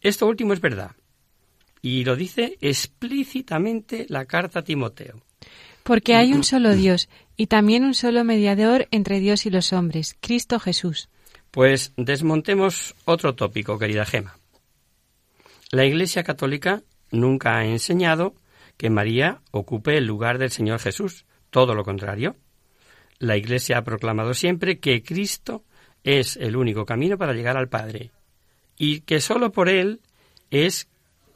Esto 0.00 0.26
último 0.26 0.54
es 0.54 0.60
verdad. 0.60 0.92
Y 1.82 2.04
lo 2.04 2.16
dice 2.16 2.56
explícitamente 2.60 4.06
la 4.08 4.24
carta 4.24 4.60
a 4.60 4.64
Timoteo. 4.64 5.22
Porque 5.82 6.14
hay 6.14 6.32
un 6.32 6.44
solo 6.44 6.74
Dios 6.74 7.08
y 7.36 7.46
también 7.46 7.84
un 7.84 7.94
solo 7.94 8.24
mediador 8.24 8.88
entre 8.90 9.20
Dios 9.20 9.46
y 9.46 9.50
los 9.50 9.72
hombres, 9.72 10.16
Cristo 10.20 10.58
Jesús. 10.58 11.08
Pues 11.50 11.92
desmontemos 11.96 12.94
otro 13.04 13.34
tópico, 13.34 13.78
querida 13.78 14.04
Gema. 14.04 14.38
La 15.70 15.84
Iglesia 15.84 16.22
Católica 16.22 16.82
nunca 17.10 17.56
ha 17.56 17.64
enseñado 17.64 18.34
que 18.76 18.90
María 18.90 19.40
ocupe 19.50 19.96
el 19.96 20.06
lugar 20.06 20.38
del 20.38 20.50
Señor 20.50 20.80
Jesús, 20.80 21.24
todo 21.50 21.74
lo 21.74 21.84
contrario. 21.84 22.36
La 23.18 23.36
Iglesia 23.36 23.78
ha 23.78 23.84
proclamado 23.84 24.34
siempre 24.34 24.78
que 24.78 25.02
Cristo 25.02 25.64
es 26.04 26.36
el 26.36 26.56
único 26.56 26.84
camino 26.84 27.18
para 27.18 27.32
llegar 27.32 27.56
al 27.56 27.68
Padre 27.68 28.10
y 28.78 29.00
que 29.00 29.20
sólo 29.20 29.50
por 29.52 29.68
Él 29.68 30.00
es 30.50 30.88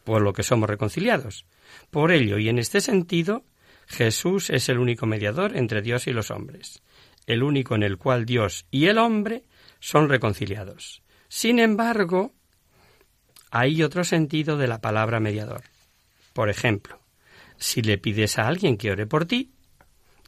por 0.05 0.23
lo 0.23 0.33
que 0.33 0.43
somos 0.43 0.69
reconciliados. 0.69 1.47
Por 1.91 2.13
ello, 2.13 2.39
y 2.39 2.49
en 2.49 2.59
este 2.59 2.81
sentido, 2.81 3.45
Jesús 3.91 4.51
es 4.51 4.69
el 4.69 4.79
único 4.79 5.05
mediador 5.05 5.57
entre 5.57 5.83
Dios 5.83 6.07
y 6.07 6.13
los 6.13 6.31
hombres, 6.31 6.81
el 7.27 7.43
único 7.43 7.75
en 7.75 7.83
el 7.83 7.99
cual 7.99 8.25
Dios 8.25 8.65
y 8.71 8.87
el 8.87 8.99
hombre 8.99 9.43
son 9.81 10.09
reconciliados. 10.09 11.03
Sin 11.29 11.59
embargo, 11.59 12.33
hay 13.51 13.83
otro 13.83 14.05
sentido 14.05 14.57
de 14.57 14.69
la 14.69 14.81
palabra 14.81 15.19
mediador. 15.19 15.65
Por 16.33 16.51
ejemplo, 16.51 17.01
si 17.57 17.83
le 17.83 17.99
pides 17.99 18.39
a 18.39 18.47
alguien 18.47 18.77
que 18.77 18.93
ore 18.93 19.07
por 19.07 19.27
ti, 19.27 19.51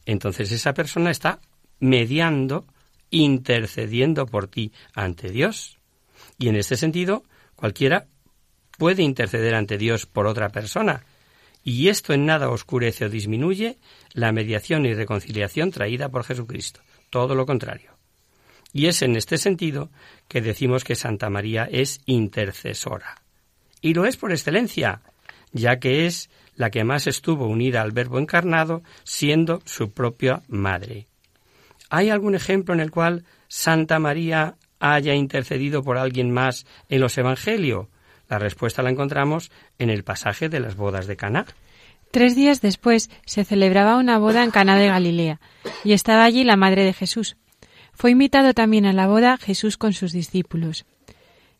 entonces 0.05 0.51
esa 0.51 0.73
persona 0.73 1.09
está 1.09 1.39
mediando, 1.79 2.67
intercediendo 3.11 4.25
por 4.25 4.47
ti 4.47 4.73
ante 4.93 5.29
Dios. 5.29 5.79
Y 6.37 6.49
en 6.49 6.57
este 6.57 6.75
sentido, 6.75 7.23
cualquiera 7.55 8.07
puede 8.77 9.03
interceder 9.03 9.55
ante 9.55 9.77
Dios 9.77 10.05
por 10.05 10.27
otra 10.27 10.49
persona, 10.49 11.05
y 11.63 11.87
esto 11.87 12.13
en 12.13 12.25
nada 12.25 12.49
oscurece 12.49 13.05
o 13.05 13.09
disminuye 13.09 13.77
la 14.13 14.31
mediación 14.31 14.85
y 14.85 14.93
reconciliación 14.93 15.71
traída 15.71 16.09
por 16.09 16.23
Jesucristo. 16.23 16.81
Todo 17.09 17.35
lo 17.35 17.45
contrario. 17.45 17.91
Y 18.73 18.87
es 18.87 19.01
en 19.01 19.15
este 19.15 19.37
sentido 19.37 19.89
que 20.27 20.41
decimos 20.41 20.83
que 20.83 20.95
Santa 20.95 21.29
María 21.29 21.67
es 21.71 22.01
intercesora. 22.05 23.21
Y 23.81 23.93
lo 23.93 24.05
es 24.05 24.17
por 24.17 24.31
excelencia, 24.31 25.01
ya 25.51 25.79
que 25.79 26.05
es 26.05 26.29
la 26.55 26.69
que 26.69 26.83
más 26.83 27.07
estuvo 27.07 27.47
unida 27.47 27.81
al 27.81 27.91
Verbo 27.91 28.19
encarnado, 28.19 28.83
siendo 29.03 29.61
su 29.65 29.91
propia 29.91 30.43
madre. 30.47 31.07
¿Hay 31.89 32.09
algún 32.09 32.35
ejemplo 32.35 32.73
en 32.73 32.79
el 32.79 32.91
cual 32.91 33.25
Santa 33.47 33.99
María 33.99 34.55
haya 34.79 35.13
intercedido 35.13 35.83
por 35.83 35.97
alguien 35.97 36.31
más 36.31 36.65
en 36.89 37.01
los 37.01 37.17
Evangelios? 37.17 37.87
La 38.29 38.39
respuesta 38.39 38.81
la 38.81 38.89
encontramos 38.89 39.51
en 39.79 39.89
el 39.89 40.03
pasaje 40.03 40.49
de 40.49 40.59
las 40.59 40.75
bodas 40.75 41.07
de 41.07 41.15
Caná. 41.17 41.45
Tres 42.11 42.35
días 42.35 42.61
después 42.61 43.09
se 43.25 43.43
celebraba 43.43 43.97
una 43.97 44.17
boda 44.17 44.43
en 44.43 44.51
Caná 44.51 44.77
de 44.77 44.87
Galilea, 44.87 45.39
y 45.83 45.93
estaba 45.93 46.23
allí 46.23 46.43
la 46.43 46.55
madre 46.55 46.83
de 46.83 46.93
Jesús. 46.93 47.37
Fue 47.93 48.11
invitado 48.11 48.53
también 48.53 48.85
a 48.85 48.93
la 48.93 49.07
boda 49.07 49.37
Jesús 49.37 49.77
con 49.77 49.93
sus 49.93 50.11
discípulos. 50.11 50.85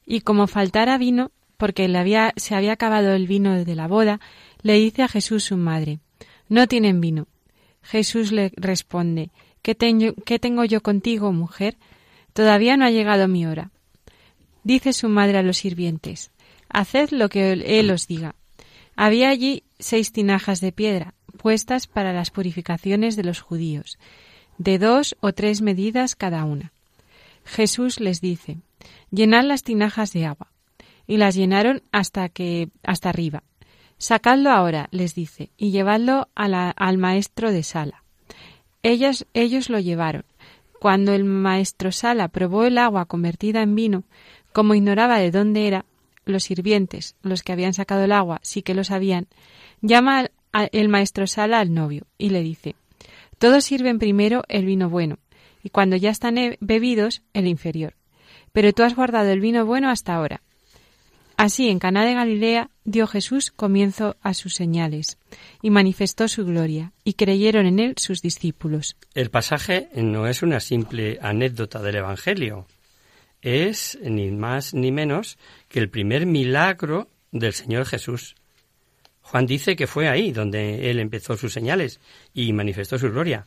Y 0.06 0.22
como 0.22 0.48
faltara 0.48 0.98
vino, 0.98 1.32
porque 1.58 1.88
se 2.36 2.56
había 2.56 2.74
acabado 2.74 3.14
el 3.14 3.28
vino 3.28 3.64
de 3.64 3.76
la 3.76 3.88
boda, 3.88 4.20
le 4.62 4.74
dice 4.74 5.04
a 5.04 5.08
Jesús 5.08 5.44
su 5.44 5.58
madre, 5.58 6.00
No 6.50 6.68
tienen 6.68 7.02
vino. 7.02 7.28
Jesús 7.82 8.32
le 8.32 8.52
responde, 8.56 9.32
¿Qué, 9.62 9.76
¿Qué 10.26 10.40
tengo 10.40 10.66
yo 10.66 10.82
contigo, 10.82 11.32
mujer? 11.32 11.78
Todavía 12.34 12.78
no 12.78 12.86
ha 12.86 12.92
llegado 12.92 13.28
mi 13.28 13.46
hora. 13.46 13.72
Dice 14.64 14.94
su 14.94 15.10
madre 15.10 15.38
a 15.38 15.44
los 15.44 15.58
sirvientes, 15.58 16.32
Haced 16.74 17.12
lo 17.12 17.30
que 17.30 17.54
él 17.54 17.92
os 17.92 18.08
diga. 18.08 18.36
Había 18.96 19.30
allí 19.30 19.64
seis 19.80 20.12
tinajas 20.12 20.60
de 20.60 20.72
piedra, 20.72 21.14
puestas 21.38 21.88
para 21.88 22.14
las 22.14 22.32
purificaciones 22.32 23.16
de 23.16 23.24
los 23.24 23.42
judíos, 23.42 23.98
de 24.58 24.80
dos 24.80 25.16
o 25.22 25.34
tres 25.34 25.62
medidas 25.62 26.16
cada 26.16 26.44
una. 26.46 26.74
Jesús 27.46 28.00
les 28.00 28.22
dice, 28.22 28.58
llenad 29.12 29.46
las 29.46 29.64
tinajas 29.64 30.12
de 30.14 30.26
agua. 30.26 30.48
Y 31.06 31.18
las 31.18 31.36
llenaron 31.36 31.84
hasta 31.92 32.30
que 32.30 32.70
hasta 32.82 33.10
arriba. 33.10 33.44
Sacadlo 33.98 34.52
ahora, 34.52 34.88
les 34.92 35.14
dice, 35.16 35.52
y 35.58 35.72
llevadlo 35.72 36.30
al 36.34 36.98
maestro 36.98 37.52
de 37.52 37.64
sala. 37.64 38.04
Ellas, 38.84 39.26
ellos 39.34 39.70
lo 39.70 39.80
llevaron. 39.80 40.24
Cuando 40.80 41.14
el 41.14 41.26
maestro 41.26 41.92
sala 41.92 42.30
probó 42.30 42.64
el 42.64 42.78
agua 42.78 43.06
convertida 43.06 43.62
en 43.62 43.76
vino, 43.76 44.04
como 44.54 44.76
ignoraba 44.76 45.20
de 45.20 45.32
dónde 45.32 45.68
era, 45.68 45.86
los 46.26 46.44
sirvientes, 46.44 47.16
los 47.22 47.44
que 47.44 47.52
habían 47.52 47.74
sacado 47.74 48.04
el 48.04 48.12
agua, 48.12 48.40
sí 48.44 48.62
que 48.62 48.74
lo 48.74 48.84
sabían, 48.84 49.28
llama 49.82 50.30
el 50.72 50.90
maestro 50.90 51.28
sala 51.28 51.60
al 51.60 51.74
novio 51.74 52.06
y 52.18 52.30
le 52.30 52.42
dice 52.42 52.76
todos 53.44 53.66
sirven 53.66 54.00
primero 54.00 54.44
el 54.48 54.66
vino 54.66 54.90
bueno, 54.90 55.20
y 55.64 55.70
cuando 55.70 55.98
ya 55.98 56.12
están 56.12 56.38
bebidos, 56.62 57.24
el 57.34 57.48
inferior. 57.48 57.94
Pero 58.54 58.72
tú 58.72 58.84
has 58.84 58.96
guardado 58.96 59.32
el 59.32 59.42
vino 59.42 59.66
bueno 59.66 59.90
hasta 59.90 60.16
ahora. 60.16 60.42
Así, 61.36 61.68
en 61.68 61.80
Caná 61.80 62.06
de 62.06 62.14
Galilea 62.14 62.70
dio 62.86 63.06
Jesús 63.06 63.52
comienzo 63.52 64.16
a 64.22 64.34
sus 64.34 64.54
señales 64.54 65.18
y 65.62 65.72
manifestó 65.72 66.30
su 66.30 66.46
gloria, 66.46 66.94
y 67.04 67.16
creyeron 67.16 67.66
en 67.66 67.80
él 67.80 67.96
sus 67.98 68.22
discípulos. 68.22 68.96
El 69.14 69.30
pasaje 69.30 69.90
no 69.94 70.26
es 70.26 70.42
una 70.42 70.62
simple 70.62 71.20
anécdota 71.22 71.82
del 71.82 71.98
Evangelio, 71.98 72.66
es 73.44 74.00
ni 74.02 74.32
más 74.32 74.74
ni 74.74 74.92
menos 74.92 75.38
que 75.68 75.80
el 75.80 75.90
primer 75.90 76.26
milagro 76.26 77.10
del 77.32 77.54
Señor 77.54 77.86
Jesús. 77.86 78.36
Juan 79.22 79.46
dice 79.46 79.76
que 79.76 79.86
fue 79.86 80.10
ahí 80.10 80.32
donde 80.32 80.90
él 80.90 81.00
empezó 81.00 81.38
sus 81.38 81.54
señales 81.54 82.00
y 82.34 82.52
manifestó 82.54 82.98
su 82.98 83.12
gloria. 83.12 83.46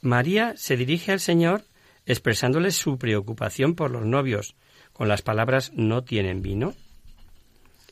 María 0.00 0.54
se 0.56 0.76
dirige 0.76 1.12
al 1.12 1.20
Señor 1.20 1.62
expresándole 2.06 2.70
su 2.70 2.98
preocupación 2.98 3.74
por 3.74 3.90
los 3.90 4.04
novios 4.04 4.56
con 4.92 5.08
las 5.08 5.22
palabras 5.22 5.72
no 5.74 6.02
tienen 6.02 6.42
vino 6.42 6.74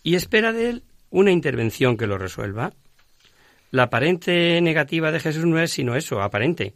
y 0.03 0.15
espera 0.15 0.53
de 0.53 0.71
él 0.71 0.83
una 1.11 1.33
intervención 1.33 1.97
que 1.97 2.07
lo 2.07 2.17
resuelva. 2.17 2.73
La 3.73 3.85
aparente 3.85 4.61
negativa 4.61 5.11
de 5.11 5.19
Jesús 5.19 5.45
no 5.45 5.59
es 5.59 5.73
sino 5.73 5.97
eso, 5.97 6.23
aparente. 6.23 6.75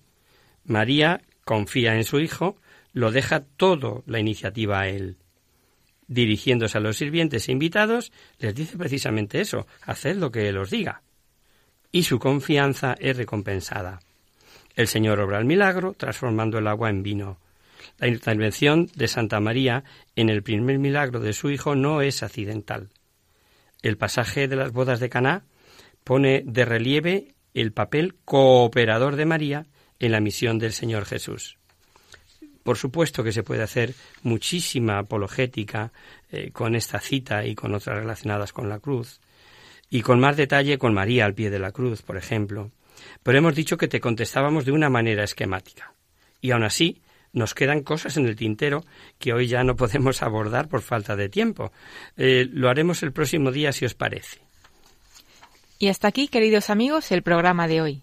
María 0.65 1.21
confía 1.45 1.95
en 1.95 2.03
su 2.03 2.19
Hijo, 2.19 2.57
lo 2.93 3.11
deja 3.11 3.41
todo 3.41 4.03
la 4.07 4.19
iniciativa 4.19 4.81
a 4.81 4.89
él 4.89 5.17
dirigiéndose 6.11 6.77
a 6.77 6.81
los 6.81 6.97
sirvientes 6.97 7.49
e 7.49 7.53
invitados, 7.53 8.13
les 8.41 8.53
dice 8.53 8.77
precisamente 8.77 9.41
eso, 9.41 9.69
haced 9.83 10.17
lo 10.17 10.33
que 10.33 10.49
él 10.49 10.59
os 10.59 10.69
diga. 10.69 11.03
Y 11.93 12.03
su 12.03 12.19
confianza 12.19 12.97
es 12.99 13.17
recompensada. 13.17 14.01
El 14.75 14.89
Señor 14.89 15.21
obra 15.21 15.39
el 15.39 15.45
milagro, 15.45 15.95
transformando 15.97 16.59
el 16.59 16.67
agua 16.67 16.91
en 16.91 17.05
vino. 17.05 17.39
La 17.99 18.09
intervención 18.09 18.91
de 18.97 19.07
Santa 19.07 19.39
María 19.39 19.85
en 20.17 20.31
el 20.31 20.43
primer 20.43 20.81
milagro 20.81 21.21
de 21.21 21.33
su 21.33 21.49
Hijo 21.49 21.77
no 21.77 22.03
es 22.03 22.25
accidental. 22.25 22.89
El 23.81 23.97
pasaje 23.97 24.49
de 24.49 24.57
las 24.57 24.73
bodas 24.73 24.99
de 24.99 25.09
Caná 25.09 25.45
pone 26.03 26.43
de 26.45 26.65
relieve 26.65 27.35
el 27.55 27.73
papel 27.73 28.17
cooperador 28.25 29.15
de 29.15 29.27
María 29.27 29.67
en 30.01 30.11
la 30.11 30.21
misión 30.21 30.59
del 30.59 30.73
Señor 30.73 31.05
Jesús. 31.05 31.60
Por 32.63 32.77
supuesto 32.77 33.25
que 33.25 33.33
se 33.33 33.43
puede 33.43 33.63
hacer 33.63 33.95
muchísima 34.23 34.99
apologética 34.99 35.93
eh, 36.31 36.51
con 36.53 36.75
esta 36.75 37.01
cita 37.01 37.45
y 37.47 37.55
con 37.55 37.75
otras 37.75 37.99
relacionadas 37.99 38.53
con 38.53 38.69
la 38.69 38.79
cruz, 38.79 39.21
y 39.89 40.03
con 40.03 40.21
más 40.21 40.37
detalle 40.37 40.79
con 40.79 40.95
María 40.95 41.25
al 41.25 41.35
pie 41.35 41.51
de 41.51 41.59
la 41.59 41.73
cruz, 41.73 42.03
por 42.03 42.17
ejemplo. 42.17 42.71
Pero 43.23 43.39
hemos 43.39 43.55
dicho 43.55 43.77
que 43.77 43.89
te 43.89 44.01
contestábamos 44.01 44.65
de 44.65 44.73
una 44.73 44.89
manera 44.89 45.25
esquemática. 45.25 45.95
Y 46.41 46.53
aún 46.53 46.63
así, 46.63 47.01
nos 47.33 47.55
quedan 47.55 47.83
cosas 47.83 48.17
en 48.17 48.27
el 48.27 48.37
tintero 48.37 48.85
que 49.19 49.33
hoy 49.33 49.47
ya 49.47 49.65
no 49.65 49.77
podemos 49.77 50.23
abordar 50.23 50.69
por 50.69 50.83
falta 50.83 51.17
de 51.17 51.29
tiempo. 51.29 51.73
Eh, 52.17 52.49
lo 52.51 52.69
haremos 52.69 53.03
el 53.03 53.13
próximo 53.13 53.51
día 53.51 53.73
si 53.73 53.85
os 53.85 53.95
parece. 53.95 54.39
Y 55.79 55.89
hasta 55.89 56.09
aquí, 56.09 56.29
queridos 56.29 56.69
amigos, 56.69 57.11
el 57.11 57.23
programa 57.23 57.67
de 57.67 57.81
hoy. 57.81 58.03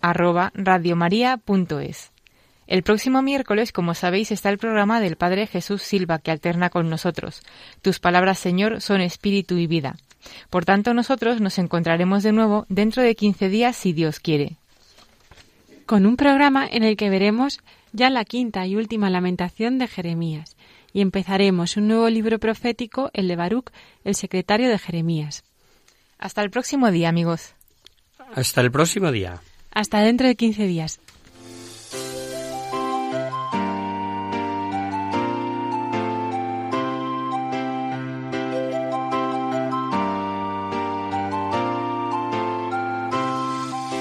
arroba 0.00 0.52
radiomaria.es. 0.54 2.12
El 2.66 2.82
próximo 2.82 3.22
miércoles, 3.22 3.72
como 3.72 3.94
sabéis, 3.94 4.30
está 4.30 4.50
el 4.50 4.58
programa 4.58 5.00
del 5.00 5.16
Padre 5.16 5.46
Jesús 5.46 5.82
Silva 5.82 6.18
que 6.18 6.30
alterna 6.30 6.68
con 6.68 6.90
nosotros. 6.90 7.40
Tus 7.80 7.98
palabras, 7.98 8.38
Señor, 8.38 8.82
son 8.82 9.00
espíritu 9.00 9.56
y 9.56 9.66
vida. 9.66 9.96
Por 10.50 10.64
tanto, 10.64 10.92
nosotros 10.92 11.40
nos 11.40 11.58
encontraremos 11.58 12.22
de 12.22 12.32
nuevo 12.32 12.66
dentro 12.68 13.02
de 13.02 13.14
15 13.14 13.48
días, 13.48 13.74
si 13.74 13.94
Dios 13.94 14.20
quiere. 14.20 14.56
Con 15.86 16.04
un 16.04 16.16
programa 16.16 16.68
en 16.70 16.84
el 16.84 16.96
que 16.96 17.08
veremos 17.08 17.60
ya 17.92 18.10
la 18.10 18.26
quinta 18.26 18.66
y 18.66 18.76
última 18.76 19.08
lamentación 19.08 19.78
de 19.78 19.88
Jeremías 19.88 20.56
y 20.92 21.00
empezaremos 21.00 21.76
un 21.76 21.88
nuevo 21.88 22.10
libro 22.10 22.38
profético, 22.38 23.10
el 23.14 23.28
de 23.28 23.36
Baruch, 23.36 23.70
el 24.04 24.14
secretario 24.14 24.68
de 24.68 24.78
Jeremías. 24.78 25.44
Hasta 26.18 26.42
el 26.42 26.50
próximo 26.50 26.90
día, 26.90 27.08
amigos. 27.08 27.54
Hasta 28.34 28.60
el 28.60 28.70
próximo 28.70 29.10
día. 29.10 29.40
Hasta 29.78 30.00
dentro 30.00 30.26
de 30.26 30.34
15 30.34 30.66
días. 30.66 30.98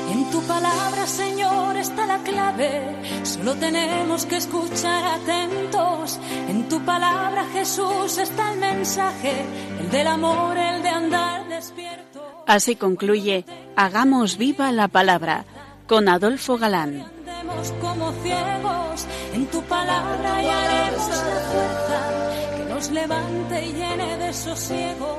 En 0.10 0.32
tu 0.32 0.42
palabra, 0.48 1.06
Señor, 1.06 1.78
está 1.78 2.08
la 2.08 2.18
clave. 2.24 2.96
Solo 3.22 3.54
tenemos 3.58 4.26
que 4.26 4.38
escuchar 4.38 5.22
atentos. 5.22 6.20
En 6.50 6.68
tu 6.70 6.84
palabra, 6.84 7.46
Jesús, 7.54 8.18
está 8.18 8.54
el 8.54 8.60
mensaje, 8.60 9.46
el 9.80 9.92
del 9.92 10.08
amor, 10.08 10.58
el 10.58 10.82
de 10.82 10.90
andar 10.90 11.48
despierto. 11.48 12.44
Así 12.48 12.76
concluye 12.76 13.46
Hagamos 13.76 14.38
viva 14.40 14.72
la 14.72 14.88
palabra 14.88 15.46
con 15.88 16.10
Adolfo 16.10 16.58
Galán. 16.58 17.02
Andemos 17.02 17.74
como 17.82 18.12
ciegos, 18.22 19.08
en 19.34 19.46
tu 19.48 19.62
palabra 19.64 20.44
y 20.44 20.48
haremos 20.48 21.10
la 21.10 21.40
fuerza 21.52 22.58
que 22.58 22.74
nos 22.74 22.92
levante 22.92 23.66
y 23.66 23.74
llene 23.74 24.18
de 24.18 24.34
sosiego. 24.34 25.18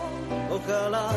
Ojalá. 0.51 1.09